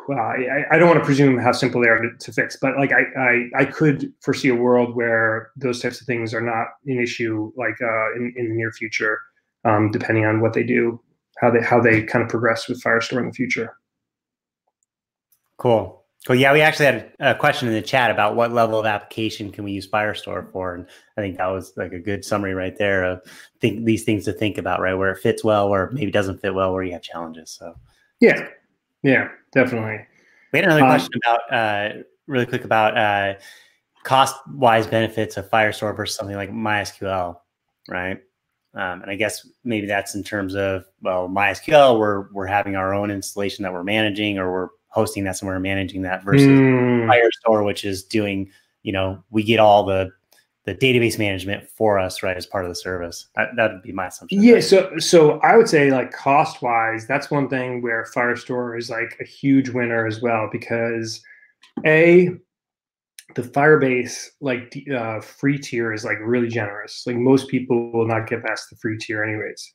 well, 0.08 0.18
I, 0.18 0.64
I, 0.70 0.78
don't 0.78 0.88
want 0.88 1.00
to 1.00 1.04
presume 1.04 1.38
how 1.38 1.52
simple 1.52 1.80
they 1.80 1.88
are 1.88 2.00
to, 2.00 2.10
to, 2.18 2.32
fix, 2.32 2.56
but 2.60 2.76
like 2.76 2.92
I, 2.92 3.02
I, 3.20 3.62
I 3.62 3.64
could 3.64 4.12
foresee 4.20 4.48
a 4.48 4.54
world 4.54 4.94
where 4.94 5.50
those 5.56 5.80
types 5.80 6.00
of 6.00 6.06
things 6.06 6.32
are 6.32 6.40
not 6.40 6.68
an 6.86 7.00
issue 7.00 7.52
like 7.56 7.80
uh, 7.82 8.14
in, 8.14 8.32
in 8.36 8.48
the 8.48 8.54
near 8.54 8.70
future, 8.72 9.18
um, 9.64 9.90
depending 9.90 10.24
on 10.24 10.40
what 10.40 10.52
they 10.52 10.62
do, 10.62 11.00
how 11.38 11.50
they 11.50 11.60
how 11.60 11.80
they 11.80 12.02
kind 12.02 12.22
of 12.22 12.28
progress 12.28 12.68
with 12.68 12.82
Firestore 12.82 13.20
in 13.20 13.26
the 13.26 13.32
future. 13.32 13.76
Cool. 15.58 16.04
Cool. 16.26 16.34
Yeah, 16.34 16.52
we 16.52 16.60
actually 16.60 16.86
had 16.86 17.12
a 17.20 17.36
question 17.36 17.68
in 17.68 17.74
the 17.74 17.80
chat 17.80 18.10
about 18.10 18.34
what 18.34 18.50
level 18.50 18.80
of 18.80 18.84
application 18.84 19.52
can 19.52 19.62
we 19.62 19.70
use 19.70 19.86
Firestore 19.86 20.50
for, 20.50 20.74
and 20.74 20.84
I 21.16 21.20
think 21.20 21.36
that 21.36 21.46
was 21.46 21.72
like 21.76 21.92
a 21.92 22.00
good 22.00 22.24
summary 22.24 22.52
right 22.52 22.76
there 22.76 23.04
of 23.04 23.20
think 23.60 23.84
these 23.84 24.02
things 24.02 24.24
to 24.24 24.32
think 24.32 24.58
about, 24.58 24.80
right? 24.80 24.94
Where 24.94 25.12
it 25.12 25.20
fits 25.20 25.44
well, 25.44 25.68
or 25.68 25.88
maybe 25.92 26.10
doesn't 26.10 26.40
fit 26.40 26.52
well, 26.52 26.72
where 26.72 26.82
you 26.82 26.92
have 26.94 27.02
challenges. 27.02 27.52
So 27.52 27.76
yeah, 28.18 28.48
yeah, 29.04 29.28
definitely. 29.52 30.04
We 30.52 30.58
had 30.58 30.64
another 30.64 30.82
um, 30.82 30.90
question 30.90 31.12
about 31.24 31.52
uh, 31.52 32.02
really 32.26 32.46
quick 32.46 32.64
about 32.64 32.98
uh, 32.98 33.34
cost 34.02 34.34
wise 34.48 34.88
benefits 34.88 35.36
of 35.36 35.48
Firestore 35.48 35.96
versus 35.96 36.16
something 36.16 36.34
like 36.34 36.50
MySQL, 36.50 37.36
right? 37.88 38.18
Um, 38.74 39.02
and 39.02 39.12
I 39.12 39.14
guess 39.14 39.48
maybe 39.62 39.86
that's 39.86 40.16
in 40.16 40.24
terms 40.24 40.56
of 40.56 40.86
well, 41.02 41.28
MySQL, 41.28 42.00
we're 42.00 42.32
we're 42.32 42.46
having 42.46 42.74
our 42.74 42.94
own 42.94 43.12
installation 43.12 43.62
that 43.62 43.72
we're 43.72 43.84
managing, 43.84 44.38
or 44.38 44.50
we're 44.50 44.68
hosting 44.96 45.24
that 45.24 45.36
somewhere, 45.36 45.60
managing 45.60 46.00
that 46.00 46.24
versus 46.24 46.48
mm. 46.48 47.06
Firestore, 47.06 47.66
which 47.66 47.84
is 47.84 48.02
doing, 48.02 48.50
you 48.82 48.92
know, 48.92 49.22
we 49.30 49.44
get 49.44 49.60
all 49.60 49.84
the 49.84 50.10
the 50.64 50.74
database 50.74 51.16
management 51.16 51.68
for 51.68 51.96
us, 51.96 52.24
right, 52.24 52.36
as 52.36 52.44
part 52.44 52.64
of 52.64 52.70
the 52.70 52.74
service. 52.74 53.28
That, 53.36 53.54
would 53.56 53.82
be 53.82 53.92
my 53.92 54.08
assumption. 54.08 54.42
Yeah. 54.42 54.58
So, 54.58 54.98
so 54.98 55.38
I 55.40 55.56
would 55.56 55.68
say 55.68 55.92
like 55.92 56.10
cost 56.10 56.60
wise, 56.60 57.06
that's 57.06 57.30
one 57.30 57.48
thing 57.48 57.82
where 57.82 58.04
Firestore 58.12 58.76
is 58.76 58.90
like 58.90 59.16
a 59.20 59.24
huge 59.24 59.68
winner 59.68 60.06
as 60.08 60.20
well 60.20 60.48
because 60.50 61.22
a 61.84 62.30
the 63.36 63.42
Firebase 63.42 64.30
like 64.40 64.76
uh, 64.92 65.20
free 65.20 65.58
tier 65.58 65.92
is 65.92 66.04
like 66.04 66.18
really 66.20 66.48
generous. 66.48 67.04
Like 67.06 67.16
most 67.16 67.48
people 67.48 67.92
will 67.92 68.08
not 68.08 68.26
get 68.26 68.42
past 68.42 68.70
the 68.70 68.76
free 68.76 68.98
tier 68.98 69.22
anyways. 69.22 69.72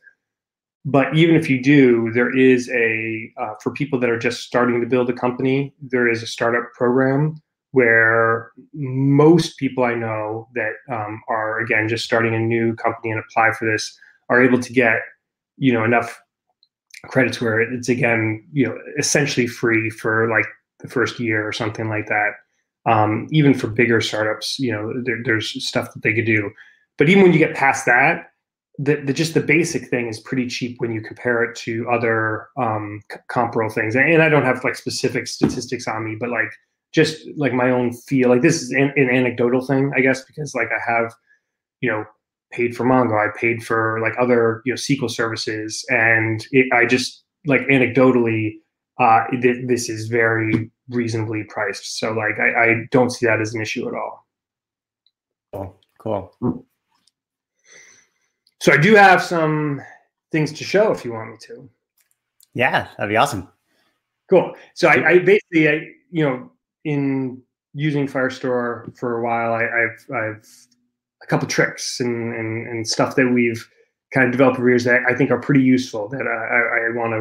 But 0.83 1.15
even 1.15 1.35
if 1.35 1.49
you 1.49 1.61
do, 1.61 2.11
there 2.13 2.35
is 2.35 2.69
a 2.69 3.31
uh, 3.39 3.53
for 3.61 3.71
people 3.71 3.99
that 3.99 4.09
are 4.09 4.17
just 4.17 4.41
starting 4.41 4.81
to 4.81 4.87
build 4.87 5.09
a 5.09 5.13
company, 5.13 5.73
there 5.79 6.09
is 6.09 6.23
a 6.23 6.27
startup 6.27 6.71
program 6.73 7.35
where 7.71 8.51
most 8.73 9.57
people 9.57 9.83
I 9.83 9.93
know 9.93 10.49
that 10.55 10.73
um, 10.91 11.21
are 11.29 11.59
again 11.59 11.87
just 11.87 12.03
starting 12.03 12.33
a 12.33 12.39
new 12.39 12.75
company 12.75 13.11
and 13.11 13.19
apply 13.19 13.51
for 13.53 13.65
this 13.71 13.97
are 14.29 14.41
able 14.41 14.59
to 14.59 14.73
get 14.73 14.99
you 15.57 15.71
know 15.71 15.83
enough 15.83 16.19
credits 17.05 17.39
where 17.39 17.61
it's 17.61 17.89
again 17.89 18.45
you 18.51 18.67
know 18.67 18.77
essentially 18.97 19.47
free 19.47 19.89
for 19.89 20.29
like 20.29 20.45
the 20.81 20.87
first 20.89 21.19
year 21.19 21.47
or 21.47 21.51
something 21.51 21.89
like 21.89 22.07
that. 22.07 22.31
Um, 22.85 23.27
even 23.31 23.53
for 23.53 23.67
bigger 23.67 24.01
startups, 24.01 24.57
you 24.57 24.71
know, 24.71 24.91
there, 25.03 25.19
there's 25.23 25.63
stuff 25.63 25.93
that 25.93 26.01
they 26.01 26.13
could 26.13 26.25
do. 26.25 26.49
But 26.97 27.09
even 27.09 27.23
when 27.23 27.33
you 27.33 27.39
get 27.39 27.55
past 27.55 27.85
that, 27.85 28.30
the, 28.77 28.95
the, 28.95 29.13
just 29.13 29.33
the 29.33 29.41
basic 29.41 29.87
thing 29.89 30.07
is 30.07 30.19
pretty 30.19 30.47
cheap 30.47 30.77
when 30.79 30.91
you 30.91 31.01
compare 31.01 31.43
it 31.43 31.55
to 31.57 31.87
other 31.89 32.47
um, 32.57 33.01
comparable 33.27 33.73
things. 33.73 33.95
And 33.95 34.21
I 34.21 34.29
don't 34.29 34.45
have 34.45 34.63
like 34.63 34.75
specific 34.75 35.27
statistics 35.27 35.87
on 35.87 36.05
me, 36.05 36.15
but 36.19 36.29
like 36.29 36.51
just 36.93 37.27
like 37.35 37.53
my 37.53 37.69
own 37.69 37.93
feel. 37.93 38.29
Like 38.29 38.41
this 38.41 38.61
is 38.61 38.71
an, 38.71 38.93
an 38.95 39.09
anecdotal 39.09 39.65
thing, 39.65 39.91
I 39.95 40.01
guess, 40.01 40.23
because 40.23 40.55
like 40.55 40.69
I 40.69 40.91
have, 40.91 41.13
you 41.81 41.89
know, 41.89 42.05
paid 42.51 42.75
for 42.75 42.85
Mongo, 42.85 43.17
I 43.17 43.35
paid 43.37 43.63
for 43.63 43.99
like 44.01 44.13
other 44.19 44.61
you 44.65 44.73
know 44.73 44.77
SQL 44.77 45.09
services, 45.09 45.85
and 45.89 46.45
it, 46.51 46.71
I 46.73 46.85
just 46.85 47.23
like 47.45 47.61
anecdotally, 47.61 48.55
uh, 48.99 49.23
th- 49.41 49.67
this 49.67 49.89
is 49.89 50.07
very 50.07 50.69
reasonably 50.89 51.43
priced. 51.47 51.97
So 51.97 52.11
like 52.11 52.39
I, 52.39 52.63
I 52.63 52.75
don't 52.91 53.09
see 53.09 53.25
that 53.25 53.41
as 53.41 53.53
an 53.53 53.61
issue 53.61 53.87
at 53.87 53.93
all. 53.93 54.27
Cool. 55.53 55.79
Cool. 56.41 56.65
So 58.61 58.71
I 58.71 58.77
do 58.77 58.93
have 58.93 59.23
some 59.23 59.81
things 60.31 60.53
to 60.53 60.63
show 60.63 60.91
if 60.91 61.03
you 61.03 61.13
want 61.13 61.31
me 61.31 61.37
to. 61.47 61.67
Yeah, 62.53 62.87
that'd 62.95 63.09
be 63.09 63.17
awesome. 63.17 63.49
Cool. 64.29 64.53
So 64.75 64.87
I, 64.87 65.09
I 65.09 65.19
basically, 65.19 65.67
I, 65.67 65.87
you 66.11 66.23
know, 66.23 66.51
in 66.85 67.41
using 67.73 68.07
Firestore 68.07 68.95
for 68.95 69.17
a 69.17 69.23
while, 69.23 69.53
I, 69.53 69.63
have 69.63 70.15
I've 70.15 70.47
a 71.23 71.25
couple 71.25 71.47
tricks 71.47 71.99
and, 71.99 72.35
and 72.35 72.67
and 72.67 72.87
stuff 72.87 73.15
that 73.15 73.27
we've 73.33 73.67
kind 74.13 74.27
of 74.27 74.31
developed 74.31 74.59
over 74.59 74.69
years 74.69 74.83
that 74.83 75.01
I 75.09 75.15
think 75.15 75.31
are 75.31 75.39
pretty 75.39 75.63
useful 75.63 76.07
that 76.09 76.21
I, 76.21 76.85
I 76.85 76.95
want 76.95 77.13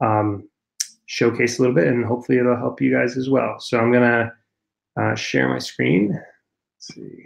to 0.00 0.06
um, 0.06 0.48
showcase 1.06 1.58
a 1.58 1.62
little 1.62 1.74
bit, 1.74 1.88
and 1.88 2.04
hopefully 2.04 2.38
it'll 2.38 2.56
help 2.56 2.80
you 2.80 2.92
guys 2.92 3.16
as 3.16 3.28
well. 3.28 3.58
So 3.58 3.76
I'm 3.76 3.92
gonna 3.92 4.32
uh, 4.96 5.16
share 5.16 5.48
my 5.48 5.58
screen. 5.58 6.12
Let's 6.12 6.94
see. 6.94 7.24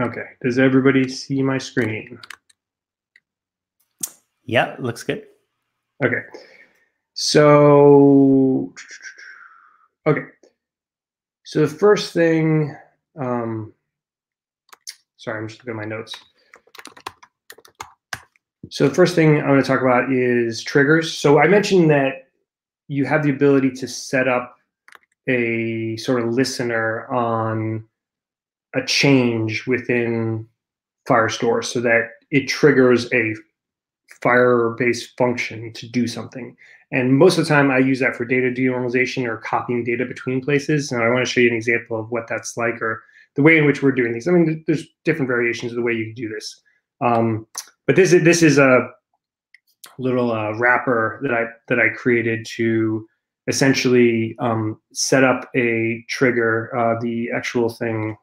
Okay, 0.00 0.24
does 0.42 0.58
everybody 0.58 1.08
see 1.08 1.40
my 1.42 1.58
screen? 1.58 2.18
Yeah, 4.44 4.74
looks 4.80 5.04
good. 5.04 5.26
Okay, 6.04 6.22
so 7.12 8.74
okay, 10.06 10.24
so 11.44 11.60
the 11.60 11.68
first 11.68 12.12
thing, 12.12 12.76
um, 13.16 13.72
sorry, 15.16 15.38
I'm 15.38 15.48
just 15.48 15.60
looking 15.60 15.80
at 15.80 15.88
my 15.88 15.96
notes. 15.96 16.14
So 18.70 18.88
the 18.88 18.94
first 18.94 19.14
thing 19.14 19.38
I'm 19.38 19.46
going 19.46 19.62
to 19.62 19.66
talk 19.66 19.82
about 19.82 20.10
is 20.10 20.62
triggers. 20.64 21.16
So 21.16 21.38
I 21.38 21.46
mentioned 21.46 21.90
that 21.90 22.28
you 22.88 23.04
have 23.04 23.22
the 23.22 23.30
ability 23.30 23.70
to 23.70 23.86
set 23.86 24.26
up 24.26 24.56
a 25.28 25.96
sort 25.98 26.22
of 26.22 26.30
listener 26.34 27.06
on 27.06 27.84
a 28.74 28.84
change 28.84 29.66
within 29.66 30.46
Firestore 31.08 31.64
so 31.64 31.80
that 31.80 32.10
it 32.30 32.48
triggers 32.48 33.12
a 33.12 33.34
Firebase 34.22 35.16
function 35.18 35.72
to 35.74 35.88
do 35.88 36.06
something. 36.06 36.56
And 36.92 37.18
most 37.18 37.38
of 37.38 37.44
the 37.44 37.48
time, 37.48 37.70
I 37.70 37.78
use 37.78 38.00
that 38.00 38.16
for 38.16 38.24
data 38.24 38.50
denormalization 38.50 39.26
or 39.26 39.38
copying 39.38 39.84
data 39.84 40.04
between 40.04 40.40
places. 40.40 40.92
And 40.92 41.02
I 41.02 41.08
want 41.08 41.26
to 41.26 41.30
show 41.30 41.40
you 41.40 41.48
an 41.48 41.56
example 41.56 41.98
of 41.98 42.10
what 42.10 42.26
that's 42.28 42.56
like 42.56 42.80
or 42.80 43.02
the 43.34 43.42
way 43.42 43.58
in 43.58 43.66
which 43.66 43.82
we're 43.82 43.92
doing 43.92 44.12
these. 44.12 44.28
I 44.28 44.32
mean, 44.32 44.62
there's 44.66 44.86
different 45.04 45.28
variations 45.28 45.72
of 45.72 45.76
the 45.76 45.82
way 45.82 45.92
you 45.92 46.06
can 46.06 46.14
do 46.14 46.28
this. 46.28 46.60
Um, 47.00 47.46
but 47.86 47.96
this 47.96 48.12
is 48.12 48.22
this 48.22 48.42
is 48.42 48.58
a 48.58 48.88
little 49.98 50.32
uh, 50.32 50.56
wrapper 50.56 51.18
that 51.22 51.32
I 51.32 51.46
that 51.68 51.80
I 51.80 51.88
created 51.88 52.46
to 52.56 53.06
essentially 53.46 54.36
um, 54.38 54.80
set 54.92 55.24
up 55.24 55.50
a 55.54 56.04
trigger. 56.08 56.74
Uh, 56.76 57.00
the 57.00 57.30
actual 57.34 57.68
thing. 57.68 58.16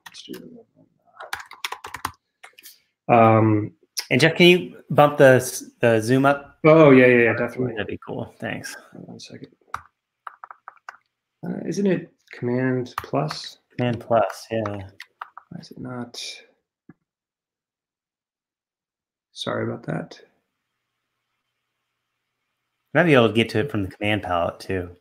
Um, 3.07 3.73
and 4.09 4.19
Jeff, 4.19 4.35
can 4.35 4.47
you 4.47 4.83
bump 4.89 5.17
the 5.17 5.39
the 5.79 6.01
zoom 6.01 6.25
up? 6.25 6.59
Oh 6.63 6.91
yeah, 6.91 7.07
yeah, 7.07 7.23
yeah 7.23 7.33
definitely. 7.33 7.73
That'd 7.73 7.87
be 7.87 7.99
cool. 8.05 8.33
Thanks. 8.39 8.75
One 8.93 9.19
second. 9.19 9.49
Uh, 11.45 11.57
isn't 11.65 11.87
it 11.87 12.11
Command 12.31 12.93
Plus? 12.97 13.57
Command 13.75 13.99
Plus, 13.99 14.47
yeah. 14.51 14.61
Why 14.67 15.59
is 15.59 15.71
it 15.71 15.79
not? 15.79 16.21
Sorry 19.31 19.63
about 19.63 19.83
that. 19.83 20.19
Might 22.93 23.05
be 23.05 23.13
able 23.13 23.29
to 23.29 23.33
get 23.33 23.49
to 23.49 23.59
it 23.59 23.71
from 23.71 23.83
the 23.83 23.89
command 23.89 24.23
palette 24.23 24.59
too. 24.59 24.95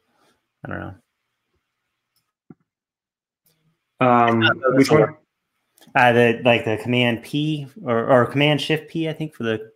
I 0.65 0.69
don't 0.69 0.81
know. 0.81 0.95
Um, 4.01 4.43
which 4.75 4.91
one? 4.91 5.17
Uh, 5.95 6.13
the 6.13 6.41
like 6.45 6.65
the 6.65 6.79
command 6.83 7.23
P 7.23 7.67
or, 7.85 8.11
or 8.11 8.27
command 8.27 8.61
shift 8.61 8.91
P, 8.91 9.09
I 9.09 9.13
think, 9.13 9.35
for 9.35 9.45
the 9.45 9.73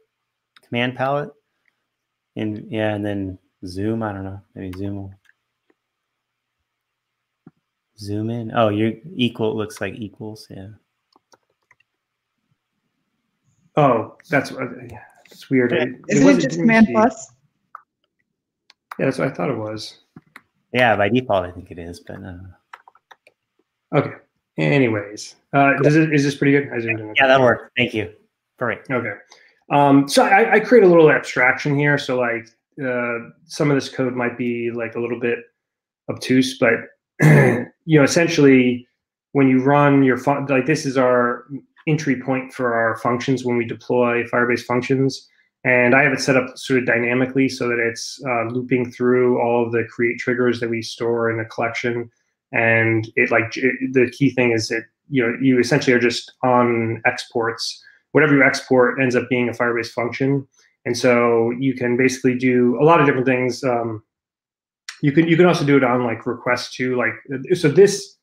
command 0.66 0.96
palette. 0.96 1.30
And 2.36 2.66
yeah, 2.70 2.94
and 2.94 3.04
then 3.04 3.38
zoom. 3.66 4.02
I 4.02 4.12
don't 4.12 4.24
know. 4.24 4.40
Maybe 4.54 4.76
zoom. 4.78 5.14
Zoom 7.98 8.30
in. 8.30 8.52
Oh, 8.54 8.68
you're 8.68 8.92
equal. 9.14 9.56
Looks 9.56 9.80
like 9.80 9.94
equals. 9.94 10.46
Yeah. 10.50 10.68
Oh, 13.76 14.16
that's 14.30 14.50
that's 14.50 15.50
weird. 15.50 15.72
Isn't 15.72 16.04
it, 16.08 16.38
it 16.38 16.40
just 16.40 16.58
command 16.58 16.88
plus? 16.92 17.32
Yeah, 18.98 19.06
that's 19.06 19.18
what 19.18 19.28
I 19.28 19.30
thought 19.32 19.50
it 19.50 19.56
was. 19.56 20.03
Yeah, 20.74 20.96
by 20.96 21.08
default, 21.08 21.46
I 21.46 21.52
think 21.52 21.70
it 21.70 21.78
is, 21.78 22.00
but 22.00 22.20
no. 22.20 22.40
Okay. 23.94 24.14
Anyways, 24.58 25.36
uh, 25.52 25.74
cool. 25.74 25.84
does 25.84 25.96
it, 25.96 26.12
is 26.12 26.24
this 26.24 26.34
pretty 26.34 26.52
good? 26.52 26.68
yeah, 27.16 27.26
that'll 27.28 27.44
work. 27.44 27.70
Thank 27.76 27.94
you. 27.94 28.12
Great. 28.58 28.80
Okay. 28.90 29.14
Um, 29.70 30.08
so 30.08 30.24
I, 30.24 30.54
I, 30.54 30.60
create 30.60 30.84
a 30.84 30.86
little 30.86 31.10
abstraction 31.10 31.76
here. 31.76 31.96
So 31.96 32.18
like 32.18 32.48
uh, 32.84 33.30
some 33.46 33.70
of 33.70 33.76
this 33.76 33.88
code 33.88 34.14
might 34.14 34.36
be 34.36 34.70
like 34.70 34.94
a 34.94 35.00
little 35.00 35.18
bit 35.18 35.38
obtuse, 36.10 36.58
but 36.58 36.72
you 37.22 37.98
know, 37.98 38.02
essentially 38.02 38.86
when 39.32 39.48
you 39.48 39.62
run 39.62 40.02
your 40.02 40.18
fun, 40.18 40.46
like 40.46 40.66
this 40.66 40.84
is 40.84 40.96
our 40.98 41.46
entry 41.86 42.20
point 42.20 42.52
for 42.52 42.74
our 42.74 42.96
functions 42.98 43.44
when 43.44 43.56
we 43.56 43.64
deploy 43.64 44.24
Firebase 44.24 44.64
functions. 44.64 45.28
And 45.64 45.94
I 45.94 46.02
have 46.02 46.12
it 46.12 46.20
set 46.20 46.36
up 46.36 46.58
sort 46.58 46.80
of 46.80 46.86
dynamically 46.86 47.48
so 47.48 47.68
that 47.68 47.78
it's 47.78 48.20
uh, 48.26 48.44
looping 48.44 48.90
through 48.90 49.40
all 49.40 49.64
of 49.64 49.72
the 49.72 49.84
create 49.84 50.18
triggers 50.18 50.60
that 50.60 50.68
we 50.68 50.82
store 50.82 51.30
in 51.30 51.40
a 51.40 51.44
collection. 51.46 52.10
And 52.52 53.10
it 53.16 53.30
like 53.30 53.56
it, 53.56 53.92
the 53.92 54.10
key 54.10 54.30
thing 54.30 54.52
is 54.52 54.68
that 54.68 54.84
you 55.08 55.22
know 55.22 55.36
you 55.40 55.58
essentially 55.58 55.94
are 55.94 56.00
just 56.00 56.32
on 56.42 57.02
exports. 57.06 57.82
Whatever 58.12 58.34
you 58.34 58.44
export 58.44 59.00
ends 59.00 59.16
up 59.16 59.28
being 59.28 59.48
a 59.48 59.52
Firebase 59.52 59.88
function, 59.88 60.46
and 60.84 60.96
so 60.96 61.50
you 61.58 61.74
can 61.74 61.96
basically 61.96 62.36
do 62.36 62.78
a 62.80 62.84
lot 62.84 63.00
of 63.00 63.06
different 63.06 63.26
things. 63.26 63.64
Um, 63.64 64.04
you 65.02 65.12
can 65.12 65.26
you 65.26 65.36
can 65.36 65.46
also 65.46 65.64
do 65.64 65.76
it 65.76 65.82
on 65.82 66.04
like 66.04 66.26
request 66.26 66.74
too. 66.74 66.96
Like 66.96 67.14
so, 67.54 67.68
this 67.68 68.16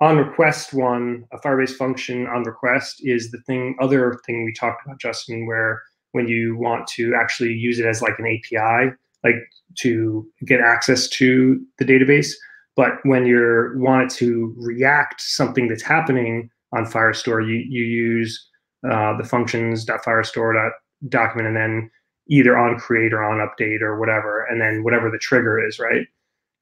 on 0.00 0.16
request 0.16 0.74
one, 0.74 1.24
a 1.32 1.38
Firebase 1.38 1.76
function 1.76 2.26
on 2.26 2.42
request 2.42 2.96
is 3.04 3.30
the 3.30 3.38
thing 3.42 3.76
other 3.80 4.18
thing 4.26 4.44
we 4.44 4.52
talked 4.52 4.84
about, 4.84 4.98
Justin, 4.98 5.46
where 5.46 5.82
when 6.12 6.28
you 6.28 6.56
want 6.56 6.86
to 6.88 7.14
actually 7.14 7.52
use 7.52 7.78
it 7.78 7.84
as 7.86 8.02
like 8.02 8.18
an 8.18 8.26
API, 8.26 8.92
like 9.24 9.36
to 9.78 10.28
get 10.44 10.60
access 10.60 11.08
to 11.08 11.60
the 11.78 11.84
database. 11.84 12.32
But 12.76 12.92
when 13.02 13.26
you 13.26 13.72
want 13.76 14.04
it 14.04 14.10
to 14.16 14.54
react 14.56 15.20
something 15.20 15.66
that's 15.68 15.82
happening 15.82 16.48
on 16.72 16.86
Firestore, 16.86 17.46
you, 17.46 17.56
you 17.68 17.84
use 17.84 18.48
uh, 18.90 19.14
the 19.16 19.24
functions.firestore.document 19.24 21.46
and 21.46 21.56
then 21.56 21.90
either 22.28 22.56
on 22.56 22.78
create 22.78 23.12
or 23.12 23.24
on 23.24 23.46
update 23.46 23.82
or 23.82 23.98
whatever, 23.98 24.44
and 24.44 24.60
then 24.60 24.84
whatever 24.84 25.10
the 25.10 25.18
trigger 25.18 25.58
is, 25.66 25.78
right? 25.78 26.06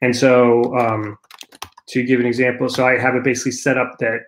And 0.01 0.17
so 0.17 0.77
um, 0.77 1.17
to 1.89 2.03
give 2.03 2.19
an 2.19 2.27
example, 2.27 2.69
so 2.69 2.85
I 2.87 2.99
have 2.99 3.15
it 3.15 3.23
basically 3.23 3.53
set 3.53 3.79
up 3.79 3.99
that 3.99 4.23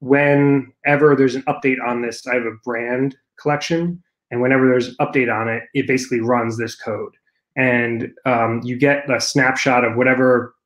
whenever 0.00 1.16
there's 1.16 1.34
an 1.34 1.42
update 1.42 1.78
on 1.84 2.02
this, 2.02 2.24
I 2.26 2.34
have 2.34 2.44
a 2.44 2.54
brand 2.62 3.16
collection 3.40 4.02
and 4.34 4.42
whenever 4.42 4.68
there's 4.68 4.96
update 4.96 5.32
on 5.32 5.48
it, 5.48 5.62
it 5.74 5.86
basically 5.86 6.20
runs 6.20 6.58
this 6.58 6.74
code. 6.74 7.14
And 7.56 8.10
um, 8.26 8.60
you 8.64 8.76
get 8.76 9.08
a 9.08 9.20
snapshot 9.20 9.84
of 9.84 9.96
whatever 9.96 10.56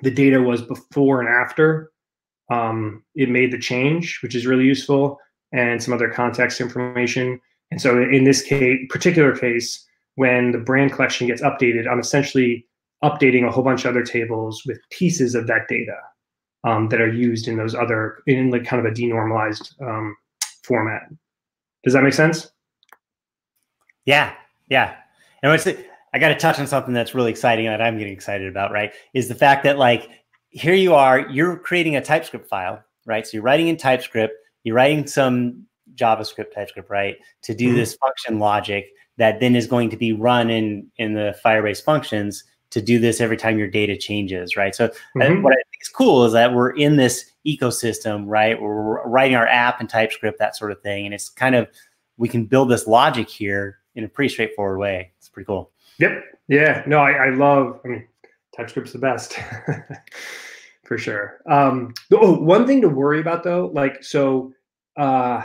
the 0.00 0.10
data 0.10 0.40
was 0.40 0.62
before 0.62 1.20
and 1.20 1.28
after 1.28 1.92
um, 2.50 3.04
it 3.14 3.28
made 3.28 3.52
the 3.52 3.58
change, 3.58 4.20
which 4.22 4.34
is 4.34 4.46
really 4.46 4.64
useful, 4.64 5.18
and 5.52 5.82
some 5.82 5.92
other 5.92 6.08
context 6.08 6.58
information. 6.58 7.38
And 7.70 7.82
so 7.82 8.00
in 8.02 8.24
this 8.24 8.40
case, 8.40 8.78
particular 8.88 9.36
case, 9.36 9.84
when 10.14 10.52
the 10.52 10.58
brand 10.58 10.94
collection 10.94 11.26
gets 11.26 11.42
updated, 11.42 11.86
I'm 11.86 12.00
essentially 12.00 12.66
updating 13.04 13.46
a 13.46 13.50
whole 13.50 13.62
bunch 13.62 13.84
of 13.84 13.90
other 13.90 14.04
tables 14.04 14.62
with 14.64 14.78
pieces 14.88 15.34
of 15.34 15.46
that 15.48 15.68
data 15.68 15.98
um, 16.64 16.88
that 16.88 17.02
are 17.02 17.12
used 17.12 17.46
in 17.46 17.58
those 17.58 17.74
other 17.74 18.22
in 18.26 18.50
like 18.50 18.64
kind 18.64 18.84
of 18.84 18.90
a 18.90 18.94
denormalized 18.94 19.78
um, 19.82 20.16
format. 20.62 21.02
Does 21.84 21.92
that 21.92 22.02
make 22.02 22.14
sense? 22.14 22.50
Yeah, 24.06 24.32
yeah. 24.68 24.96
And 25.42 25.52
what's 25.52 25.66
it? 25.66 25.90
I 26.14 26.18
got 26.18 26.28
to 26.28 26.36
touch 26.36 26.58
on 26.58 26.66
something 26.66 26.94
that's 26.94 27.14
really 27.14 27.30
exciting 27.30 27.66
that 27.66 27.82
I'm 27.82 27.98
getting 27.98 28.12
excited 28.12 28.48
about. 28.48 28.72
Right, 28.72 28.92
is 29.12 29.28
the 29.28 29.34
fact 29.34 29.64
that 29.64 29.78
like 29.78 30.08
here 30.50 30.74
you 30.74 30.94
are, 30.94 31.28
you're 31.28 31.58
creating 31.58 31.96
a 31.96 32.00
TypeScript 32.00 32.48
file, 32.48 32.82
right? 33.04 33.26
So 33.26 33.32
you're 33.34 33.42
writing 33.42 33.68
in 33.68 33.76
TypeScript, 33.76 34.32
you're 34.64 34.74
writing 34.74 35.06
some 35.06 35.66
JavaScript, 35.96 36.54
TypeScript, 36.54 36.88
right, 36.88 37.16
to 37.42 37.54
do 37.54 37.68
mm-hmm. 37.68 37.76
this 37.76 37.94
function 37.96 38.38
logic 38.38 38.86
that 39.18 39.40
then 39.40 39.54
is 39.54 39.66
going 39.66 39.90
to 39.90 39.96
be 39.96 40.12
run 40.12 40.50
in 40.50 40.86
in 40.96 41.14
the 41.14 41.36
Firebase 41.44 41.82
functions 41.82 42.44
to 42.70 42.80
do 42.82 42.98
this 42.98 43.20
every 43.20 43.36
time 43.36 43.58
your 43.58 43.68
data 43.68 43.96
changes, 43.96 44.56
right? 44.56 44.74
So 44.74 44.88
Mhm. 45.14 45.42
what 45.42 45.52
I 45.52 45.56
think 45.56 45.82
is 45.82 45.88
cool 45.88 46.24
is 46.24 46.32
that 46.32 46.52
we're 46.52 46.70
in 46.70 46.96
this 46.96 47.32
ecosystem, 47.46 48.24
right? 48.26 48.60
We're 48.60 49.06
writing 49.06 49.36
our 49.36 49.46
app 49.46 49.80
in 49.80 49.86
TypeScript, 49.86 50.38
that 50.38 50.56
sort 50.56 50.72
of 50.72 50.80
thing, 50.82 51.04
and 51.04 51.14
it's 51.14 51.28
kind 51.28 51.54
of 51.54 51.68
we 52.18 52.28
can 52.28 52.44
build 52.46 52.70
this 52.70 52.86
logic 52.86 53.28
here 53.28 53.78
in 53.96 54.04
a 54.04 54.08
pretty 54.08 54.32
straightforward 54.32 54.78
way. 54.78 55.12
It's 55.18 55.28
pretty 55.28 55.46
cool. 55.46 55.72
Yep. 55.98 56.22
Yeah. 56.48 56.82
No, 56.86 56.98
I, 56.98 57.12
I 57.12 57.30
love. 57.30 57.80
I 57.84 57.88
mean, 57.88 58.06
TypeScript's 58.56 58.92
the 58.92 58.98
best, 58.98 59.38
for 60.84 60.96
sure. 60.96 61.40
Um, 61.50 61.92
oh, 62.12 62.38
one 62.38 62.66
thing 62.66 62.80
to 62.82 62.88
worry 62.88 63.20
about 63.20 63.42
though, 63.42 63.70
like 63.74 64.04
so, 64.04 64.52
uh, 64.96 65.42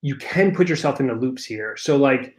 you 0.00 0.16
can 0.16 0.54
put 0.54 0.68
yourself 0.68 0.98
into 0.98 1.14
loops 1.14 1.44
here. 1.44 1.76
So 1.76 1.96
like, 1.96 2.36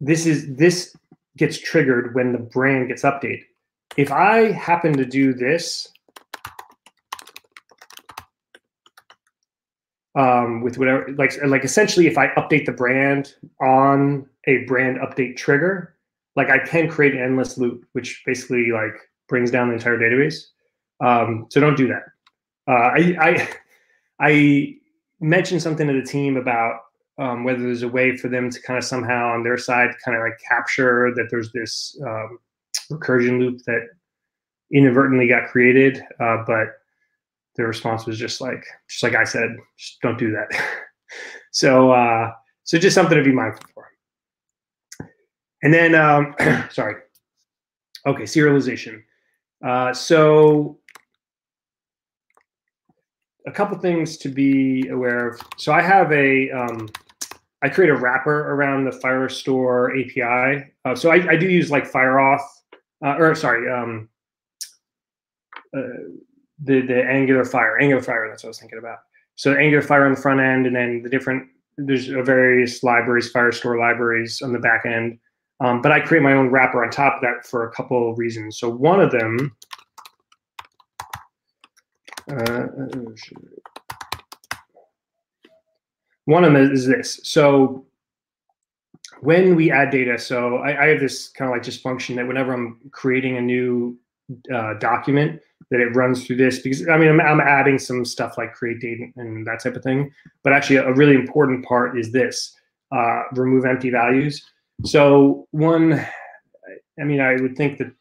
this 0.00 0.26
is 0.26 0.54
this 0.54 0.94
gets 1.36 1.58
triggered 1.58 2.14
when 2.14 2.32
the 2.32 2.38
brand 2.38 2.88
gets 2.88 3.02
updated. 3.02 3.42
If 3.96 4.12
I 4.12 4.52
happen 4.52 4.92
to 4.96 5.06
do 5.06 5.32
this. 5.32 5.88
Um, 10.14 10.60
with 10.60 10.76
whatever, 10.76 11.08
like, 11.16 11.32
like 11.46 11.64
essentially, 11.64 12.06
if 12.06 12.18
I 12.18 12.28
update 12.34 12.66
the 12.66 12.72
brand 12.72 13.34
on 13.62 14.28
a 14.46 14.58
brand 14.64 14.98
update 14.98 15.38
trigger, 15.38 15.96
like 16.36 16.50
I 16.50 16.58
can 16.58 16.88
create 16.88 17.14
an 17.14 17.22
endless 17.22 17.56
loop, 17.56 17.86
which 17.92 18.22
basically 18.26 18.70
like 18.72 18.94
brings 19.28 19.50
down 19.50 19.68
the 19.68 19.74
entire 19.74 19.98
database. 19.98 20.44
Um, 21.02 21.46
so 21.50 21.60
don't 21.60 21.76
do 21.76 21.88
that. 21.88 22.02
Uh, 22.68 22.72
I, 22.72 23.16
I 23.20 23.48
I 24.20 24.74
mentioned 25.20 25.62
something 25.62 25.86
to 25.86 25.94
the 25.94 26.06
team 26.06 26.36
about 26.36 26.80
um, 27.18 27.44
whether 27.44 27.60
there's 27.60 27.82
a 27.82 27.88
way 27.88 28.16
for 28.16 28.28
them 28.28 28.50
to 28.50 28.62
kind 28.62 28.78
of 28.78 28.84
somehow 28.84 29.32
on 29.32 29.42
their 29.42 29.58
side 29.58 29.90
kind 30.04 30.16
of 30.16 30.22
like 30.22 30.38
capture 30.48 31.12
that 31.14 31.28
there's 31.30 31.52
this 31.52 31.98
um, 32.06 32.38
recursion 32.90 33.38
loop 33.38 33.62
that 33.66 33.86
inadvertently 34.72 35.28
got 35.28 35.48
created, 35.48 36.02
uh, 36.20 36.38
but 36.46 36.68
their 37.56 37.66
response 37.66 38.06
was 38.06 38.18
just 38.18 38.40
like 38.40 38.64
just 38.88 39.02
like 39.02 39.14
I 39.14 39.24
said, 39.24 39.56
just 39.76 40.00
don't 40.00 40.18
do 40.18 40.32
that. 40.32 40.48
so 41.52 41.92
uh, 41.92 42.32
so 42.64 42.78
just 42.78 42.94
something 42.94 43.18
to 43.18 43.24
be 43.24 43.32
mindful 43.32 43.68
for. 43.74 43.88
And 45.62 45.72
then, 45.72 45.94
um, 45.94 46.34
sorry. 46.70 46.96
Okay, 48.06 48.24
serialization. 48.24 49.02
Uh, 49.64 49.94
so, 49.94 50.78
a 53.46 53.52
couple 53.52 53.78
things 53.78 54.16
to 54.18 54.28
be 54.28 54.88
aware 54.88 55.28
of. 55.28 55.40
So, 55.56 55.72
I 55.72 55.80
have 55.80 56.10
a, 56.12 56.50
um, 56.50 56.88
I 57.62 57.68
create 57.68 57.90
a 57.90 57.96
wrapper 57.96 58.52
around 58.52 58.84
the 58.84 58.90
Firestore 58.90 59.92
API. 60.00 60.72
Uh, 60.84 60.96
so, 60.96 61.10
I, 61.10 61.32
I, 61.32 61.36
do 61.36 61.48
use 61.48 61.70
like 61.70 61.90
FireAuth, 61.90 62.44
uh, 63.04 63.16
or 63.18 63.34
sorry, 63.36 63.70
um, 63.72 64.08
uh, 65.76 65.80
the 66.62 66.80
the 66.82 67.04
Angular 67.04 67.44
Fire, 67.44 67.78
Angular 67.78 68.02
Fire. 68.02 68.28
That's 68.28 68.42
what 68.42 68.48
I 68.48 68.50
was 68.50 68.58
thinking 68.60 68.78
about. 68.78 68.98
So, 69.34 69.54
Angular 69.54 69.82
Fire 69.82 70.04
on 70.04 70.14
the 70.14 70.20
front 70.20 70.40
end, 70.40 70.66
and 70.66 70.76
then 70.76 71.02
the 71.02 71.08
different 71.08 71.48
there's 71.78 72.06
various 72.06 72.82
libraries, 72.82 73.32
Firestore 73.32 73.78
libraries 73.78 74.42
on 74.42 74.52
the 74.52 74.58
back 74.58 74.84
end. 74.84 75.18
Um, 75.60 75.80
but 75.80 75.92
I 75.92 76.00
create 76.00 76.22
my 76.22 76.32
own 76.32 76.50
wrapper 76.50 76.84
on 76.84 76.90
top 76.90 77.16
of 77.16 77.20
that 77.22 77.46
for 77.46 77.68
a 77.68 77.72
couple 77.72 78.10
of 78.10 78.18
reasons. 78.18 78.58
So 78.58 78.68
one 78.68 79.00
of 79.00 79.10
them, 79.10 79.56
uh, 82.28 82.66
one 86.24 86.44
of 86.44 86.52
them 86.52 86.72
is 86.72 86.86
this. 86.86 87.20
So 87.22 87.86
when 89.20 89.54
we 89.54 89.70
add 89.70 89.90
data, 89.90 90.18
so 90.18 90.56
I, 90.56 90.84
I 90.84 90.86
have 90.88 91.00
this 91.00 91.28
kind 91.28 91.48
of 91.48 91.54
like 91.54 91.62
just 91.62 91.80
function 91.80 92.16
that 92.16 92.26
whenever 92.26 92.52
I'm 92.52 92.80
creating 92.90 93.36
a 93.36 93.40
new 93.40 93.96
uh, 94.54 94.74
document, 94.74 95.40
that 95.70 95.80
it 95.80 95.94
runs 95.96 96.26
through 96.26 96.36
this 96.36 96.60
because 96.60 96.86
I 96.88 96.98
mean 96.98 97.08
I'm, 97.08 97.20
I'm 97.20 97.40
adding 97.40 97.78
some 97.78 98.04
stuff 98.04 98.36
like 98.36 98.52
create 98.52 98.80
data 98.80 99.06
and 99.16 99.46
that 99.46 99.62
type 99.62 99.76
of 99.76 99.82
thing. 99.82 100.12
But 100.44 100.52
actually, 100.52 100.76
a 100.76 100.92
really 100.92 101.14
important 101.14 101.64
part 101.64 101.98
is 101.98 102.12
this: 102.12 102.54
uh, 102.94 103.22
remove 103.32 103.64
empty 103.64 103.90
values. 103.90 104.44
So 104.84 105.46
one, 105.52 106.04
I 107.00 107.04
mean, 107.04 107.20
I 107.20 107.36
would 107.36 107.56
think 107.56 107.78
that 107.78 107.92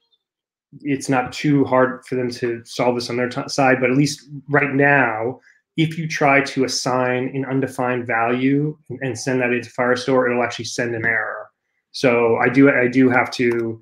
it's 0.82 1.10
not 1.10 1.34
too 1.34 1.66
hard 1.66 2.06
for 2.06 2.16
them 2.16 2.30
to 2.32 2.64
solve 2.66 2.96
this 2.96 3.10
on 3.10 3.18
their 3.18 3.32
side, 3.48 3.78
but 3.82 3.92
at 3.92 3.98
least 3.98 4.30
right 4.50 4.74
now, 4.74 5.40
if 5.78 5.98
you 5.98 6.08
try 6.08 6.42
to 6.42 6.64
assign 6.64 7.32
an 7.36 7.46
undefined 7.46 8.08
value 8.08 8.78
and 9.02 9.18
send 9.18 9.42
that 9.42 9.52
into 9.52 9.70
Firestore, 9.70 10.30
it'll 10.30 10.44
actually 10.44 10.66
send 10.66 10.96
an 10.96 11.06
error. 11.06 11.50
So 11.92 12.38
I 12.38 12.50
do 12.50 12.70
I 12.70 12.88
do 12.88 13.10
have 13.10 13.32
to 13.32 13.82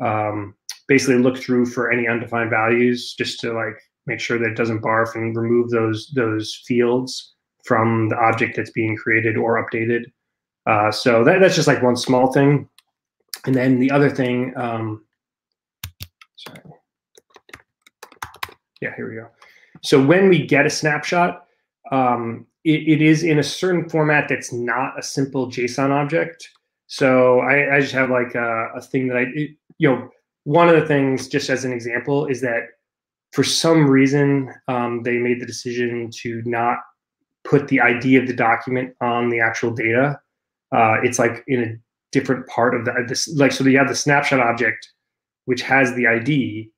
um, 0.00 0.54
basically 0.88 1.18
look 1.18 1.38
through 1.38 1.66
for 1.66 1.90
any 1.92 2.08
undefined 2.08 2.50
values 2.50 3.14
just 3.14 3.38
to 3.40 3.52
like 3.52 3.78
make 4.06 4.18
sure 4.18 4.38
that 4.38 4.48
it 4.48 4.56
doesn't 4.56 4.82
barf 4.82 5.14
and 5.14 5.36
remove 5.36 5.70
those 5.70 6.10
those 6.14 6.62
fields 6.66 7.34
from 7.64 8.08
the 8.08 8.16
object 8.16 8.56
that's 8.56 8.70
being 8.70 8.96
created 8.96 9.36
or 9.36 9.62
updated. 9.62 10.04
Uh, 10.66 10.90
so 10.90 11.22
that, 11.24 11.40
that's 11.40 11.54
just 11.54 11.68
like 11.68 11.82
one 11.82 11.96
small 11.96 12.32
thing. 12.32 12.68
And 13.46 13.54
then 13.54 13.78
the 13.78 13.90
other 13.90 14.10
thing, 14.10 14.52
um, 14.56 15.04
sorry. 16.36 16.60
Yeah, 18.80 18.94
here 18.96 19.08
we 19.08 19.16
go. 19.16 19.28
So 19.82 20.02
when 20.02 20.28
we 20.28 20.46
get 20.46 20.66
a 20.66 20.70
snapshot, 20.70 21.44
um, 21.92 22.46
it, 22.64 22.88
it 22.88 23.02
is 23.02 23.22
in 23.22 23.38
a 23.38 23.42
certain 23.42 23.88
format 23.88 24.28
that's 24.28 24.52
not 24.52 24.98
a 24.98 25.02
simple 25.02 25.48
JSON 25.48 25.90
object. 25.90 26.48
So 26.86 27.40
I, 27.40 27.76
I 27.76 27.80
just 27.80 27.92
have 27.92 28.10
like 28.10 28.34
a, 28.34 28.68
a 28.74 28.80
thing 28.80 29.08
that 29.08 29.16
I, 29.16 29.26
it, 29.34 29.50
you 29.78 29.90
know, 29.90 30.10
one 30.48 30.70
of 30.70 30.80
the 30.80 30.86
things, 30.86 31.28
just 31.28 31.50
as 31.50 31.66
an 31.66 31.74
example, 31.74 32.24
is 32.24 32.40
that 32.40 32.68
for 33.32 33.44
some 33.44 33.86
reason 33.86 34.50
um, 34.66 35.02
they 35.02 35.18
made 35.18 35.42
the 35.42 35.46
decision 35.46 36.08
to 36.22 36.40
not 36.46 36.78
put 37.44 37.68
the 37.68 37.78
ID 37.82 38.16
of 38.16 38.26
the 38.26 38.32
document 38.32 38.94
on 39.02 39.28
the 39.28 39.40
actual 39.40 39.70
data. 39.70 40.18
Uh, 40.74 40.96
it's 41.02 41.18
like 41.18 41.44
in 41.48 41.62
a 41.62 41.76
different 42.12 42.46
part 42.46 42.74
of 42.74 42.86
the 42.86 42.92
this 43.06 43.28
like 43.36 43.52
so 43.52 43.62
you 43.62 43.76
have 43.76 43.88
the 43.88 43.94
snapshot 43.94 44.40
object 44.40 44.88
which 45.44 45.60
has 45.60 45.94
the 45.94 46.06
id 46.06 46.70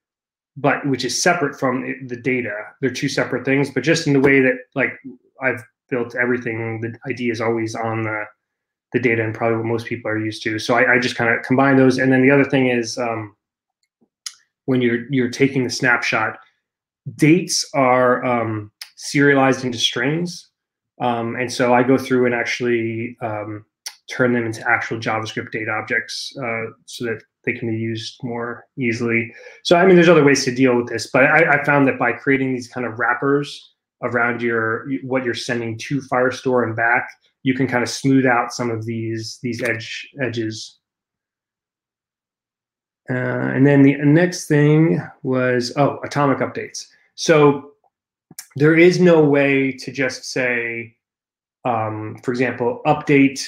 but 0.56 0.84
which 0.88 1.04
is 1.04 1.22
separate 1.22 1.56
from 1.58 1.82
the 2.08 2.16
data. 2.16 2.52
They're 2.80 2.90
two 2.90 3.08
separate 3.08 3.44
things 3.44 3.70
but 3.70 3.84
just 3.84 4.08
in 4.08 4.12
the 4.12 4.20
way 4.20 4.40
that 4.40 4.56
like 4.74 4.98
i've 5.40 5.62
built 5.88 6.16
everything 6.16 6.80
the 6.80 6.92
id 7.08 7.30
is 7.30 7.40
always 7.40 7.76
on 7.76 8.02
the 8.02 8.24
the 8.92 8.98
data 8.98 9.22
and 9.22 9.32
probably 9.32 9.58
what 9.58 9.66
most 9.66 9.86
people 9.86 10.10
are 10.10 10.18
used 10.18 10.42
to. 10.42 10.58
So 10.58 10.74
i, 10.74 10.94
I 10.94 10.98
just 10.98 11.14
kind 11.14 11.32
of 11.32 11.44
combine 11.44 11.76
those. 11.76 11.98
And 11.98 12.12
then 12.12 12.22
the 12.22 12.32
other 12.32 12.44
thing 12.44 12.66
is 12.66 12.98
um, 12.98 13.36
when 14.70 14.80
you're 14.80 15.02
you're 15.10 15.30
taking 15.42 15.64
the 15.64 15.70
snapshot 15.70 16.38
dates 17.16 17.68
are 17.74 18.24
um, 18.24 18.70
serialized 18.96 19.64
into 19.64 19.78
strings 19.78 20.50
um, 21.00 21.36
and 21.36 21.52
so 21.52 21.74
i 21.74 21.82
go 21.82 21.98
through 21.98 22.24
and 22.26 22.34
actually 22.34 23.16
um, 23.22 23.64
turn 24.10 24.32
them 24.32 24.44
into 24.44 24.68
actual 24.68 24.98
JavaScript 24.98 25.52
data 25.52 25.70
objects 25.70 26.32
uh, 26.42 26.64
so 26.86 27.04
that 27.04 27.22
they 27.44 27.52
can 27.52 27.70
be 27.70 27.76
used 27.76 28.18
more 28.22 28.66
easily. 28.78 29.32
So, 29.64 29.76
I 29.76 29.86
mean, 29.86 29.94
there's 29.94 30.08
other 30.08 30.24
ways 30.24 30.44
to 30.44 30.54
deal 30.54 30.76
with 30.76 30.88
this, 30.88 31.10
but 31.10 31.24
I, 31.24 31.60
I, 31.60 31.64
found 31.64 31.86
that 31.88 31.98
by 31.98 32.12
creating 32.12 32.52
these 32.52 32.68
kind 32.68 32.86
of 32.86 32.98
wrappers 32.98 33.74
around 34.02 34.42
your 34.42 34.86
what 35.02 35.24
you're 35.24 35.34
sending 35.34 35.78
to 35.78 36.00
Firestore 36.02 36.64
and 36.64 36.76
back, 36.76 37.08
you 37.42 37.54
can 37.54 37.66
kind 37.66 37.82
of 37.82 37.88
smooth 37.88 38.26
out 38.26 38.52
some 38.52 38.70
of 38.70 38.84
these 38.84 39.38
these 39.42 39.62
edge 39.62 40.08
edges. 40.22 40.80
Uh, 43.11 43.50
and 43.54 43.66
then 43.66 43.82
the 43.82 43.96
next 43.96 44.46
thing 44.46 45.02
was 45.24 45.72
oh, 45.76 45.98
atomic 46.04 46.38
updates. 46.38 46.86
So 47.16 47.72
there 48.56 48.76
is 48.76 49.00
no 49.00 49.22
way 49.24 49.72
to 49.72 49.90
just 49.90 50.24
say, 50.24 50.96
um, 51.64 52.16
for 52.22 52.30
example, 52.30 52.80
update 52.86 53.46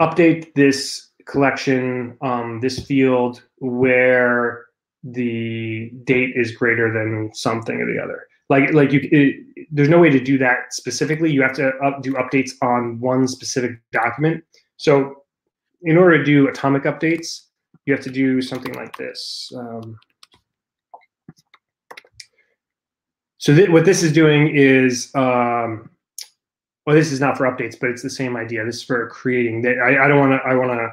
update 0.00 0.54
this 0.54 1.08
collection, 1.26 2.16
um, 2.22 2.60
this 2.60 2.84
field 2.84 3.42
where 3.58 4.66
the 5.04 5.90
date 6.04 6.32
is 6.34 6.52
greater 6.52 6.92
than 6.92 7.32
something 7.34 7.80
or 7.80 7.86
the 7.86 8.02
other. 8.02 8.26
Like, 8.48 8.72
like 8.72 8.92
you, 8.92 9.08
it, 9.12 9.66
there's 9.70 9.88
no 9.88 9.98
way 9.98 10.10
to 10.10 10.20
do 10.20 10.38
that 10.38 10.72
specifically. 10.72 11.30
You 11.30 11.42
have 11.42 11.54
to 11.54 11.68
up, 11.78 12.02
do 12.02 12.14
updates 12.14 12.52
on 12.62 12.98
one 13.00 13.28
specific 13.28 13.72
document. 13.92 14.42
So, 14.76 15.22
in 15.82 15.96
order 15.96 16.18
to 16.18 16.24
do 16.24 16.48
atomic 16.48 16.84
updates, 16.84 17.42
you 17.88 17.94
have 17.94 18.04
to 18.04 18.10
do 18.10 18.42
something 18.42 18.74
like 18.74 18.94
this. 18.98 19.50
Um, 19.56 19.98
so 23.38 23.54
th- 23.54 23.70
what 23.70 23.86
this 23.86 24.02
is 24.02 24.12
doing 24.12 24.54
is 24.54 25.10
um, 25.14 25.88
well, 26.84 26.94
this 26.94 27.12
is 27.12 27.18
not 27.18 27.38
for 27.38 27.44
updates, 27.44 27.80
but 27.80 27.88
it's 27.88 28.02
the 28.02 28.10
same 28.10 28.36
idea. 28.36 28.62
This 28.66 28.76
is 28.76 28.82
for 28.82 29.08
creating. 29.08 29.66
I, 29.66 30.04
I 30.04 30.08
don't 30.08 30.18
want 30.18 30.32
to. 30.32 30.46
I 30.46 30.54
want 30.54 30.72
to 30.72 30.90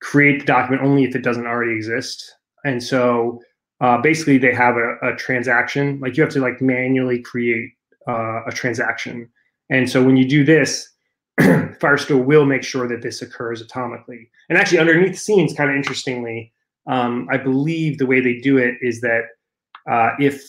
create 0.00 0.40
the 0.40 0.46
document 0.46 0.82
only 0.82 1.04
if 1.04 1.14
it 1.14 1.22
doesn't 1.22 1.46
already 1.46 1.74
exist. 1.74 2.34
And 2.64 2.82
so 2.82 3.42
uh, 3.82 3.98
basically, 3.98 4.38
they 4.38 4.54
have 4.54 4.76
a, 4.76 4.96
a, 5.02 5.16
transaction. 5.16 6.00
Like 6.00 6.16
you 6.16 6.22
have 6.22 6.32
to 6.32 6.40
like 6.40 6.62
manually 6.62 7.20
create 7.20 7.70
uh, 8.08 8.46
a 8.46 8.50
transaction. 8.50 9.28
And 9.68 9.90
so 9.90 10.02
when 10.02 10.16
you 10.16 10.26
do 10.26 10.42
this, 10.42 10.88
Firestore 11.40 12.24
will 12.24 12.44
make 12.44 12.62
sure 12.62 12.86
that 12.88 13.02
this 13.02 13.22
occurs 13.22 13.62
atomically. 13.62 14.28
And 14.48 14.58
actually, 14.58 14.78
underneath 14.78 15.12
the 15.12 15.18
scenes, 15.18 15.52
kind 15.54 15.70
of 15.70 15.76
interestingly, 15.76 16.52
um, 16.86 17.28
I 17.30 17.38
believe 17.38 17.98
the 17.98 18.06
way 18.06 18.20
they 18.20 18.38
do 18.38 18.58
it 18.58 18.76
is 18.80 19.00
that 19.00 19.22
uh, 19.90 20.10
if 20.18 20.42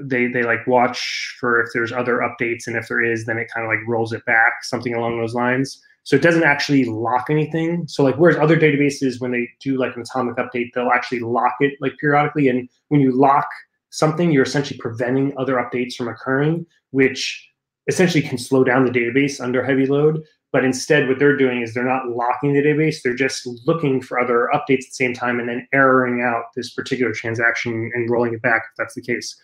they 0.00 0.26
they 0.26 0.42
like 0.42 0.66
watch 0.66 1.36
for 1.38 1.60
if 1.60 1.68
there's 1.74 1.92
other 1.92 2.18
updates, 2.18 2.66
and 2.66 2.76
if 2.76 2.88
there 2.88 3.02
is, 3.02 3.26
then 3.26 3.38
it 3.38 3.50
kind 3.52 3.66
of 3.66 3.70
like 3.70 3.86
rolls 3.86 4.12
it 4.12 4.24
back, 4.24 4.64
something 4.64 4.94
along 4.94 5.18
those 5.18 5.34
lines. 5.34 5.82
So 6.04 6.16
it 6.16 6.22
doesn't 6.22 6.42
actually 6.42 6.84
lock 6.86 7.26
anything. 7.30 7.86
So 7.86 8.02
like 8.02 8.16
whereas 8.16 8.36
other 8.36 8.56
databases, 8.56 9.20
when 9.20 9.30
they 9.30 9.48
do 9.60 9.78
like 9.78 9.94
an 9.94 10.02
atomic 10.02 10.36
update, 10.36 10.70
they'll 10.74 10.90
actually 10.90 11.20
lock 11.20 11.54
it 11.60 11.74
like 11.80 11.92
periodically. 12.00 12.48
And 12.48 12.68
when 12.88 13.00
you 13.00 13.12
lock 13.12 13.48
something, 13.90 14.32
you're 14.32 14.42
essentially 14.42 14.78
preventing 14.78 15.32
other 15.36 15.54
updates 15.56 15.94
from 15.94 16.08
occurring, 16.08 16.66
which 16.90 17.48
essentially 17.88 18.22
can 18.22 18.38
slow 18.38 18.64
down 18.64 18.84
the 18.84 18.90
database 18.90 19.40
under 19.40 19.64
heavy 19.64 19.86
load. 19.86 20.22
But 20.52 20.64
instead, 20.64 21.08
what 21.08 21.18
they're 21.18 21.36
doing 21.36 21.62
is 21.62 21.72
they're 21.72 21.84
not 21.84 22.08
locking 22.08 22.52
the 22.52 22.60
database, 22.60 22.96
they're 23.02 23.14
just 23.14 23.48
looking 23.66 24.02
for 24.02 24.20
other 24.20 24.50
updates 24.52 24.84
at 24.84 24.90
the 24.90 24.92
same 24.92 25.14
time 25.14 25.40
and 25.40 25.48
then 25.48 25.66
erroring 25.72 26.22
out 26.22 26.44
this 26.54 26.74
particular 26.74 27.12
transaction 27.12 27.90
and 27.94 28.10
rolling 28.10 28.34
it 28.34 28.42
back 28.42 28.62
if 28.70 28.76
that's 28.76 28.94
the 28.94 29.00
case. 29.00 29.34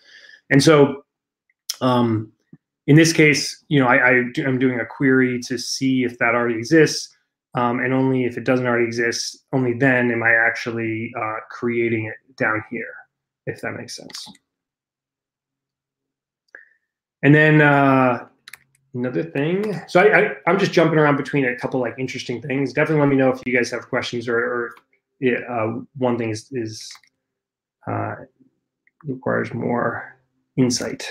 And 0.51 0.63
so 0.63 1.03
um, 1.81 2.31
in 2.85 2.95
this 2.95 3.11
case, 3.11 3.63
you 3.69 3.79
know, 3.79 3.87
I, 3.87 4.23
am 4.37 4.59
doing 4.59 4.79
a 4.79 4.85
query 4.85 5.39
to 5.47 5.57
see 5.57 6.03
if 6.03 6.17
that 6.19 6.35
already 6.35 6.55
exists. 6.55 7.15
Um, 7.55 7.79
and 7.79 7.93
only 7.93 8.25
if 8.25 8.37
it 8.37 8.43
doesn't 8.43 8.67
already 8.67 8.85
exist, 8.85 9.45
only 9.53 9.73
then 9.73 10.11
am 10.11 10.21
I 10.21 10.33
actually 10.33 11.11
uh, 11.17 11.37
creating 11.49 12.05
it 12.05 12.35
down 12.35 12.63
here, 12.69 12.93
if 13.47 13.61
that 13.61 13.73
makes 13.73 13.95
sense. 13.95 14.27
And 17.23 17.35
then 17.35 17.61
uh, 17.61 18.27
another 18.93 19.23
thing. 19.23 19.81
So 19.87 19.99
I, 19.99 20.35
I, 20.45 20.51
am 20.51 20.57
just 20.59 20.71
jumping 20.71 20.97
around 20.97 21.17
between 21.17 21.45
a 21.45 21.55
couple 21.57 21.79
like 21.79 21.95
interesting 21.97 22.41
things. 22.41 22.73
Definitely 22.73 23.01
let 23.01 23.09
me 23.09 23.15
know 23.15 23.29
if 23.29 23.41
you 23.45 23.55
guys 23.55 23.69
have 23.71 23.89
questions 23.89 24.27
or, 24.27 24.37
or 24.37 24.75
uh, 25.49 25.81
one 25.97 26.17
thing 26.17 26.29
is, 26.29 26.49
is 26.51 26.89
uh, 27.87 28.15
requires 29.03 29.53
more 29.53 30.17
insight. 30.57 31.09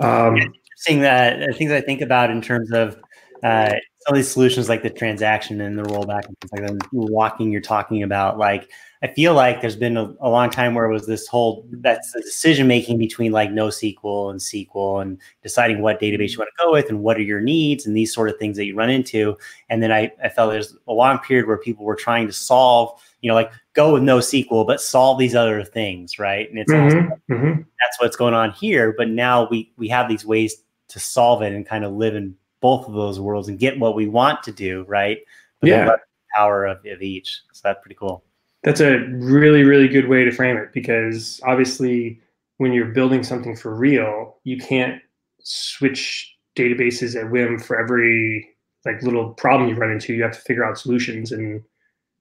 Um, 0.00 0.36
Seeing 0.76 1.00
that, 1.00 1.54
things 1.56 1.72
I 1.72 1.82
think 1.82 2.00
about 2.00 2.30
in 2.30 2.40
terms 2.40 2.72
of 2.72 2.98
uh, 3.42 3.70
some 4.00 4.14
of 4.14 4.16
these 4.16 4.30
solutions 4.30 4.68
like 4.68 4.82
the 4.82 4.90
transaction 4.90 5.60
and 5.60 5.78
the 5.78 5.82
rollback 5.82 6.26
and 6.26 6.36
things 6.40 6.52
like 6.52 6.66
that, 6.66 6.88
walking 6.92 7.50
you're 7.50 7.60
talking 7.60 8.02
about, 8.02 8.38
like 8.38 8.70
I 9.02 9.08
feel 9.08 9.32
like 9.32 9.62
there's 9.62 9.76
been 9.76 9.96
a, 9.96 10.14
a 10.20 10.28
long 10.28 10.50
time 10.50 10.74
where 10.74 10.84
it 10.84 10.92
was 10.92 11.06
this 11.06 11.26
whole 11.26 11.66
that's 11.70 12.12
the 12.12 12.20
decision 12.20 12.66
making 12.66 12.98
between 12.98 13.32
like 13.32 13.50
NoSQL 13.50 14.30
and 14.30 14.40
SQL 14.40 15.00
and 15.00 15.18
deciding 15.42 15.80
what 15.80 16.00
database 16.00 16.32
you 16.32 16.38
want 16.38 16.50
to 16.56 16.64
go 16.64 16.72
with 16.72 16.90
and 16.90 17.02
what 17.02 17.16
are 17.16 17.22
your 17.22 17.40
needs 17.40 17.86
and 17.86 17.96
these 17.96 18.12
sort 18.12 18.28
of 18.28 18.38
things 18.38 18.58
that 18.58 18.66
you 18.66 18.74
run 18.74 18.90
into. 18.90 19.36
And 19.70 19.82
then 19.82 19.90
I, 19.90 20.12
I 20.22 20.28
felt 20.28 20.52
there's 20.52 20.76
a 20.86 20.92
long 20.92 21.18
period 21.18 21.46
where 21.46 21.56
people 21.56 21.86
were 21.86 21.96
trying 21.96 22.26
to 22.26 22.32
solve, 22.32 23.00
you 23.22 23.28
know, 23.28 23.34
like 23.34 23.50
go 23.72 23.94
with 23.94 24.02
NoSQL, 24.02 24.66
but 24.66 24.82
solve 24.82 25.18
these 25.18 25.34
other 25.34 25.64
things, 25.64 26.18
right? 26.18 26.48
And 26.50 26.58
it's 26.58 26.70
mm-hmm, 26.70 27.32
mm-hmm. 27.32 27.62
that's 27.80 28.00
what's 28.00 28.16
going 28.16 28.34
on 28.34 28.50
here. 28.52 28.94
But 28.96 29.08
now 29.08 29.48
we 29.48 29.72
we 29.78 29.88
have 29.88 30.10
these 30.10 30.26
ways 30.26 30.56
to 30.88 31.00
solve 31.00 31.40
it 31.40 31.54
and 31.54 31.66
kind 31.66 31.84
of 31.84 31.92
live 31.94 32.16
in 32.16 32.34
both 32.60 32.86
of 32.86 32.94
those 32.94 33.18
worlds 33.18 33.48
and 33.48 33.58
get 33.58 33.78
what 33.78 33.94
we 33.94 34.06
want 34.06 34.42
to 34.44 34.52
do, 34.52 34.84
right? 34.88 35.18
But 35.60 35.68
yeah. 35.68 35.90
power 36.34 36.66
of, 36.66 36.84
of 36.86 37.02
each. 37.02 37.40
So 37.52 37.60
that's 37.64 37.80
pretty 37.82 37.96
cool. 37.96 38.24
That's 38.62 38.80
a 38.80 38.98
really, 39.08 39.62
really 39.62 39.88
good 39.88 40.08
way 40.08 40.24
to 40.24 40.30
frame 40.30 40.56
it 40.56 40.72
because 40.72 41.40
obviously, 41.46 42.20
when 42.58 42.72
you're 42.72 42.86
building 42.86 43.22
something 43.22 43.56
for 43.56 43.74
real, 43.74 44.36
you 44.44 44.58
can't 44.58 45.00
switch 45.42 46.36
databases 46.56 47.18
at 47.18 47.30
whim 47.30 47.58
for 47.58 47.80
every 47.80 48.46
like 48.84 49.02
little 49.02 49.30
problem 49.30 49.68
you 49.68 49.76
run 49.76 49.90
into. 49.90 50.12
You 50.12 50.22
have 50.24 50.32
to 50.32 50.40
figure 50.40 50.64
out 50.64 50.78
solutions, 50.78 51.32
and 51.32 51.62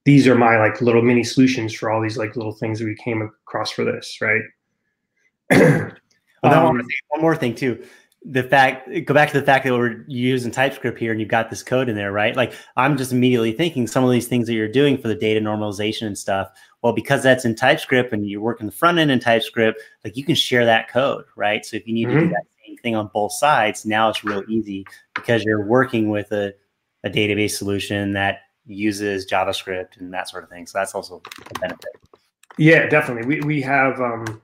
these 0.05 0.27
are 0.27 0.35
my 0.35 0.57
like 0.57 0.81
little 0.81 1.01
mini 1.01 1.25
solutions 1.25 1.73
for 1.73 1.91
all 1.91 2.01
these 2.01 2.17
like 2.17 2.37
little 2.37 2.53
things 2.53 2.79
that 2.79 2.85
we 2.85 2.95
came 2.95 3.21
across 3.21 3.71
for 3.71 3.83
this, 3.83 4.19
right? 4.21 4.41
well, 6.41 6.67
um, 6.67 6.81
one 7.09 7.21
more 7.21 7.35
thing 7.35 7.53
too 7.53 7.83
the 8.23 8.43
fact 8.43 8.89
go 9.05 9.13
back 9.13 9.31
to 9.31 9.39
the 9.39 9.45
fact 9.45 9.65
that 9.65 9.73
we're 9.73 10.03
using 10.07 10.51
TypeScript 10.51 10.99
here 10.99 11.11
and 11.11 11.21
you've 11.21 11.29
got 11.29 11.49
this 11.49 11.63
code 11.63 11.87
in 11.87 11.95
there, 11.95 12.11
right? 12.11 12.35
Like 12.35 12.53
I'm 12.75 12.97
just 12.97 13.13
immediately 13.13 13.53
thinking 13.53 13.87
some 13.87 14.03
of 14.03 14.11
these 14.11 14.27
things 14.27 14.47
that 14.47 14.53
you're 14.53 14.67
doing 14.67 14.97
for 14.97 15.07
the 15.07 15.15
data 15.15 15.39
normalization 15.39 16.07
and 16.07 16.17
stuff. 16.17 16.49
Well, 16.81 16.93
because 16.93 17.23
that's 17.23 17.45
in 17.45 17.55
TypeScript 17.55 18.11
and 18.11 18.27
you're 18.27 18.41
working 18.41 18.65
the 18.65 18.71
front 18.71 18.99
end 18.99 19.11
in 19.11 19.19
TypeScript, 19.19 19.81
like 20.03 20.17
you 20.17 20.23
can 20.23 20.35
share 20.35 20.65
that 20.65 20.89
code, 20.89 21.25
right? 21.35 21.65
So 21.65 21.77
if 21.77 21.87
you 21.87 21.93
need 21.93 22.07
mm-hmm. 22.07 22.15
to 22.15 22.19
do 22.19 22.25
mm-hmm. 22.27 22.33
that 22.33 22.45
same 22.65 22.77
thing 22.77 22.95
on 22.95 23.09
both 23.13 23.33
sides, 23.33 23.85
now 23.85 24.09
it's 24.09 24.23
real 24.23 24.43
easy 24.49 24.85
because 25.15 25.43
you're 25.43 25.65
working 25.65 26.09
with 26.09 26.31
a, 26.31 26.53
a 27.03 27.09
database 27.09 27.51
solution 27.51 28.13
that 28.13 28.41
uses 28.65 29.25
JavaScript 29.25 29.97
and 29.99 30.13
that 30.13 30.29
sort 30.29 30.43
of 30.43 30.49
thing. 30.49 30.67
So 30.67 30.77
that's 30.77 30.93
also 30.93 31.21
a 31.55 31.59
benefit. 31.59 31.95
Yeah, 32.57 32.87
definitely. 32.87 33.25
We 33.25 33.41
we 33.41 33.61
have 33.61 34.01
um 34.01 34.41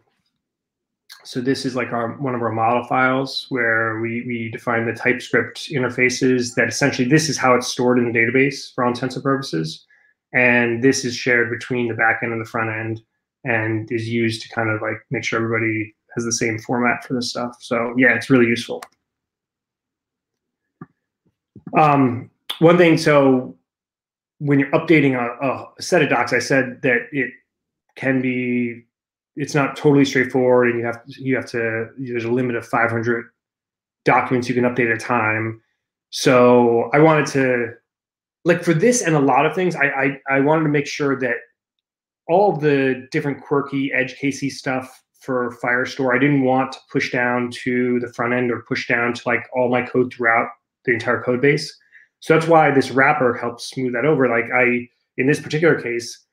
so 1.25 1.41
this 1.41 1.65
is 1.65 1.75
like 1.75 1.91
our 1.91 2.13
one 2.13 2.35
of 2.35 2.41
our 2.43 2.51
model 2.51 2.83
files 2.83 3.47
where 3.49 3.99
we, 3.99 4.23
we 4.27 4.49
define 4.51 4.85
the 4.85 4.93
TypeScript 4.93 5.69
interfaces 5.71 6.53
that 6.53 6.67
essentially 6.67 7.07
this 7.07 7.29
is 7.29 7.37
how 7.37 7.55
it's 7.55 7.67
stored 7.67 7.97
in 7.97 8.11
the 8.11 8.17
database 8.17 8.73
for 8.73 8.83
all 8.83 8.91
intents 8.91 9.15
and 9.15 9.23
purposes. 9.23 9.85
And 10.33 10.83
this 10.83 11.03
is 11.03 11.15
shared 11.15 11.49
between 11.49 11.87
the 11.87 11.95
back 11.95 12.19
end 12.21 12.31
and 12.31 12.39
the 12.39 12.49
front 12.49 12.69
end 12.69 13.01
and 13.43 13.91
is 13.91 14.07
used 14.07 14.43
to 14.43 14.49
kind 14.49 14.69
of 14.69 14.81
like 14.83 14.97
make 15.09 15.23
sure 15.23 15.37
everybody 15.37 15.95
has 16.15 16.25
the 16.25 16.31
same 16.31 16.59
format 16.59 17.03
for 17.03 17.15
this 17.15 17.31
stuff. 17.31 17.55
So 17.59 17.95
yeah, 17.97 18.13
it's 18.13 18.29
really 18.29 18.45
useful. 18.45 18.83
Um, 21.75 22.29
one 22.59 22.77
thing, 22.77 22.99
so 22.99 23.57
when 24.37 24.59
you're 24.59 24.71
updating 24.71 25.15
a, 25.15 25.45
a 25.45 25.81
set 25.81 26.03
of 26.03 26.09
docs, 26.09 26.33
I 26.33 26.39
said 26.39 26.83
that 26.83 27.07
it 27.11 27.31
can 27.95 28.21
be 28.21 28.84
it's 29.35 29.55
not 29.55 29.75
totally 29.75 30.05
straightforward, 30.05 30.69
and 30.69 30.79
you 30.79 30.85
have 30.85 31.01
you 31.07 31.35
have 31.35 31.45
to 31.47 31.89
there's 31.97 32.25
a 32.25 32.31
limit 32.31 32.55
of 32.55 32.65
500 32.65 33.25
documents 34.05 34.47
you 34.47 34.55
can 34.55 34.63
update 34.63 34.91
at 34.91 34.97
a 34.97 34.99
time. 34.99 35.61
So 36.09 36.89
I 36.93 36.99
wanted 36.99 37.25
to 37.27 37.73
like 38.45 38.63
for 38.63 38.73
this 38.73 39.01
and 39.01 39.15
a 39.15 39.19
lot 39.19 39.45
of 39.45 39.55
things, 39.55 39.75
I 39.75 39.85
I, 39.85 40.35
I 40.37 40.39
wanted 40.39 40.63
to 40.63 40.69
make 40.69 40.87
sure 40.87 41.19
that 41.19 41.35
all 42.27 42.55
the 42.55 43.07
different 43.11 43.43
quirky 43.43 43.91
edge 43.93 44.15
casey 44.15 44.49
stuff 44.49 45.03
for 45.19 45.57
Firestore, 45.61 46.15
I 46.15 46.19
didn't 46.19 46.43
want 46.43 46.71
to 46.73 46.79
push 46.91 47.11
down 47.11 47.49
to 47.63 47.99
the 47.99 48.13
front 48.13 48.33
end 48.33 48.51
or 48.51 48.61
push 48.67 48.87
down 48.87 49.13
to 49.13 49.21
like 49.25 49.47
all 49.55 49.69
my 49.69 49.81
code 49.81 50.13
throughout 50.13 50.47
the 50.85 50.93
entire 50.93 51.21
code 51.21 51.41
base. 51.41 51.75
So 52.19 52.33
that's 52.33 52.47
why 52.47 52.71
this 52.71 52.91
wrapper 52.91 53.35
helps 53.35 53.69
smooth 53.69 53.93
that 53.93 54.05
over. 54.05 54.29
Like 54.29 54.45
I, 54.55 54.87
in 55.17 55.27
this 55.27 55.39
particular 55.39 55.81
case, 55.81 56.24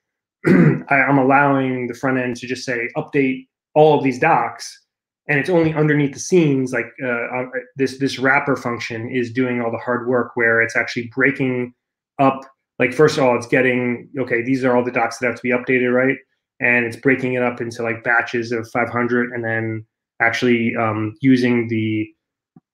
I, 0.89 0.97
am 1.09 1.19
allowing 1.19 1.87
the 1.87 1.95
front 1.95 2.19
end 2.19 2.37
to 2.37 2.47
just 2.47 2.65
say 2.65 2.89
update 2.97 3.47
all 3.75 3.97
of 3.97 4.05
these 4.05 4.19
docs, 4.19 4.77
and 5.29 5.39
it's 5.39 5.51
only 5.51 5.73
underneath 5.73 6.13
the 6.13 6.21
scenes. 6.21 6.73
Like 6.73 6.87
uh, 7.03 7.09
uh, 7.09 7.45
this 7.77 7.99
this 7.99 8.19
wrapper 8.19 8.57
function 8.57 9.09
is 9.09 9.33
doing 9.33 9.61
all 9.61 9.71
the 9.71 9.79
hard 9.79 10.09
work, 10.09 10.33
where 10.35 10.61
it's 10.61 10.77
actually 10.77 11.11
breaking 11.15 11.73
up. 12.19 12.41
Like 12.79 12.93
first 12.93 13.19
of 13.19 13.25
all, 13.25 13.37
it's 13.37 13.47
getting 13.47 14.09
okay. 14.19 14.43
These 14.43 14.65
are 14.65 14.77
all 14.77 14.85
the 14.85 14.91
docs 14.91 15.19
that 15.19 15.27
have 15.27 15.37
to 15.37 15.43
be 15.43 15.51
updated, 15.51 15.95
right? 15.95 16.17
And 16.61 16.87
it's 16.87 16.97
breaking 16.97 17.35
it 17.35 17.43
up 17.43 17.61
into 17.61 17.83
like 17.83 18.03
batches 18.03 18.51
of 18.51 18.69
500, 18.71 19.31
and 19.33 19.45
then 19.45 19.87
actually 20.21 20.75
um, 20.77 21.15
using 21.21 21.69
the 21.69 22.09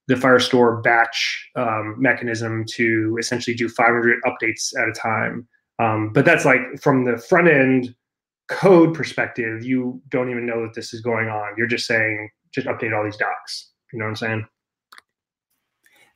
the 0.08 0.14
Firestore 0.14 0.82
batch 0.82 1.50
um, 1.54 1.94
mechanism 1.98 2.64
to 2.66 3.16
essentially 3.20 3.54
do 3.54 3.68
500 3.68 4.18
updates 4.24 4.72
at 4.80 4.88
a 4.88 4.92
time. 4.92 5.46
Um, 5.78 6.12
but 6.12 6.24
that's 6.24 6.44
like 6.44 6.60
from 6.80 7.04
the 7.04 7.18
front 7.18 7.48
end 7.48 7.94
code 8.48 8.94
perspective, 8.94 9.64
you 9.64 10.00
don't 10.08 10.30
even 10.30 10.46
know 10.46 10.62
that 10.62 10.74
this 10.74 10.92
is 10.92 11.00
going 11.00 11.28
on. 11.28 11.54
You're 11.56 11.66
just 11.66 11.86
saying, 11.86 12.30
just 12.52 12.66
update 12.66 12.96
all 12.96 13.04
these 13.04 13.16
docs. 13.16 13.70
You 13.92 13.98
know 13.98 14.06
what 14.06 14.10
I'm 14.10 14.16
saying? 14.16 14.46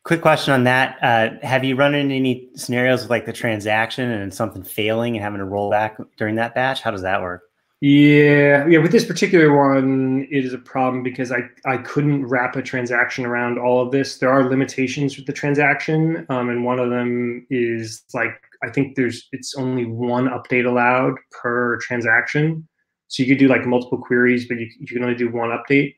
Quick 0.05 0.21
question 0.21 0.53
on 0.53 0.65
that. 0.65 0.99
Uh, 1.01 1.47
have 1.47 1.63
you 1.63 1.77
run 1.77 1.95
into 1.95 2.15
any 2.15 2.51
scenarios 2.57 3.03
with 3.03 3.11
like 3.11 3.25
the 3.25 3.33
transaction 3.33 4.11
and 4.11 4.35
something 4.35 4.65
failing 4.65 5.15
and 5.15 5.23
having 5.23 5.39
to 5.39 5.45
roll 5.45 5.71
back 5.71 5.97
during 6.17 6.35
that 6.37 6.57
batch? 6.57 6.83
How 6.83 6.91
does 6.91 7.03
that 7.03 7.23
work? 7.23 7.43
Yeah, 7.81 8.67
yeah. 8.69 8.79
With 8.79 8.93
this 8.93 9.05
particular 9.05 9.57
one, 9.57 10.27
it 10.31 10.45
is 10.45 10.53
a 10.53 10.59
problem 10.59 11.03
because 11.03 11.33
I 11.33 11.41
I 11.67 11.79
couldn't 11.79 12.27
wrap 12.27 12.55
a 12.55 12.63
transaction 12.63 13.27
around 13.27 13.59
all 13.59 13.81
of 13.81 13.91
this. 13.91 14.19
There 14.19 14.31
are 14.31 14.49
limitations 14.49 15.17
with 15.17 15.27
the 15.27 15.33
transaction, 15.33 16.25
um, 16.29 16.49
and 16.49 16.65
one 16.65 16.79
of 16.79 16.91
them 16.91 17.45
is 17.51 18.03
like 18.15 18.42
I 18.63 18.71
think 18.71 18.97
there's 18.97 19.29
it's 19.33 19.55
only 19.57 19.85
one 19.85 20.29
update 20.29 20.67
allowed 20.67 21.15
per 21.31 21.79
transaction. 21.79 22.69
So 23.09 23.23
you 23.23 23.29
could 23.29 23.39
do 23.39 23.49
like 23.49 23.67
multiple 23.67 23.99
queries, 23.99 24.49
but 24.49 24.59
you, 24.59 24.69
you 24.79 24.87
can 24.87 25.03
only 25.03 25.17
do 25.17 25.31
one 25.31 25.51
update. 25.51 25.97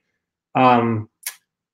Um, 0.55 1.09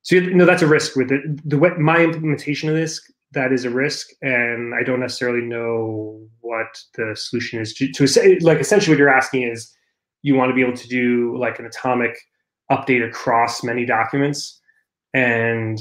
so 0.03 0.17
you 0.17 0.35
know 0.35 0.47
that's 0.47 0.63
a 0.63 0.67
risk 0.67 0.97
with 0.97 1.13
it. 1.13 1.23
The 1.49 1.57
my 1.79 1.99
implementation 1.99 2.69
of 2.69 2.75
this 2.75 3.01
that 3.33 3.53
is 3.53 3.65
a 3.65 3.71
risk, 3.71 4.09
and 4.23 4.75
I 4.75 4.83
don't 4.83 5.01
necessarily 5.01 5.43
know 5.43 6.27
what 6.41 6.67
the 6.97 7.15
solution 7.15 7.61
is 7.61 7.75
to, 7.75 7.91
to 7.93 8.07
say. 8.07 8.39
Like 8.41 8.59
essentially, 8.59 8.95
what 8.95 8.99
you're 8.99 9.15
asking 9.15 9.43
is 9.45 9.73
you 10.23 10.35
want 10.35 10.51
to 10.51 10.55
be 10.55 10.63
able 10.63 10.77
to 10.77 10.89
do 10.89 11.37
like 11.39 11.59
an 11.59 11.67
atomic 11.67 12.19
update 12.73 13.07
across 13.07 13.63
many 13.63 13.85
documents, 13.85 14.61
and 15.15 15.79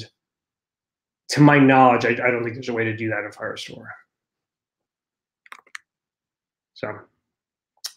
to 1.30 1.42
my 1.42 1.58
knowledge, 1.60 2.06
I, 2.06 2.10
I 2.10 2.32
don't 2.32 2.44
think 2.44 2.56
there's 2.56 2.70
a 2.70 2.74
way 2.74 2.84
to 2.84 2.96
do 2.96 3.10
that 3.10 3.24
in 3.24 3.32
Firestore. 3.32 3.88
So, 6.80 6.98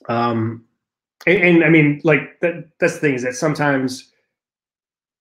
Um, 0.08 0.64
and, 1.26 1.38
and 1.38 1.64
I 1.64 1.68
mean, 1.68 2.00
like 2.02 2.40
that, 2.40 2.68
that's 2.80 2.94
the 2.94 3.00
thing 3.00 3.14
is 3.14 3.22
that 3.22 3.34
sometimes, 3.34 4.10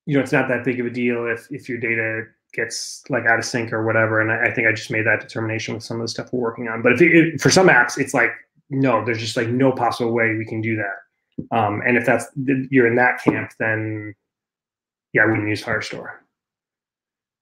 you 0.08 0.16
know, 0.16 0.24
it's 0.24 0.32
not 0.32 0.48
that 0.48 0.64
big 0.64 0.80
of 0.80 0.88
a 0.88 0.90
deal 0.90 1.28
if, 1.28 1.48
if 1.52 1.70
your 1.70 1.78
data 1.78 2.24
gets 2.54 3.04
like 3.10 3.26
out 3.26 3.38
of 3.38 3.46
sync 3.46 3.72
or 3.72 3.86
whatever. 3.86 4.20
And 4.20 4.32
I, 4.32 4.48
I 4.50 4.54
think 4.54 4.68
I 4.68 4.72
just 4.72 4.90
made 4.90 5.06
that 5.06 5.22
determination 5.22 5.76
with 5.76 5.84
some 5.84 5.98
of 5.98 6.04
the 6.04 6.08
stuff 6.08 6.34
we're 6.34 6.42
working 6.42 6.68
on. 6.68 6.82
But 6.82 6.94
if 6.94 7.02
it, 7.02 7.40
for 7.40 7.52
some 7.52 7.68
apps, 7.68 8.00
it's 8.00 8.16
like, 8.16 8.32
no, 8.72 9.06
there's 9.06 9.20
just 9.20 9.38
like 9.38 9.50
no 9.50 9.72
possible 9.72 10.12
way 10.12 10.36
we 10.36 10.46
can 10.46 10.62
do 10.62 10.76
that. 10.78 11.56
Um, 11.56 11.82
and 11.86 11.98
if 11.98 12.06
that's 12.06 12.26
you're 12.36 12.88
in 12.88 12.96
that 12.96 13.22
camp, 13.22 13.52
then 13.60 14.16
yeah, 15.14 15.24
I 15.24 15.26
wouldn't 15.26 15.48
use 15.48 15.64
Firestore. 15.64 16.10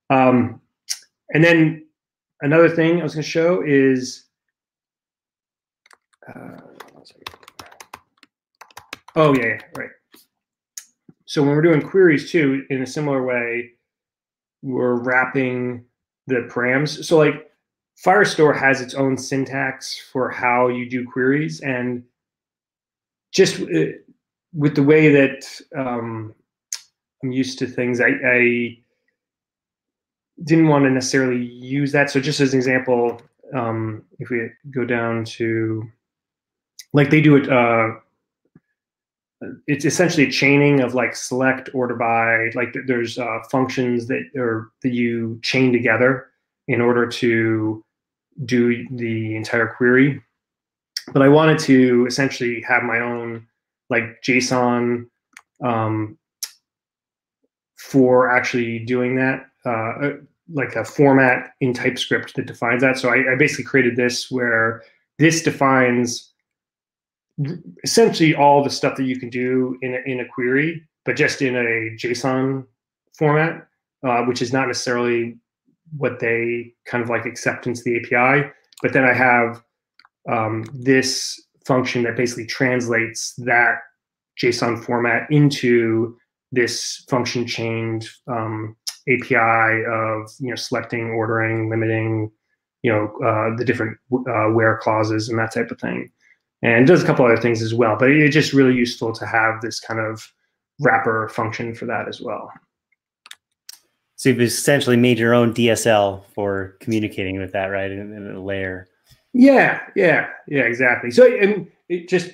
Um, 0.10 0.60
and 1.34 1.44
then 1.44 1.86
another 2.42 2.68
thing 2.68 3.00
I 3.00 3.04
was 3.04 3.14
going 3.14 3.24
to 3.24 3.30
show 3.30 3.62
is, 3.66 4.26
uh, 6.36 6.58
oh 9.16 9.36
yeah, 9.36 9.46
yeah, 9.46 9.62
right. 9.76 9.90
So 11.26 11.44
when 11.44 11.56
we're 11.56 11.62
doing 11.62 11.82
queries 11.82 12.32
too, 12.32 12.66
in 12.70 12.82
a 12.82 12.88
similar 12.88 13.24
way, 13.24 13.72
we're 14.62 14.96
wrapping 14.96 15.86
the 16.28 16.50
params. 16.52 17.04
So 17.06 17.18
like 17.18 17.52
Firestore 18.04 18.58
has 18.58 18.82
its 18.82 18.94
own 18.94 19.18
syntax 19.18 20.00
for 20.12 20.30
how 20.30 20.70
you 20.70 20.90
do 20.90 21.06
queries, 21.06 21.62
and 21.62 22.04
just 23.32 23.62
uh, 23.62 23.94
with 24.54 24.76
the 24.76 24.84
way 24.84 25.12
that 25.12 25.46
um, 25.78 26.34
I'm 27.24 27.32
used 27.32 27.60
to 27.60 27.68
things, 27.68 28.02
I, 28.02 28.10
I 28.26 28.78
didn't 30.44 30.68
want 30.68 30.86
to 30.86 30.92
necessarily 30.92 31.44
use 31.44 31.92
that. 31.92 32.10
So 32.10 32.20
just 32.20 32.40
as 32.40 32.54
an 32.54 32.60
example, 32.60 33.22
um, 33.54 34.04
if 34.20 34.30
we 34.30 34.50
go 34.72 34.86
down 34.86 35.26
to 35.26 35.84
like 36.94 37.10
they 37.10 37.22
do 37.22 37.36
it, 37.36 37.50
uh, 37.50 37.92
it's 39.68 39.86
essentially 39.86 40.28
a 40.28 40.32
chaining 40.32 40.82
of 40.82 40.94
like 40.94 41.16
select, 41.16 41.70
order 41.74 41.96
by, 41.96 42.50
like 42.56 42.76
there's 42.88 43.18
uh, 43.18 43.40
functions 43.50 44.08
that 44.08 44.24
are 44.38 44.70
that 44.84 44.94
you 44.94 45.40
chain 45.44 45.72
together 45.72 46.28
in 46.68 46.82
order 46.82 47.08
to 47.08 47.84
do 48.46 48.88
the 48.90 49.36
entire 49.36 49.68
query. 49.68 50.22
But 51.14 51.22
I 51.22 51.30
wanted 51.30 51.60
to 51.60 52.06
essentially 52.08 52.62
have 52.68 52.84
my 52.84 53.00
own 53.00 53.48
like 53.90 54.22
JSON 54.24 55.08
um, 55.64 56.18
for 57.78 58.30
actually 58.30 58.80
doing 58.80 59.16
that. 59.16 59.46
Uh, 59.66 60.12
like 60.52 60.76
a 60.76 60.84
format 60.84 61.52
in 61.62 61.74
TypeScript 61.74 62.36
that 62.36 62.48
defines 62.48 62.82
that. 62.82 62.98
So 62.98 63.10
I, 63.10 63.34
I 63.34 63.36
basically 63.36 63.66
created 63.66 63.96
this 63.96 64.32
where 64.32 64.82
this 65.20 65.44
defines 65.44 66.29
essentially 67.84 68.36
all 68.36 68.64
the 68.64 68.70
stuff 68.70 68.96
that 68.98 69.06
you 69.06 69.20
can 69.20 69.30
do 69.30 69.78
in 69.82 69.96
a, 69.96 70.12
in 70.12 70.20
a 70.20 70.28
query, 70.28 70.88
but 71.06 71.16
just 71.16 71.42
in 71.42 71.56
a 71.56 71.96
JSON 71.98 72.66
format, 73.18 73.68
uh, 74.06 74.24
which 74.24 74.42
is 74.42 74.54
not 74.54 74.68
necessarily 74.68 75.38
what 75.98 76.20
they 76.20 76.74
kind 76.86 77.04
of 77.04 77.10
like 77.10 77.26
accept 77.26 77.68
into 77.68 77.82
the 77.84 77.98
API. 77.98 78.50
But 78.82 78.94
then 78.94 79.04
I 79.04 79.14
have 79.14 79.64
um, 80.30 80.66
this 80.74 81.42
function 81.66 82.04
that 82.04 82.16
basically 82.16 82.46
translates 82.46 83.34
that 83.38 83.80
JSON 84.42 84.84
format 84.84 85.30
into 85.30 86.18
this 86.52 87.04
function 87.10 87.46
chained 87.46 88.08
um, 88.28 88.76
API 89.08 89.84
of 89.88 90.30
you 90.40 90.50
know 90.50 90.56
selecting, 90.56 91.12
ordering, 91.12 91.70
limiting, 91.70 92.32
you 92.84 92.92
know 92.92 93.06
uh, 93.26 93.56
the 93.58 93.66
different 93.66 93.98
uh, 94.14 94.50
where 94.52 94.78
clauses 94.78 95.30
and 95.30 95.38
that 95.40 95.54
type 95.54 95.72
of 95.72 95.80
thing, 95.80 96.10
and 96.62 96.88
does 96.88 97.04
a 97.04 97.06
couple 97.06 97.26
other 97.26 97.38
things 97.38 97.62
as 97.62 97.74
well. 97.74 97.96
But 97.98 98.12
it's 98.12 98.34
just 98.34 98.54
really 98.54 98.76
useful 98.76 99.14
to 99.14 99.26
have 99.26 99.62
this 99.62 99.80
kind 99.80 100.00
of 100.00 100.28
wrapper 100.80 101.30
function 101.30 101.74
for 101.74 101.86
that 101.86 102.08
as 102.08 102.22
well. 102.22 102.52
So 104.16 104.30
you've 104.30 104.42
essentially 104.42 104.98
made 104.98 105.18
your 105.18 105.34
own 105.34 105.54
DSL 105.54 106.24
for 106.34 106.76
communicating 106.82 107.40
with 107.40 107.54
that, 107.54 107.68
right? 107.68 107.90
In, 107.90 108.14
in 108.14 108.36
a 108.36 108.44
layer. 108.44 108.88
Yeah, 109.34 109.82
yeah, 109.96 110.28
yeah, 110.48 110.64
exactly. 110.64 111.12
So 111.12 111.26
and 111.26 111.72
it 111.88 112.10
just 112.10 112.32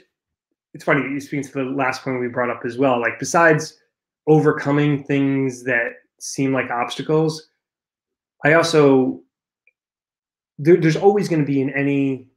it's 0.73 0.83
funny. 0.83 1.19
Speaks 1.19 1.49
to 1.49 1.63
the 1.63 1.63
last 1.65 2.03
point 2.03 2.19
we 2.19 2.27
brought 2.27 2.49
up 2.49 2.61
as 2.65 2.77
well. 2.77 2.99
Like 2.99 3.19
besides 3.19 3.77
overcoming 4.27 5.03
things 5.03 5.63
that 5.63 5.93
seem 6.19 6.53
like 6.53 6.71
obstacles. 6.71 7.49
I 8.43 8.53
also 8.53 9.21
there, 10.57 10.77
there's 10.77 10.95
always 10.95 11.27
going 11.27 11.41
to 11.41 11.45
be 11.45 11.61
in 11.61 11.69
any 11.71 12.27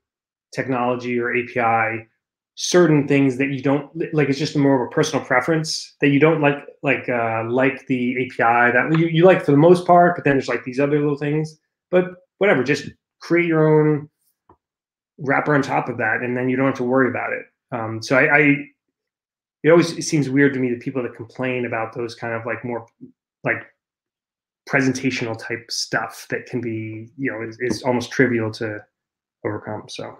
technology 0.52 1.18
or 1.18 1.34
API 1.34 2.06
certain 2.60 3.06
things 3.06 3.38
that 3.38 3.50
you 3.50 3.62
don't 3.62 3.88
like. 4.12 4.28
It's 4.28 4.38
just 4.38 4.56
more 4.56 4.82
of 4.82 4.88
a 4.88 4.90
personal 4.90 5.24
preference 5.24 5.94
that 6.00 6.08
you 6.08 6.18
don't 6.18 6.40
like 6.40 6.58
like 6.82 7.08
uh, 7.08 7.44
like 7.48 7.86
the 7.86 8.16
API 8.16 8.72
that 8.72 8.98
you, 8.98 9.06
you 9.06 9.24
like 9.24 9.44
for 9.44 9.52
the 9.52 9.58
most 9.58 9.86
part, 9.86 10.16
but 10.16 10.24
then 10.24 10.34
there's 10.34 10.48
like 10.48 10.64
these 10.64 10.80
other 10.80 10.98
little 10.98 11.16
things. 11.16 11.56
But 11.90 12.06
whatever, 12.38 12.64
just 12.64 12.90
create 13.20 13.46
your 13.46 13.80
own 13.80 14.10
wrapper 15.18 15.54
on 15.54 15.62
top 15.62 15.88
of 15.88 15.98
that, 15.98 16.18
and 16.22 16.36
then 16.36 16.48
you 16.48 16.56
don't 16.56 16.66
have 16.66 16.74
to 16.76 16.84
worry 16.84 17.08
about 17.08 17.32
it. 17.32 17.46
Um, 17.70 18.02
so 18.02 18.16
I, 18.16 18.36
I 18.36 18.40
it 19.62 19.70
always 19.70 19.92
it 19.92 20.02
seems 20.02 20.28
weird 20.28 20.52
to 20.54 20.60
me 20.60 20.70
that 20.70 20.80
people 20.80 21.02
that 21.04 21.14
complain 21.14 21.64
about 21.64 21.94
those 21.94 22.16
kind 22.16 22.34
of 22.34 22.44
like 22.44 22.64
more 22.64 22.86
like 23.44 23.66
presentational 24.68 25.38
type 25.38 25.64
stuff 25.70 26.26
that 26.28 26.46
can 26.46 26.60
be 26.60 27.08
you 27.16 27.30
know 27.30 27.46
is, 27.46 27.56
is 27.60 27.82
almost 27.84 28.10
trivial 28.10 28.50
to 28.50 28.84
overcome 29.44 29.84
so 29.88 30.18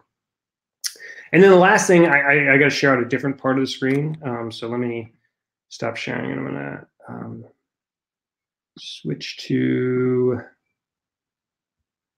and 1.33 1.43
then 1.43 1.51
the 1.51 1.57
last 1.57 1.87
thing 1.87 2.07
i 2.07 2.18
i, 2.20 2.55
I 2.55 2.59
got 2.59 2.64
to 2.64 2.70
share 2.70 2.93
out 2.93 3.03
a 3.03 3.09
different 3.09 3.39
part 3.39 3.59
of 3.59 3.62
the 3.62 3.70
screen 3.70 4.18
um, 4.22 4.51
so 4.51 4.68
let 4.68 4.81
me 4.81 5.12
stop 5.68 5.97
sharing 5.97 6.31
and 6.31 6.41
i'm 6.41 6.47
gonna 6.47 6.87
um, 7.09 7.45
switch 8.79 9.39
to 9.39 10.41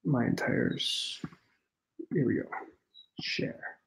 my 0.03 0.25
entire 0.25 0.75
here 2.13 2.25
we 2.25 2.35
go 2.35 2.43
share 3.21 3.77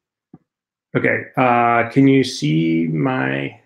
okay 0.96 1.24
uh, 1.36 1.88
can 1.90 2.06
you 2.08 2.22
see 2.24 2.88
my 2.88 3.60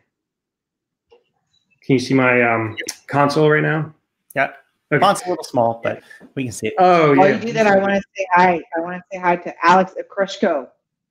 can 1.88 1.94
you 1.94 2.00
see 2.00 2.12
my 2.12 2.42
um, 2.42 2.76
console 3.06 3.48
right 3.48 3.62
now? 3.62 3.94
Yeah. 4.36 4.50
Okay. 4.92 5.00
Font's 5.00 5.24
a 5.24 5.30
little 5.30 5.42
small, 5.42 5.80
but 5.82 6.02
we 6.34 6.44
can 6.44 6.52
see 6.52 6.66
it. 6.66 6.74
Oh, 6.78 7.14
yeah. 7.14 7.18
While 7.18 7.30
you 7.30 7.38
do 7.38 7.52
that, 7.54 7.66
I 7.66 7.78
want 7.78 7.94
to 7.94 8.02
say 8.14 8.26
hi. 8.34 8.61
I 8.76 8.80
want 8.80 8.96
to 8.96 9.02
say 9.11 9.18
hi 9.18 9.36
to 9.36 9.54
Alex 9.64 9.94
Okrushko 9.98 10.68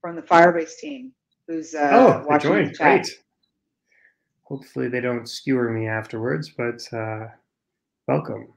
from 0.07 0.15
the 0.15 0.21
Firebase 0.21 0.77
team, 0.77 1.11
who's 1.49 1.75
uh, 1.75 1.89
oh, 1.91 2.25
watching 2.29 2.51
joined. 2.51 2.69
the 2.69 2.73
chat. 2.73 3.03
Great. 3.03 3.23
Hopefully, 4.43 4.87
they 4.87 5.01
don't 5.01 5.27
skewer 5.27 5.69
me 5.69 5.89
afterwards, 5.89 6.49
but 6.57 6.81
uh, 6.93 7.25
welcome. 8.07 8.47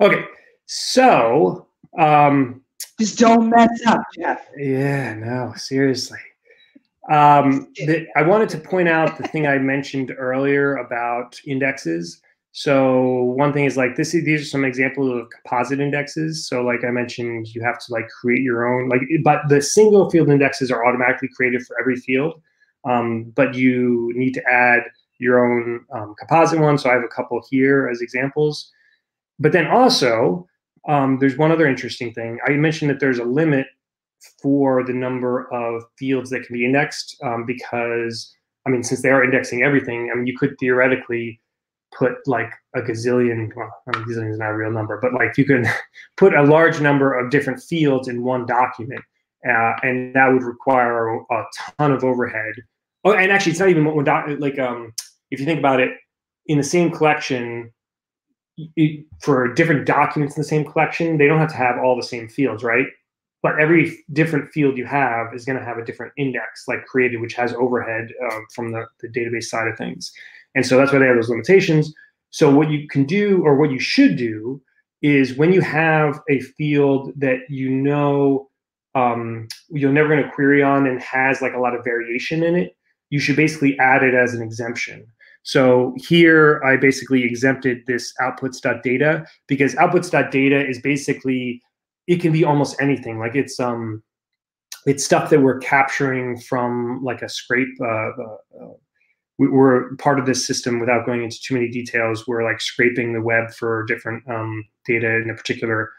Okay, 0.00 0.24
so 0.64 1.66
um, 1.98 2.62
just 2.98 3.18
don't 3.18 3.50
mess 3.50 3.68
up, 3.86 4.00
Jeff. 4.18 4.46
Yeah, 4.56 5.12
no, 5.12 5.52
seriously. 5.56 6.20
Um, 7.10 7.68
the, 7.76 8.06
I 8.16 8.22
wanted 8.22 8.48
to 8.48 8.58
point 8.58 8.88
out 8.88 9.18
the 9.18 9.28
thing 9.28 9.46
I 9.46 9.58
mentioned 9.58 10.10
earlier 10.16 10.76
about 10.76 11.38
indexes. 11.46 12.22
So 12.56 13.24
one 13.36 13.52
thing 13.52 13.64
is 13.64 13.76
like 13.76 13.96
this. 13.96 14.14
is 14.14 14.24
These 14.24 14.42
are 14.42 14.44
some 14.44 14.64
examples 14.64 15.10
of 15.10 15.28
composite 15.30 15.80
indexes. 15.80 16.46
So 16.46 16.62
like 16.62 16.84
I 16.84 16.90
mentioned, 16.92 17.48
you 17.48 17.60
have 17.64 17.80
to 17.80 17.92
like 17.92 18.08
create 18.08 18.42
your 18.42 18.64
own 18.64 18.88
like, 18.88 19.00
but 19.24 19.40
the 19.48 19.60
single 19.60 20.08
field 20.08 20.30
indexes 20.30 20.70
are 20.70 20.86
automatically 20.86 21.28
created 21.34 21.66
for 21.66 21.76
every 21.80 21.96
field. 21.96 22.40
Um, 22.88 23.32
but 23.34 23.54
you 23.54 24.12
need 24.14 24.34
to 24.34 24.42
add 24.48 24.82
your 25.18 25.44
own 25.44 25.84
um, 25.92 26.14
composite 26.16 26.60
one. 26.60 26.78
So 26.78 26.90
I 26.90 26.92
have 26.92 27.02
a 27.02 27.08
couple 27.08 27.44
here 27.50 27.88
as 27.88 28.00
examples. 28.00 28.70
But 29.40 29.50
then 29.50 29.66
also, 29.66 30.46
um, 30.86 31.18
there's 31.18 31.36
one 31.36 31.50
other 31.50 31.66
interesting 31.66 32.14
thing. 32.14 32.38
I 32.46 32.50
mentioned 32.50 32.88
that 32.88 33.00
there's 33.00 33.18
a 33.18 33.24
limit 33.24 33.66
for 34.40 34.84
the 34.84 34.92
number 34.92 35.52
of 35.52 35.82
fields 35.98 36.30
that 36.30 36.44
can 36.46 36.54
be 36.54 36.64
indexed 36.64 37.16
um, 37.24 37.46
because 37.46 38.32
I 38.64 38.70
mean, 38.70 38.84
since 38.84 39.02
they 39.02 39.10
are 39.10 39.24
indexing 39.24 39.64
everything, 39.64 40.10
I 40.12 40.16
mean, 40.16 40.28
you 40.28 40.38
could 40.38 40.56
theoretically 40.60 41.40
put 41.96 42.12
like 42.26 42.52
a 42.74 42.80
gazillion, 42.80 43.50
well, 43.54 43.70
I 43.86 43.96
mean, 43.96 44.06
gazillion 44.06 44.30
is 44.30 44.38
not 44.38 44.50
a 44.50 44.56
real 44.56 44.70
number, 44.70 44.98
but 45.00 45.12
like 45.12 45.36
you 45.36 45.44
can 45.44 45.66
put 46.16 46.34
a 46.34 46.42
large 46.42 46.80
number 46.80 47.12
of 47.18 47.30
different 47.30 47.62
fields 47.62 48.08
in 48.08 48.22
one 48.22 48.46
document, 48.46 49.02
uh, 49.48 49.72
and 49.82 50.14
that 50.14 50.28
would 50.32 50.42
require 50.42 51.14
a 51.14 51.44
ton 51.78 51.92
of 51.92 52.04
overhead. 52.04 52.54
Oh, 53.04 53.12
and 53.12 53.30
actually, 53.30 53.52
it's 53.52 53.60
not 53.60 53.68
even 53.68 53.84
one 53.84 54.04
doc, 54.04 54.26
like 54.38 54.58
um, 54.58 54.92
if 55.30 55.40
you 55.40 55.46
think 55.46 55.58
about 55.58 55.80
it, 55.80 55.90
in 56.46 56.58
the 56.58 56.64
same 56.64 56.90
collection, 56.90 57.72
it, 58.56 59.04
for 59.20 59.52
different 59.52 59.86
documents 59.86 60.36
in 60.36 60.40
the 60.40 60.48
same 60.48 60.64
collection, 60.64 61.18
they 61.18 61.26
don't 61.26 61.38
have 61.38 61.50
to 61.50 61.56
have 61.56 61.76
all 61.78 61.96
the 61.96 62.02
same 62.02 62.28
fields, 62.28 62.62
right? 62.62 62.86
but 63.44 63.60
every 63.60 64.02
different 64.14 64.50
field 64.50 64.78
you 64.78 64.86
have 64.86 65.34
is 65.34 65.44
going 65.44 65.58
to 65.58 65.64
have 65.64 65.76
a 65.76 65.84
different 65.84 66.12
index 66.16 66.64
like 66.66 66.84
created 66.86 67.20
which 67.20 67.34
has 67.34 67.52
overhead 67.52 68.08
um, 68.32 68.46
from 68.52 68.72
the, 68.72 68.86
the 69.00 69.08
database 69.08 69.44
side 69.44 69.68
of 69.68 69.76
things 69.76 70.12
and 70.54 70.64
so 70.66 70.76
that's 70.76 70.92
why 70.92 70.98
they 70.98 71.06
have 71.06 71.16
those 71.16 71.28
limitations 71.28 71.92
so 72.34 72.52
what 72.52 72.68
you 72.68 72.88
can 72.88 73.04
do 73.04 73.42
or 73.44 73.54
what 73.54 73.70
you 73.70 73.78
should 73.78 74.16
do 74.16 74.60
is 75.02 75.36
when 75.36 75.52
you 75.52 75.60
have 75.60 76.18
a 76.28 76.40
field 76.40 77.12
that 77.14 77.38
you 77.48 77.70
know 77.70 78.50
um, 78.96 79.46
you're 79.68 79.92
never 79.92 80.08
going 80.08 80.24
to 80.24 80.30
query 80.32 80.60
on 80.60 80.88
and 80.88 81.00
has 81.00 81.40
like 81.40 81.54
a 81.54 81.60
lot 81.60 81.76
of 81.76 81.84
variation 81.84 82.42
in 82.42 82.56
it, 82.56 82.76
you 83.10 83.20
should 83.20 83.36
basically 83.36 83.78
add 83.78 84.02
it 84.02 84.14
as 84.14 84.34
an 84.34 84.42
exemption. 84.42 85.06
So 85.44 85.94
here 85.96 86.60
I 86.64 86.76
basically 86.76 87.22
exempted 87.22 87.82
this 87.86 88.12
outputs.data 88.20 89.24
because 89.46 89.76
outputs.data 89.76 90.68
is 90.68 90.80
basically 90.80 91.62
it 92.08 92.20
can 92.20 92.32
be 92.32 92.42
almost 92.42 92.80
anything. 92.80 93.20
Like 93.20 93.36
it's 93.36 93.60
um 93.60 94.02
it's 94.86 95.04
stuff 95.04 95.30
that 95.30 95.40
we're 95.40 95.58
capturing 95.58 96.36
from 96.36 97.00
like 97.04 97.22
a 97.22 97.28
scrape. 97.28 97.68
Uh, 97.80 97.86
uh, 97.86 98.36
uh 98.60 98.72
we're 99.38 99.94
part 99.96 100.18
of 100.18 100.26
this 100.26 100.46
system 100.46 100.78
without 100.78 101.06
going 101.06 101.24
into 101.24 101.40
too 101.40 101.54
many 101.54 101.68
details. 101.68 102.26
We're 102.26 102.44
like 102.44 102.60
scraping 102.60 103.12
the 103.12 103.22
web 103.22 103.52
for 103.52 103.84
different 103.86 104.22
um, 104.28 104.64
data 104.86 105.16
in 105.16 105.30
a 105.30 105.34
particular 105.34 105.90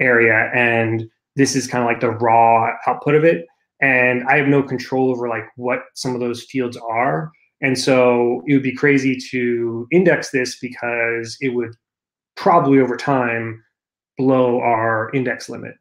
area, 0.00 0.50
and 0.54 1.08
this 1.36 1.56
is 1.56 1.66
kind 1.66 1.82
of 1.82 1.88
like 1.88 2.00
the 2.00 2.10
raw 2.10 2.70
output 2.86 3.14
of 3.14 3.24
it. 3.24 3.46
And 3.80 4.22
I 4.24 4.36
have 4.36 4.46
no 4.46 4.62
control 4.62 5.10
over 5.10 5.28
like 5.28 5.44
what 5.56 5.80
some 5.94 6.14
of 6.14 6.20
those 6.20 6.44
fields 6.44 6.76
are. 6.76 7.30
And 7.60 7.78
so 7.78 8.42
it 8.46 8.54
would 8.54 8.62
be 8.62 8.74
crazy 8.74 9.18
to 9.30 9.86
index 9.90 10.30
this 10.30 10.58
because 10.58 11.36
it 11.40 11.48
would 11.48 11.74
probably 12.36 12.78
over 12.78 12.96
time 12.96 13.62
blow 14.16 14.60
our 14.60 15.10
index 15.12 15.48
limit. 15.48 15.74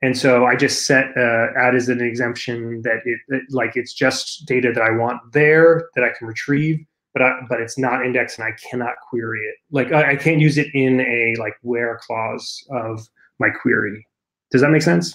And 0.00 0.16
so 0.16 0.44
I 0.44 0.54
just 0.54 0.86
set 0.86 1.06
uh, 1.16 1.46
add 1.56 1.74
as 1.74 1.88
an 1.88 2.00
exemption 2.00 2.82
that 2.82 3.00
it, 3.04 3.18
it, 3.28 3.42
like 3.50 3.76
it's 3.76 3.92
just 3.92 4.46
data 4.46 4.72
that 4.72 4.82
I 4.82 4.90
want 4.90 5.20
there 5.32 5.90
that 5.96 6.04
I 6.04 6.10
can 6.16 6.28
retrieve, 6.28 6.78
but 7.14 7.22
I, 7.22 7.40
but 7.48 7.60
it's 7.60 7.78
not 7.78 8.06
indexed 8.06 8.38
and 8.38 8.46
I 8.46 8.52
cannot 8.70 8.94
query 9.08 9.40
it. 9.40 9.56
Like 9.72 9.92
I, 9.92 10.12
I 10.12 10.16
can't 10.16 10.40
use 10.40 10.56
it 10.56 10.68
in 10.72 11.00
a 11.00 11.34
like 11.40 11.54
where 11.62 11.98
clause 12.06 12.64
of 12.70 13.08
my 13.40 13.50
query. 13.50 14.06
Does 14.52 14.60
that 14.60 14.70
make 14.70 14.82
sense? 14.82 15.14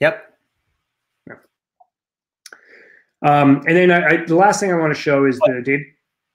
Yep. 0.00 0.22
Um, 3.22 3.62
and 3.66 3.76
then 3.76 3.90
I, 3.90 4.06
I, 4.06 4.24
the 4.24 4.36
last 4.36 4.60
thing 4.60 4.70
I 4.70 4.76
want 4.76 4.94
to 4.94 5.00
show 5.00 5.24
is 5.24 5.38
the 5.38 5.62
data. 5.64 5.82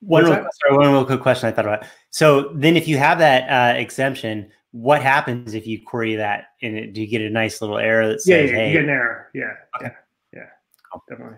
One 0.01 0.25
real, 0.25 0.33
sorry, 0.33 0.77
one 0.77 0.91
real 0.91 1.05
quick 1.05 1.21
question 1.21 1.47
I 1.47 1.51
thought 1.51 1.65
about. 1.65 1.85
So 2.09 2.49
then, 2.55 2.75
if 2.75 2.87
you 2.87 2.97
have 2.97 3.19
that 3.19 3.47
uh, 3.47 3.77
exemption, 3.77 4.51
what 4.71 5.01
happens 5.01 5.53
if 5.53 5.67
you 5.67 5.83
query 5.85 6.15
that? 6.15 6.45
And 6.61 6.77
it, 6.77 6.93
do 6.93 7.01
you 7.01 7.07
get 7.07 7.21
a 7.21 7.29
nice 7.29 7.61
little 7.61 7.77
error 7.77 8.07
that 8.07 8.21
says, 8.21 8.49
"Yeah, 8.49 8.55
yeah 8.55 8.61
hey, 8.61 8.67
you 8.67 8.73
get 8.73 8.83
an 8.83 8.89
error." 8.89 9.29
Yeah, 9.33 9.53
okay. 9.75 9.85
yeah, 9.85 10.39
yeah, 10.39 10.45
cool. 10.91 11.03
definitely. 11.09 11.37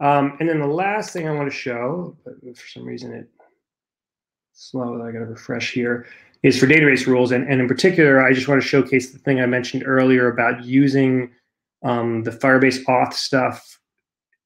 Um, 0.00 0.36
and 0.40 0.48
then 0.48 0.58
the 0.58 0.66
last 0.66 1.12
thing 1.12 1.28
I 1.28 1.32
want 1.32 1.50
to 1.50 1.56
show, 1.56 2.16
but 2.24 2.34
for 2.56 2.68
some 2.68 2.84
reason 2.84 3.12
it 3.12 3.28
slow. 4.52 5.02
I 5.02 5.12
got 5.12 5.20
to 5.20 5.26
refresh 5.26 5.72
here. 5.72 6.06
Is 6.42 6.58
for 6.58 6.66
database 6.66 7.06
rules, 7.06 7.30
and, 7.30 7.48
and 7.48 7.60
in 7.60 7.68
particular, 7.68 8.20
I 8.20 8.32
just 8.32 8.48
want 8.48 8.60
to 8.60 8.66
showcase 8.66 9.12
the 9.12 9.18
thing 9.18 9.40
I 9.40 9.46
mentioned 9.46 9.84
earlier 9.86 10.28
about 10.28 10.64
using 10.64 11.30
um, 11.84 12.24
the 12.24 12.32
Firebase 12.32 12.84
auth 12.86 13.12
stuff 13.12 13.78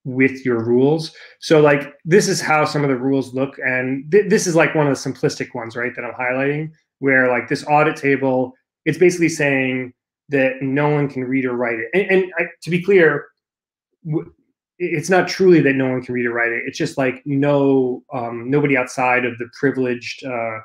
with 0.04 0.44
your 0.44 0.62
rules. 0.62 1.12
So 1.40 1.60
like 1.60 1.94
this 2.04 2.28
is 2.28 2.40
how 2.40 2.66
some 2.66 2.84
of 2.84 2.90
the 2.90 2.96
rules 2.96 3.32
look, 3.32 3.58
and 3.64 4.10
th- 4.12 4.28
this 4.28 4.46
is 4.46 4.54
like 4.54 4.74
one 4.74 4.86
of 4.86 4.94
the 4.94 5.10
simplistic 5.10 5.54
ones, 5.54 5.74
right? 5.74 5.92
That 5.96 6.04
I'm 6.04 6.12
highlighting, 6.12 6.70
where 6.98 7.28
like 7.28 7.48
this 7.48 7.64
audit 7.66 7.96
table, 7.96 8.52
it's 8.84 8.98
basically 8.98 9.28
saying 9.28 9.92
that 10.28 10.62
no 10.62 10.88
one 10.88 11.08
can 11.08 11.24
read 11.24 11.44
or 11.44 11.52
write 11.52 11.78
it. 11.78 11.88
And, 11.94 12.10
and 12.10 12.32
I, 12.38 12.44
to 12.62 12.70
be 12.70 12.82
clear, 12.82 13.26
it's 14.78 15.10
not 15.10 15.28
truly 15.28 15.60
that 15.60 15.74
no 15.74 15.88
one 15.88 16.02
can 16.02 16.14
read 16.14 16.26
or 16.26 16.32
write 16.32 16.52
it. 16.52 16.64
It's 16.66 16.78
just 16.78 16.98
like 16.98 17.22
no 17.24 18.02
um, 18.12 18.50
nobody 18.50 18.76
outside 18.76 19.24
of 19.24 19.38
the 19.38 19.48
privileged. 19.58 20.24
Uh, 20.24 20.58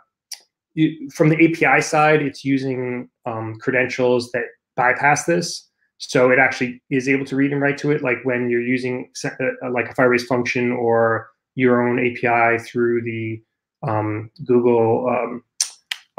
from 1.14 1.30
the 1.30 1.36
API 1.36 1.82
side, 1.82 2.22
it's 2.22 2.46
using 2.46 3.10
um, 3.26 3.58
credentials 3.60 4.32
that 4.32 4.46
bypass 4.76 5.26
this. 5.26 5.70
So 5.98 6.32
it 6.32 6.40
actually 6.40 6.82
is 6.90 7.08
able 7.08 7.26
to 7.26 7.36
read 7.36 7.52
and 7.52 7.62
write 7.62 7.78
to 7.80 7.92
it, 7.92 8.02
like 8.02 8.18
when 8.24 8.50
you're 8.50 8.62
using 8.62 9.12
uh, 9.24 9.70
like 9.72 9.90
a 9.90 9.94
Firebase 9.94 10.26
function 10.26 10.72
or 10.72 11.30
your 11.56 11.88
own 11.88 12.00
API 12.00 12.58
through 12.64 13.04
the 13.04 13.42
um, 13.88 14.32
Google 14.46 15.08
um, 15.08 15.44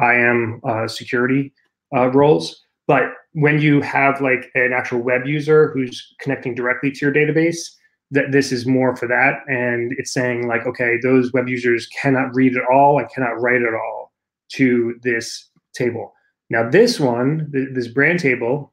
IAM 0.03 0.61
uh, 0.65 0.89
security 0.89 1.53
uh, 1.97 2.11
roles. 2.11 2.61
But 2.87 3.05
when 3.33 3.61
you 3.61 3.81
have 3.81 4.21
like 4.21 4.51
an 4.55 4.73
actual 4.73 5.01
web 5.01 5.27
user 5.27 5.71
who's 5.73 6.15
connecting 6.21 6.55
directly 6.55 6.91
to 6.91 7.07
your 7.07 7.15
database, 7.15 7.59
that 8.11 8.31
this 8.31 8.53
is 8.53 8.67
more 8.67 8.95
for 8.95 9.09
that. 9.09 9.41
And 9.47 9.93
it's 9.97 10.13
saying 10.13 10.47
like, 10.47 10.67
okay, 10.67 10.99
those 11.03 11.33
web 11.33 11.49
users 11.49 11.87
cannot 11.87 12.35
read 12.35 12.57
at 12.57 12.63
all 12.71 12.99
and 12.99 13.09
cannot 13.11 13.41
write 13.41 13.63
at 13.63 13.75
all 13.75 14.13
to 14.53 14.95
this 15.03 15.49
table. 15.75 16.13
Now 16.51 16.69
this 16.69 17.01
one, 17.01 17.51
th- 17.53 17.71
this 17.73 17.89
brand 17.89 18.19
table 18.21 18.73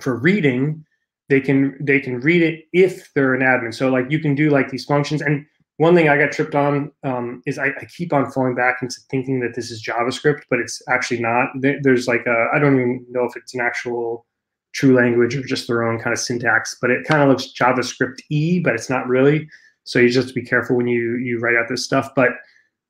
for 0.00 0.16
reading, 0.16 0.84
they 1.28 1.40
can 1.40 1.76
they 1.80 2.00
can 2.00 2.20
read 2.20 2.42
it 2.42 2.64
if 2.72 3.12
they're 3.14 3.34
an 3.34 3.42
admin. 3.42 3.74
So 3.74 3.90
like 3.90 4.10
you 4.10 4.18
can 4.18 4.34
do 4.34 4.48
like 4.50 4.70
these 4.70 4.86
functions. 4.86 5.20
And 5.20 5.44
one 5.78 5.94
thing 5.94 6.08
I 6.08 6.16
got 6.16 6.32
tripped 6.32 6.54
on 6.54 6.92
um, 7.02 7.42
is 7.46 7.58
I, 7.58 7.66
I, 7.66 7.84
keep 7.96 8.12
on 8.12 8.30
falling 8.30 8.54
back 8.54 8.76
into 8.80 8.96
thinking 9.10 9.40
that 9.40 9.54
this 9.56 9.70
is 9.72 9.84
JavaScript, 9.84 10.42
but 10.48 10.60
it's 10.60 10.80
actually 10.88 11.20
not. 11.20 11.48
There's 11.82 12.06
like 12.06 12.26
I 12.28 12.58
don't 12.58 12.74
even 12.74 13.04
know 13.10 13.24
if 13.24 13.36
it's 13.36 13.54
an 13.54 13.60
actual 13.60 14.26
true 14.72 14.94
language 14.94 15.34
or 15.36 15.42
just 15.42 15.66
their 15.66 15.82
own 15.82 15.98
kind 15.98 16.12
of 16.12 16.18
syntax, 16.18 16.76
but 16.80 16.90
it 16.90 17.06
kind 17.06 17.22
of 17.22 17.28
looks 17.28 17.52
JavaScript 17.58 18.20
e, 18.30 18.60
but 18.60 18.74
it's 18.74 18.90
not 18.90 19.08
really. 19.08 19.48
So 19.84 19.98
you 19.98 20.08
just 20.08 20.18
have 20.18 20.28
to 20.28 20.34
be 20.34 20.46
careful 20.46 20.76
when 20.76 20.86
you 20.86 21.16
you 21.16 21.40
write 21.40 21.56
out 21.56 21.68
this 21.68 21.84
stuff. 21.84 22.10
But 22.14 22.30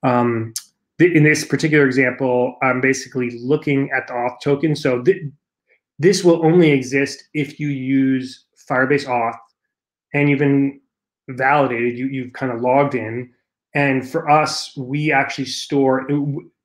um, 0.02 0.52
in 0.98 1.24
this 1.24 1.44
particular 1.44 1.86
example, 1.86 2.56
I'm 2.62 2.82
basically 2.82 3.30
looking 3.40 3.90
at 3.96 4.06
the 4.06 4.12
auth 4.12 4.40
token. 4.42 4.76
So 4.76 5.02
th- 5.02 5.22
this 5.98 6.22
will 6.22 6.44
only 6.44 6.70
exist 6.70 7.24
if 7.32 7.58
you 7.58 7.68
use 7.68 8.44
Firebase 8.68 9.06
auth 9.06 9.38
and 10.12 10.28
you've 10.28 10.38
been 10.38 10.80
validated. 11.28 11.98
You 11.98 12.06
you've 12.08 12.32
kind 12.32 12.52
of 12.52 12.60
logged 12.60 12.94
in. 12.94 13.30
And 13.74 14.08
for 14.08 14.30
us, 14.30 14.76
we 14.76 15.10
actually 15.10 15.46
store 15.46 16.06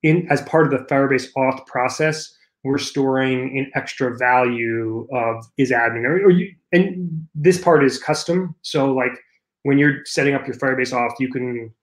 in 0.03 0.27
as 0.29 0.41
part 0.43 0.65
of 0.65 0.71
the 0.71 0.85
Firebase 0.85 1.27
auth 1.35 1.65
process 1.65 2.35
we're 2.63 2.77
storing 2.77 3.57
an 3.57 3.71
extra 3.73 4.17
value 4.17 5.07
of 5.13 5.45
is 5.57 5.71
admin 5.71 6.03
or, 6.03 6.29
you, 6.29 6.53
and 6.71 7.27
this 7.33 7.59
part 7.59 7.83
is 7.83 7.97
custom 7.97 8.55
so 8.61 8.91
like 8.93 9.17
when 9.63 9.77
you're 9.77 10.05
setting 10.05 10.33
up 10.33 10.45
your 10.45 10.55
firebase 10.55 10.93
auth 10.93 11.13
you 11.19 11.31
can 11.31 11.73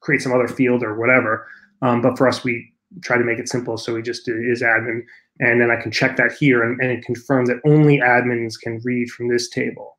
create 0.00 0.22
some 0.22 0.32
other 0.32 0.48
field 0.48 0.82
or 0.82 0.98
whatever 0.98 1.46
um, 1.82 2.00
but 2.00 2.16
for 2.16 2.26
us 2.26 2.42
we 2.44 2.72
try 3.02 3.18
to 3.18 3.24
make 3.24 3.38
it 3.38 3.48
simple 3.48 3.76
so 3.76 3.94
we 3.94 4.02
just 4.02 4.24
do 4.24 4.34
is 4.50 4.62
admin 4.62 5.02
and 5.40 5.60
then 5.60 5.70
i 5.70 5.80
can 5.80 5.90
check 5.90 6.16
that 6.16 6.32
here 6.32 6.62
and, 6.62 6.80
and 6.80 7.04
confirm 7.04 7.44
that 7.44 7.60
only 7.66 7.98
admins 7.98 8.54
can 8.58 8.80
read 8.84 9.10
from 9.10 9.28
this 9.28 9.50
table 9.50 9.93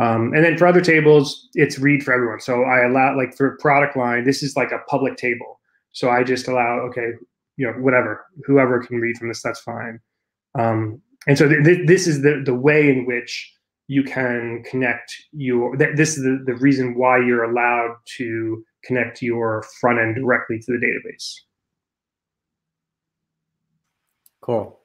um, 0.00 0.32
and 0.34 0.44
then 0.44 0.56
for 0.56 0.66
other 0.66 0.80
tables 0.80 1.48
it's 1.54 1.78
read 1.78 2.02
for 2.02 2.12
everyone. 2.12 2.40
So 2.40 2.62
i 2.62 2.84
allow 2.86 3.16
like 3.16 3.36
for 3.36 3.56
product 3.58 3.96
line 3.96 4.24
this 4.24 4.42
is 4.42 4.56
like 4.56 4.72
a 4.72 4.80
public 4.88 5.16
table. 5.16 5.60
So 5.92 6.10
i 6.10 6.22
just 6.22 6.48
allow 6.48 6.80
okay 6.88 7.12
you 7.56 7.66
know 7.66 7.72
whatever 7.74 8.24
whoever 8.46 8.80
can 8.82 8.98
read 8.98 9.16
from 9.16 9.28
this 9.28 9.42
that's 9.42 9.60
fine. 9.60 10.00
Um, 10.58 11.00
and 11.26 11.36
so 11.36 11.48
th- 11.48 11.64
th- 11.64 11.86
this 11.86 12.06
is 12.06 12.22
the 12.22 12.42
the 12.44 12.54
way 12.54 12.88
in 12.88 13.06
which 13.06 13.52
you 13.88 14.02
can 14.02 14.62
connect 14.64 15.12
your 15.32 15.76
th- 15.76 15.96
this 15.96 16.16
is 16.16 16.22
the, 16.22 16.42
the 16.46 16.54
reason 16.54 16.94
why 16.94 17.18
you're 17.18 17.44
allowed 17.44 17.96
to 18.16 18.64
connect 18.84 19.20
your 19.20 19.64
front 19.80 19.98
end 19.98 20.14
directly 20.14 20.58
to 20.58 20.66
the 20.72 20.78
database. 20.78 21.34
Cool. 24.40 24.78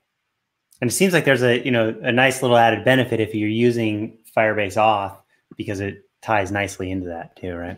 And 0.81 0.89
it 0.89 0.93
seems 0.93 1.13
like 1.13 1.23
there's 1.23 1.43
a 1.43 1.63
you 1.63 1.71
know 1.71 1.95
a 2.01 2.11
nice 2.11 2.41
little 2.41 2.57
added 2.57 2.83
benefit 2.83 3.19
if 3.19 3.33
you're 3.33 3.47
using 3.47 4.17
firebase 4.35 4.77
auth 4.77 5.17
because 5.57 5.79
it 5.79 6.03
ties 6.21 6.51
nicely 6.51 6.91
into 6.91 7.07
that 7.07 7.35
too 7.35 7.55
right 7.55 7.77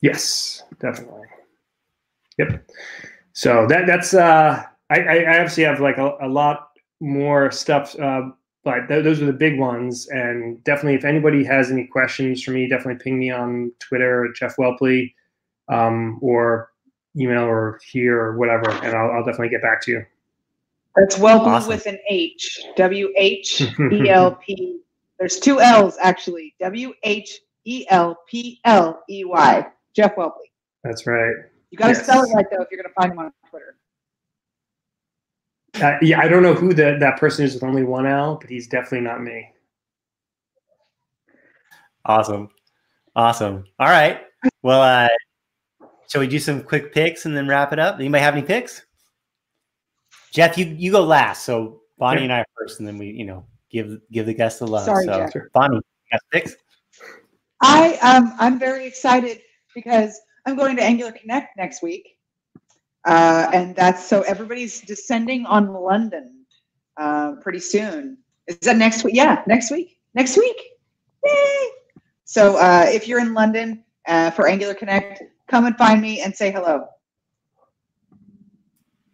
yes 0.00 0.62
definitely 0.80 1.26
yep 2.38 2.64
so 3.32 3.66
that 3.66 3.86
that's 3.86 4.14
uh, 4.14 4.62
I, 4.90 5.00
I 5.00 5.38
obviously 5.38 5.64
have 5.64 5.80
like 5.80 5.96
a, 5.96 6.16
a 6.20 6.28
lot 6.28 6.68
more 7.00 7.50
stuff, 7.50 7.98
uh, 7.98 8.30
but 8.62 8.86
th- 8.88 9.04
those 9.04 9.22
are 9.22 9.26
the 9.26 9.32
big 9.32 9.58
ones. 9.58 10.06
And 10.10 10.62
definitely, 10.64 10.94
if 10.94 11.04
anybody 11.04 11.42
has 11.44 11.70
any 11.70 11.86
questions 11.86 12.42
for 12.42 12.50
me, 12.50 12.68
definitely 12.68 13.02
ping 13.02 13.18
me 13.18 13.30
on 13.30 13.72
Twitter 13.78 14.26
at 14.26 14.34
Jeff 14.34 14.56
Whelpley, 14.56 15.14
um, 15.68 16.18
or 16.20 16.70
email 17.16 17.44
or 17.44 17.80
here 17.90 18.20
or 18.20 18.36
whatever, 18.36 18.70
and 18.70 18.94
I'll, 18.96 19.10
I'll 19.10 19.24
definitely 19.24 19.48
get 19.48 19.62
back 19.62 19.80
to 19.82 19.90
you. 19.92 20.06
That's 20.96 21.16
Whelpley 21.16 21.46
awesome. 21.46 21.68
with 21.68 21.86
an 21.86 21.98
H. 22.10 22.60
W 22.76 23.10
H 23.16 23.62
E 23.92 24.10
L 24.10 24.34
P. 24.34 24.80
There's 25.22 25.38
two 25.38 25.60
L's 25.60 25.96
actually. 26.02 26.52
W 26.58 26.92
H 27.04 27.38
E 27.64 27.86
L 27.90 28.18
P 28.28 28.60
L 28.64 29.04
E 29.08 29.24
Y. 29.24 29.66
Jeff 29.94 30.16
Whelpley. 30.16 30.50
That's 30.82 31.06
right. 31.06 31.36
You 31.70 31.78
got 31.78 31.86
to 31.86 31.92
yes. 31.92 32.02
spell 32.02 32.24
it 32.24 32.34
right 32.34 32.44
though 32.50 32.62
if 32.62 32.68
you're 32.72 32.82
going 32.82 32.92
to 32.92 33.00
find 33.00 33.12
him 33.12 33.20
on 33.20 33.32
Twitter. 33.48 33.76
Uh, 35.80 35.96
yeah, 36.02 36.18
I 36.18 36.26
don't 36.26 36.42
know 36.42 36.54
who 36.54 36.74
the, 36.74 36.96
that 36.98 37.20
person 37.20 37.44
is 37.44 37.54
with 37.54 37.62
only 37.62 37.84
one 37.84 38.04
L, 38.04 38.34
but 38.40 38.50
he's 38.50 38.66
definitely 38.66 39.02
not 39.02 39.22
me. 39.22 39.48
Awesome, 42.04 42.48
awesome. 43.14 43.62
All 43.78 43.90
right. 43.90 44.22
Well, 44.62 44.82
uh, 44.82 45.86
shall 46.10 46.20
we 46.20 46.26
do 46.26 46.40
some 46.40 46.64
quick 46.64 46.92
picks 46.92 47.26
and 47.26 47.36
then 47.36 47.46
wrap 47.46 47.72
it 47.72 47.78
up? 47.78 47.94
Anybody 47.94 48.24
have 48.24 48.34
any 48.34 48.44
picks? 48.44 48.84
Jeff, 50.32 50.58
you 50.58 50.64
you 50.66 50.90
go 50.90 51.04
last. 51.04 51.44
So 51.44 51.82
Bonnie 51.96 52.24
and 52.24 52.32
I 52.32 52.44
first, 52.58 52.80
and 52.80 52.88
then 52.88 52.98
we 52.98 53.06
you 53.06 53.24
know 53.24 53.46
give 53.72 53.98
give 54.10 54.26
the 54.26 54.34
guests 54.34 54.58
the 54.58 54.66
love. 54.66 54.84
Sorry, 54.84 55.06
so, 55.06 55.28
Jeff. 55.32 55.42
Bonnie, 55.52 55.80
got 56.10 56.20
picks? 56.30 56.54
I 57.60 57.94
um 58.02 58.34
I'm 58.38 58.58
very 58.58 58.86
excited 58.86 59.40
because 59.74 60.20
I'm 60.46 60.56
going 60.56 60.76
to 60.76 60.82
Angular 60.82 61.12
Connect 61.12 61.56
next 61.56 61.82
week, 61.82 62.16
uh, 63.06 63.48
and 63.52 63.74
that's 63.74 64.06
so 64.06 64.22
everybody's 64.22 64.80
descending 64.80 65.46
on 65.46 65.72
London 65.72 66.44
uh, 66.96 67.32
pretty 67.40 67.60
soon. 67.60 68.18
Is 68.48 68.58
that 68.62 68.76
next 68.76 69.04
week? 69.04 69.14
Yeah, 69.14 69.42
next 69.46 69.70
week. 69.70 69.98
Next 70.14 70.36
week. 70.36 70.56
Yay! 71.24 71.68
So 72.24 72.56
uh, 72.56 72.86
if 72.88 73.06
you're 73.06 73.20
in 73.20 73.34
London 73.34 73.84
uh, 74.06 74.30
for 74.32 74.48
Angular 74.48 74.74
Connect, 74.74 75.22
come 75.46 75.66
and 75.66 75.76
find 75.76 76.02
me 76.02 76.20
and 76.20 76.34
say 76.34 76.50
hello. 76.50 76.86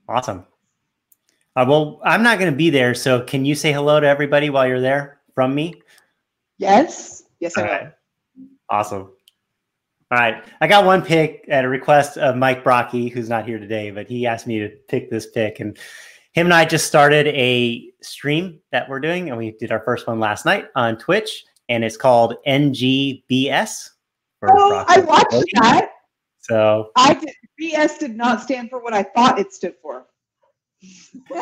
Awesome. 0.09 0.47
Uh, 1.59 1.65
well, 1.67 2.01
I'm 2.05 2.23
not 2.23 2.39
going 2.39 2.53
to 2.53 2.57
be 2.57 2.71
there, 2.71 2.95
so 2.95 3.21
can 3.21 3.45
you 3.45 3.57
say 3.57 3.73
hello 3.73 3.99
to 3.99 4.07
everybody 4.07 4.49
while 4.49 4.65
you're 4.65 4.81
there 4.81 5.19
from 5.35 5.57
me? 5.57 5.75
Yes. 6.59 7.25
Yes, 7.41 7.59
I 7.59 7.61
All 7.63 7.67
will. 7.67 7.75
right. 7.75 7.93
Awesome. 8.71 9.01
All 9.01 10.19
right. 10.19 10.45
I 10.61 10.69
got 10.69 10.85
one 10.85 11.03
pick 11.05 11.47
at 11.49 11.65
a 11.65 11.69
request 11.69 12.17
of 12.17 12.37
Mike 12.37 12.63
Brocchi, 12.63 13.11
who's 13.11 13.29
not 13.29 13.45
here 13.45 13.59
today, 13.59 13.91
but 13.91 14.07
he 14.07 14.25
asked 14.25 14.47
me 14.47 14.61
to 14.61 14.69
pick 14.87 15.11
this 15.11 15.27
pick. 15.31 15.59
And 15.59 15.77
him 16.31 16.47
and 16.47 16.55
I 16.55 16.65
just 16.65 16.87
started 16.87 17.27
a 17.27 17.91
stream 18.03 18.61
that 18.71 18.89
we're 18.89 19.01
doing, 19.01 19.29
and 19.31 19.37
we 19.37 19.51
did 19.51 19.73
our 19.73 19.81
first 19.81 20.07
one 20.07 20.21
last 20.21 20.47
night 20.47 20.67
on 20.77 20.97
Twitch, 20.97 21.45
and 21.69 21.83
it's 21.83 21.97
called 21.97 22.37
NGBS. 22.47 23.91
for 24.39 24.51
Oh, 24.53 24.69
Brock 24.69 24.87
I 24.89 25.01
watched 25.01 25.45
that. 25.55 25.91
So 26.39 26.93
I 26.95 27.15
did, 27.15 27.35
BS 27.61 27.99
did 27.99 28.17
not 28.17 28.43
stand 28.43 28.71
for 28.71 28.81
what 28.81 28.95
I 28.95 29.03
thought 29.03 29.41
it 29.41 29.53
stood 29.53 29.75
for. 29.83 30.07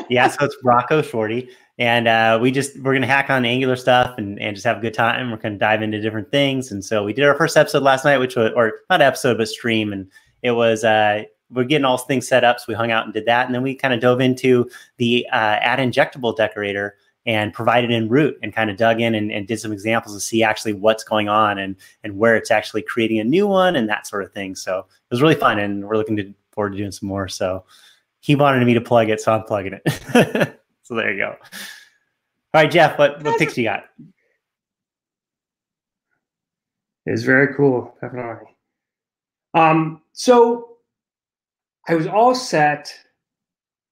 Yeah, 0.09 0.29
so 0.29 0.45
it's 0.45 0.57
Rocco 0.63 1.03
Shorty, 1.03 1.51
and 1.79 2.09
uh, 2.09 2.39
we 2.41 2.51
just 2.51 2.81
we're 2.81 2.95
gonna 2.95 3.07
hack 3.07 3.31
on 3.31 3.45
Angular 3.45 3.77
stuff 3.77 4.15
and, 4.19 4.41
and 4.41 4.57
just 4.57 4.65
have 4.65 4.79
a 4.79 4.81
good 4.81 4.95
time. 4.95 5.31
We're 5.31 5.37
gonna 5.37 5.59
dive 5.59 5.83
into 5.83 6.01
different 6.01 6.31
things, 6.31 6.73
and 6.73 6.85
so 6.85 7.05
we 7.05 7.13
did 7.13 7.25
our 7.25 7.37
first 7.37 7.57
episode 7.57 7.83
last 7.83 8.05
night, 8.05 8.19
which 8.19 8.37
was 8.37 8.53
or 8.57 8.81
not 8.89 9.03
episode 9.03 9.39
but 9.39 9.49
stream, 9.49 9.93
and 9.93 10.11
it 10.43 10.53
was 10.53 10.85
uh, 10.85 11.25
we're 11.51 11.65
getting 11.65 11.85
all 11.85 11.99
things 11.99 12.27
set 12.27 12.45
up. 12.45 12.59
So 12.59 12.65
we 12.69 12.75
hung 12.75 12.91
out 12.91 13.05
and 13.05 13.13
did 13.13 13.27
that, 13.27 13.47
and 13.47 13.55
then 13.55 13.63
we 13.63 13.75
kind 13.75 13.93
of 13.93 14.01
dove 14.01 14.21
into 14.21 14.71
the 14.97 15.27
uh, 15.33 15.59
add 15.61 15.79
injectable 15.79 16.37
decorator 16.37 16.97
and 17.27 17.53
provided 17.53 17.91
in 17.91 18.09
root 18.09 18.39
and 18.43 18.55
kind 18.55 18.71
of 18.71 18.77
dug 18.77 19.01
in 19.01 19.15
and, 19.15 19.33
and 19.33 19.49
did 19.49 19.59
some 19.59 19.73
examples 19.73 20.15
to 20.15 20.21
see 20.21 20.45
actually 20.45 20.73
what's 20.73 21.03
going 21.03 21.29
on 21.29 21.59
and 21.59 21.77
and 22.05 22.17
where 22.17 22.37
it's 22.37 22.51
actually 22.51 22.83
creating 22.83 23.19
a 23.19 23.25
new 23.25 23.47
one 23.47 23.77
and 23.77 23.89
that 23.89 24.07
sort 24.07 24.23
of 24.23 24.33
thing. 24.33 24.55
So 24.55 24.79
it 24.79 25.11
was 25.11 25.23
really 25.23 25.35
fun, 25.35 25.59
and 25.59 25.87
we're 25.87 25.97
looking 25.97 26.17
to, 26.17 26.33
forward 26.53 26.71
to 26.71 26.79
doing 26.79 26.93
some 26.93 27.09
more. 27.09 27.29
So 27.29 27.65
he 28.27 28.35
wanted 28.35 28.67
me 28.67 28.75
to 28.75 28.81
plug 28.81 29.09
it, 29.09 29.21
so 29.21 29.33
I'm 29.33 29.45
plugging 29.45 29.79
it. 29.85 30.59
so 30.83 30.97
there 30.97 31.13
you 31.13 31.19
go. 31.21 31.37
All 31.39 32.63
right, 32.63 32.69
Jeff, 32.69 32.99
what 32.99 33.23
what 33.23 33.39
picks 33.39 33.57
you 33.57 33.63
got? 33.63 33.85
It's 37.05 37.23
very 37.23 37.55
cool, 37.55 37.95
definitely. 38.01 38.49
Um, 39.55 40.03
so 40.13 40.79
I 41.87 41.95
was 41.95 42.09
all 42.09 42.35
set 42.35 42.93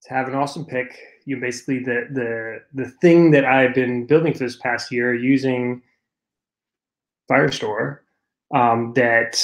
to 0.03 0.13
have 0.13 0.27
an 0.27 0.35
awesome 0.35 0.65
pick. 0.65 0.99
You 1.27 1.37
know, 1.37 1.41
basically 1.41 1.79
the 1.79 2.09
the 2.11 2.59
the 2.73 2.91
thing 3.01 3.31
that 3.31 3.45
I've 3.45 3.73
been 3.73 4.05
building 4.05 4.33
for 4.33 4.41
this 4.41 4.57
past 4.57 4.91
year 4.91 5.15
using 5.15 5.81
Firestore 7.31 8.01
um, 8.53 8.95
that 8.95 9.41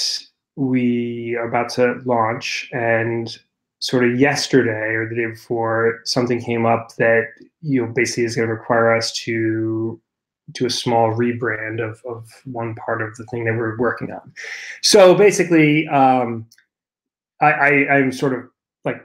we 0.57 1.37
are 1.37 1.47
about 1.47 1.69
to 1.75 2.01
launch, 2.05 2.69
and 2.73 3.39
sort 3.81 4.05
of 4.05 4.19
yesterday 4.19 4.95
or 4.95 5.09
the 5.09 5.17
day 5.17 5.27
before, 5.27 6.01
something 6.05 6.41
came 6.41 6.65
up 6.65 6.95
that 6.97 7.25
you 7.63 7.85
know 7.85 7.93
basically 7.93 8.25
is 8.25 8.37
going 8.37 8.49
to 8.49 8.55
require 8.55 8.95
us 8.95 9.13
to 9.13 10.01
do 10.53 10.67
a 10.67 10.71
small 10.71 11.11
rebrand 11.11 11.81
of, 11.81 12.03
of 12.05 12.29
one 12.45 12.75
part 12.75 13.03
of 13.03 13.15
the 13.17 13.25
thing 13.27 13.45
that 13.45 13.57
we're 13.57 13.77
working 13.79 14.11
on. 14.11 14.33
So 14.83 15.15
basically, 15.15 15.87
um, 15.89 16.47
I, 17.41 17.53
I, 17.53 17.71
I'm 17.95 18.13
sort 18.13 18.35
of 18.35 18.49
like 18.85 19.03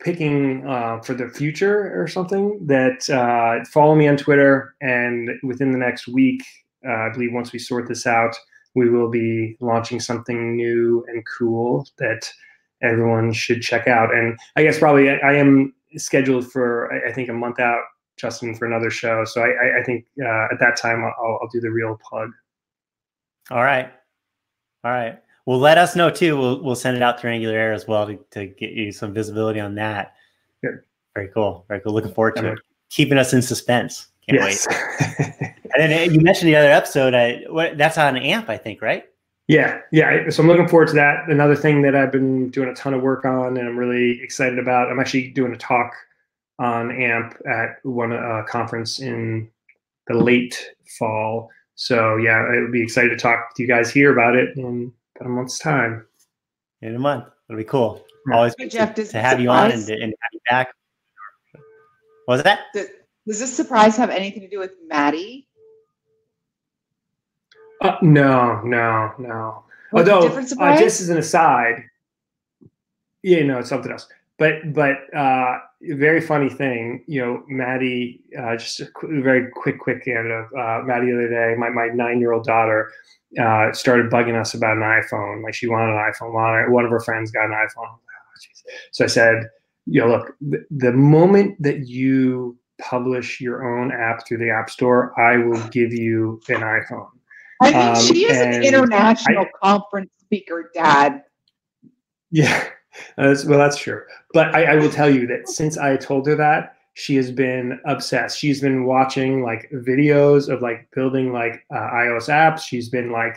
picking 0.00 0.66
uh, 0.66 1.00
for 1.00 1.14
the 1.14 1.28
future 1.28 2.00
or 2.00 2.06
something 2.06 2.64
that 2.66 3.08
uh, 3.10 3.64
follow 3.70 3.94
me 3.94 4.08
on 4.08 4.16
Twitter. 4.16 4.74
And 4.80 5.30
within 5.42 5.72
the 5.72 5.78
next 5.78 6.06
week, 6.06 6.42
uh, 6.86 6.92
I 6.92 7.08
believe 7.12 7.32
once 7.32 7.52
we 7.52 7.58
sort 7.58 7.88
this 7.88 8.06
out, 8.06 8.34
we 8.74 8.90
will 8.90 9.08
be 9.08 9.56
launching 9.60 10.00
something 10.00 10.56
new 10.56 11.04
and 11.08 11.24
cool 11.38 11.86
that 11.98 12.30
everyone 12.82 13.32
should 13.32 13.62
check 13.62 13.86
out. 13.86 14.14
And 14.14 14.38
I 14.56 14.62
guess 14.62 14.78
probably 14.78 15.10
I, 15.10 15.16
I 15.16 15.32
am 15.34 15.74
scheduled 15.96 16.50
for, 16.50 16.92
I, 16.92 17.10
I 17.10 17.12
think, 17.12 17.28
a 17.28 17.32
month 17.32 17.60
out 17.60 17.80
Justin 18.16 18.54
for 18.54 18.66
another 18.66 18.90
show. 18.90 19.24
So 19.24 19.42
I, 19.42 19.80
I, 19.80 19.82
think 19.84 20.06
uh, 20.22 20.46
at 20.52 20.60
that 20.60 20.76
time 20.76 21.04
I'll, 21.04 21.38
I'll 21.42 21.48
do 21.52 21.60
the 21.60 21.70
real 21.70 21.98
plug. 22.08 22.30
All 23.50 23.62
right, 23.62 23.92
all 24.84 24.90
right. 24.90 25.18
Well, 25.46 25.58
let 25.58 25.76
us 25.76 25.94
know 25.94 26.08
too. 26.08 26.38
We'll 26.38 26.62
we'll 26.62 26.76
send 26.76 26.96
it 26.96 27.02
out 27.02 27.20
through 27.20 27.32
Angular 27.32 27.54
Air 27.54 27.74
as 27.74 27.86
well 27.86 28.06
to, 28.06 28.16
to 28.30 28.46
get 28.46 28.70
you 28.70 28.90
some 28.90 29.12
visibility 29.12 29.60
on 29.60 29.74
that. 29.74 30.14
Good. 30.62 30.80
Very 31.14 31.28
cool. 31.28 31.66
Very 31.68 31.80
cool. 31.80 31.92
Looking 31.92 32.14
forward 32.14 32.36
to 32.36 32.52
it. 32.52 32.58
Keeping 32.88 33.18
us 33.18 33.34
in 33.34 33.42
suspense. 33.42 34.06
Can't 34.26 34.40
yes. 34.40 34.66
wait. 34.66 35.54
And 35.74 35.90
then 35.90 36.08
uh, 36.08 36.12
you 36.12 36.20
mentioned 36.20 36.48
the 36.48 36.56
other 36.56 36.70
episode. 36.70 37.14
I, 37.14 37.42
what, 37.48 37.76
that's 37.76 37.98
on 37.98 38.16
AMP, 38.16 38.48
I 38.48 38.56
think, 38.56 38.80
right? 38.80 39.04
Yeah, 39.48 39.80
yeah. 39.92 40.30
So 40.30 40.42
I'm 40.42 40.48
looking 40.48 40.68
forward 40.68 40.88
to 40.88 40.94
that. 40.94 41.28
Another 41.28 41.56
thing 41.56 41.82
that 41.82 41.94
I've 41.94 42.12
been 42.12 42.50
doing 42.50 42.68
a 42.68 42.74
ton 42.74 42.94
of 42.94 43.02
work 43.02 43.24
on, 43.24 43.56
and 43.56 43.68
I'm 43.68 43.76
really 43.76 44.20
excited 44.22 44.58
about. 44.58 44.90
I'm 44.90 45.00
actually 45.00 45.28
doing 45.30 45.52
a 45.52 45.56
talk 45.56 45.92
on 46.58 46.90
AMP 46.90 47.36
at 47.46 47.84
one 47.84 48.12
uh, 48.12 48.42
conference 48.48 49.00
in 49.00 49.50
the 50.06 50.14
late 50.14 50.72
fall. 50.98 51.50
So 51.74 52.16
yeah, 52.16 52.38
I 52.38 52.60
would 52.60 52.72
be 52.72 52.82
excited 52.82 53.10
to 53.10 53.16
talk 53.16 53.54
to 53.56 53.62
you 53.62 53.68
guys 53.68 53.90
here 53.90 54.12
about 54.12 54.36
it 54.36 54.56
in 54.56 54.92
about 55.16 55.26
a 55.26 55.30
month's 55.30 55.58
time. 55.58 56.06
In 56.82 56.94
a 56.94 56.98
month. 56.98 57.24
It'll 57.48 57.58
be 57.58 57.64
cool. 57.64 58.04
Yeah. 58.28 58.36
Always 58.36 58.54
good 58.54 58.70
Jeff, 58.70 58.94
to, 58.94 59.04
to 59.04 59.20
have 59.20 59.40
you 59.40 59.50
on 59.50 59.70
and, 59.70 59.86
to- 59.86 59.92
and 59.92 60.02
have 60.02 60.32
you 60.32 60.40
back. 60.48 60.68
What 62.26 62.36
was 62.36 62.42
that? 62.44 62.60
Does, 62.72 62.86
does 63.26 63.40
this 63.40 63.54
surprise 63.54 63.96
have 63.96 64.10
anything 64.10 64.40
to 64.42 64.48
do 64.48 64.58
with 64.58 64.72
Maddie? 64.88 65.46
Uh, 67.84 67.98
no, 68.00 68.62
no, 68.62 69.12
no. 69.18 69.64
It 69.92 69.98
Although, 69.98 70.26
uh, 70.58 70.78
just 70.78 71.02
as 71.02 71.10
an 71.10 71.18
aside, 71.18 71.84
yeah, 73.22 73.42
no, 73.42 73.58
it's 73.58 73.68
something 73.68 73.92
else. 73.92 74.08
But 74.38 74.72
but 74.72 74.96
uh, 75.14 75.58
very 75.82 76.20
funny 76.20 76.48
thing, 76.48 77.04
you 77.06 77.20
know, 77.20 77.44
Maddie. 77.46 78.22
Uh, 78.36 78.56
just 78.56 78.80
a 78.80 78.86
qu- 78.86 79.22
very 79.22 79.50
quick, 79.50 79.78
quick 79.78 80.08
end 80.08 80.32
of 80.32 80.46
uh, 80.58 80.82
Maddie 80.84 81.12
the 81.12 81.18
other 81.18 81.28
day. 81.28 81.54
My 81.58 81.68
my 81.68 81.88
nine 81.88 82.20
year 82.20 82.32
old 82.32 82.44
daughter 82.44 82.90
uh, 83.40 83.72
started 83.72 84.10
bugging 84.10 84.40
us 84.40 84.54
about 84.54 84.76
an 84.78 84.82
iPhone. 84.82 85.44
Like 85.44 85.54
she 85.54 85.68
wanted 85.68 85.92
an 85.92 86.12
iPhone. 86.12 86.32
One 86.32 86.72
one 86.72 86.84
of 86.84 86.90
her 86.90 87.00
friends 87.00 87.30
got 87.30 87.44
an 87.44 87.52
iPhone. 87.52 87.86
Oh. 87.86 87.98
So 88.92 89.04
I 89.04 89.08
said, 89.08 89.50
you 89.86 90.00
know, 90.00 90.08
look, 90.08 90.34
the, 90.40 90.64
the 90.70 90.92
moment 90.92 91.62
that 91.62 91.86
you 91.86 92.56
publish 92.80 93.40
your 93.40 93.62
own 93.64 93.92
app 93.92 94.26
through 94.26 94.38
the 94.38 94.50
App 94.50 94.70
Store, 94.70 95.18
I 95.20 95.36
will 95.36 95.62
give 95.68 95.92
you 95.92 96.40
an 96.48 96.60
iPhone. 96.60 97.08
I 97.64 97.70
mean, 97.70 97.88
Um, 97.96 98.02
she 98.02 98.24
is 98.24 98.40
an 98.40 98.62
international 98.62 99.46
conference 99.62 100.10
speaker, 100.20 100.70
Dad. 100.74 101.22
Yeah, 102.30 102.68
that's, 103.16 103.44
well, 103.44 103.58
that's 103.58 103.76
true. 103.76 104.02
But 104.32 104.54
I, 104.54 104.72
I 104.72 104.76
will 104.76 104.90
tell 104.90 105.10
you 105.10 105.26
that 105.28 105.48
since 105.48 105.78
I 105.78 105.96
told 105.96 106.26
her 106.26 106.36
that, 106.36 106.76
she 106.94 107.16
has 107.16 107.30
been 107.30 107.80
obsessed. 107.86 108.38
She's 108.38 108.60
been 108.60 108.84
watching 108.84 109.42
like 109.42 109.68
videos 109.72 110.48
of 110.48 110.62
like 110.62 110.88
building 110.94 111.32
like 111.32 111.64
uh, 111.74 111.78
iOS 111.78 112.28
apps. 112.28 112.60
She's 112.60 112.88
been 112.88 113.10
like 113.10 113.36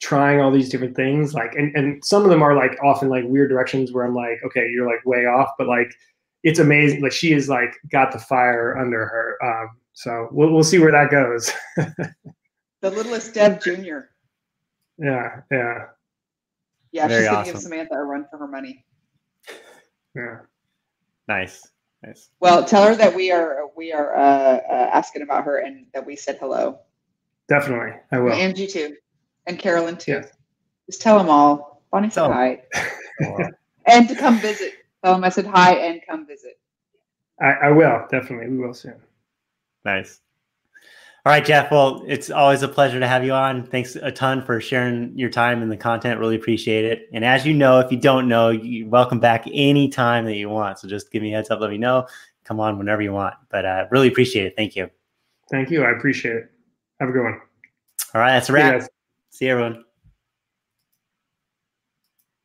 trying 0.00 0.40
all 0.40 0.52
these 0.52 0.68
different 0.68 0.94
things. 0.94 1.34
Like, 1.34 1.54
and, 1.54 1.74
and 1.76 2.04
some 2.04 2.22
of 2.22 2.30
them 2.30 2.42
are 2.42 2.54
like 2.54 2.78
often 2.82 3.08
like 3.08 3.24
weird 3.26 3.50
directions 3.50 3.92
where 3.92 4.04
I'm 4.04 4.14
like, 4.14 4.40
okay, 4.44 4.68
you're 4.70 4.86
like 4.86 5.04
way 5.04 5.26
off, 5.26 5.50
but 5.58 5.66
like 5.66 5.92
it's 6.44 6.58
amazing. 6.58 7.02
Like 7.02 7.12
she 7.12 7.32
is 7.32 7.48
like 7.48 7.74
got 7.90 8.12
the 8.12 8.18
fire 8.18 8.78
under 8.78 9.06
her. 9.06 9.38
Um, 9.44 9.70
so 9.94 10.28
we'll 10.30 10.52
we'll 10.52 10.64
see 10.64 10.78
where 10.78 10.92
that 10.92 11.10
goes. 11.10 11.52
The 12.82 12.90
littlest 12.90 13.32
Dev 13.34 13.62
Jr. 13.62 13.70
yeah, 14.98 15.40
yeah, 15.50 15.86
Yeah, 16.92 17.08
Very 17.08 17.22
she's 17.22 17.28
gonna 17.28 17.38
awesome. 17.40 17.52
give 17.54 17.62
Samantha 17.62 17.94
a 17.94 18.04
run 18.04 18.26
for 18.30 18.38
her 18.38 18.48
money. 18.48 18.84
yeah. 20.14 20.40
Nice. 21.28 21.66
Nice. 22.04 22.30
Well, 22.40 22.64
tell 22.64 22.84
her 22.84 22.96
that 22.96 23.14
we 23.14 23.30
are 23.30 23.68
we 23.76 23.92
are 23.92 24.16
uh, 24.16 24.20
uh, 24.68 24.90
asking 24.92 25.22
about 25.22 25.44
her 25.44 25.58
and 25.58 25.86
that 25.94 26.04
we 26.04 26.16
said 26.16 26.36
hello. 26.40 26.80
Definitely, 27.48 27.92
I 28.10 28.18
will. 28.18 28.32
And 28.32 28.40
Angie 28.40 28.66
too, 28.66 28.96
and 29.46 29.56
Carolyn 29.58 29.96
too. 29.96 30.12
Yes. 30.12 30.32
Just 30.86 31.00
tell 31.00 31.16
them 31.16 31.30
all. 31.30 31.84
Bonnie 31.92 32.10
said 32.10 32.22
Tell 32.22 32.32
'em. 32.32 32.32
hi, 32.32 32.62
Well, 33.20 33.48
and 33.86 34.08
to 34.08 34.16
come 34.16 34.38
visit. 34.40 34.72
Tell 35.04 35.14
them 35.14 35.22
I 35.22 35.28
said 35.28 35.46
hi 35.46 35.74
and 35.76 36.00
come 36.08 36.26
visit. 36.26 36.58
I, 37.40 37.52
I 37.66 37.70
will 37.70 38.04
definitely. 38.10 38.48
We 38.48 38.58
will 38.58 38.74
soon. 38.74 39.00
Nice. 39.84 40.20
All 41.24 41.30
right, 41.30 41.44
Jeff. 41.44 41.70
Well, 41.70 42.02
it's 42.08 42.30
always 42.30 42.62
a 42.62 42.68
pleasure 42.68 42.98
to 42.98 43.06
have 43.06 43.24
you 43.24 43.32
on. 43.32 43.64
Thanks 43.64 43.94
a 43.94 44.10
ton 44.10 44.42
for 44.42 44.60
sharing 44.60 45.16
your 45.16 45.30
time 45.30 45.62
and 45.62 45.70
the 45.70 45.76
content. 45.76 46.18
Really 46.18 46.34
appreciate 46.34 46.84
it. 46.84 47.08
And 47.12 47.24
as 47.24 47.46
you 47.46 47.54
know, 47.54 47.78
if 47.78 47.92
you 47.92 47.98
don't 47.98 48.26
know, 48.26 48.48
you're 48.50 48.88
welcome 48.88 49.20
back 49.20 49.44
anytime 49.52 50.24
that 50.24 50.34
you 50.34 50.48
want. 50.48 50.80
So 50.80 50.88
just 50.88 51.12
give 51.12 51.22
me 51.22 51.32
a 51.32 51.36
heads 51.36 51.48
up, 51.48 51.60
let 51.60 51.70
me 51.70 51.78
know. 51.78 52.08
Come 52.42 52.58
on 52.58 52.76
whenever 52.76 53.02
you 53.02 53.12
want. 53.12 53.34
But 53.50 53.64
uh, 53.64 53.86
really 53.92 54.08
appreciate 54.08 54.46
it. 54.46 54.56
Thank 54.56 54.74
you. 54.74 54.90
Thank 55.48 55.70
you. 55.70 55.84
I 55.84 55.92
appreciate 55.92 56.34
it. 56.34 56.50
Have 56.98 57.10
a 57.10 57.12
good 57.12 57.22
one. 57.22 57.40
All 58.14 58.20
right, 58.20 58.32
that's 58.32 58.48
a 58.48 58.52
wrap. 58.52 58.82
See, 58.82 58.88
See 59.30 59.48
everyone. 59.48 59.84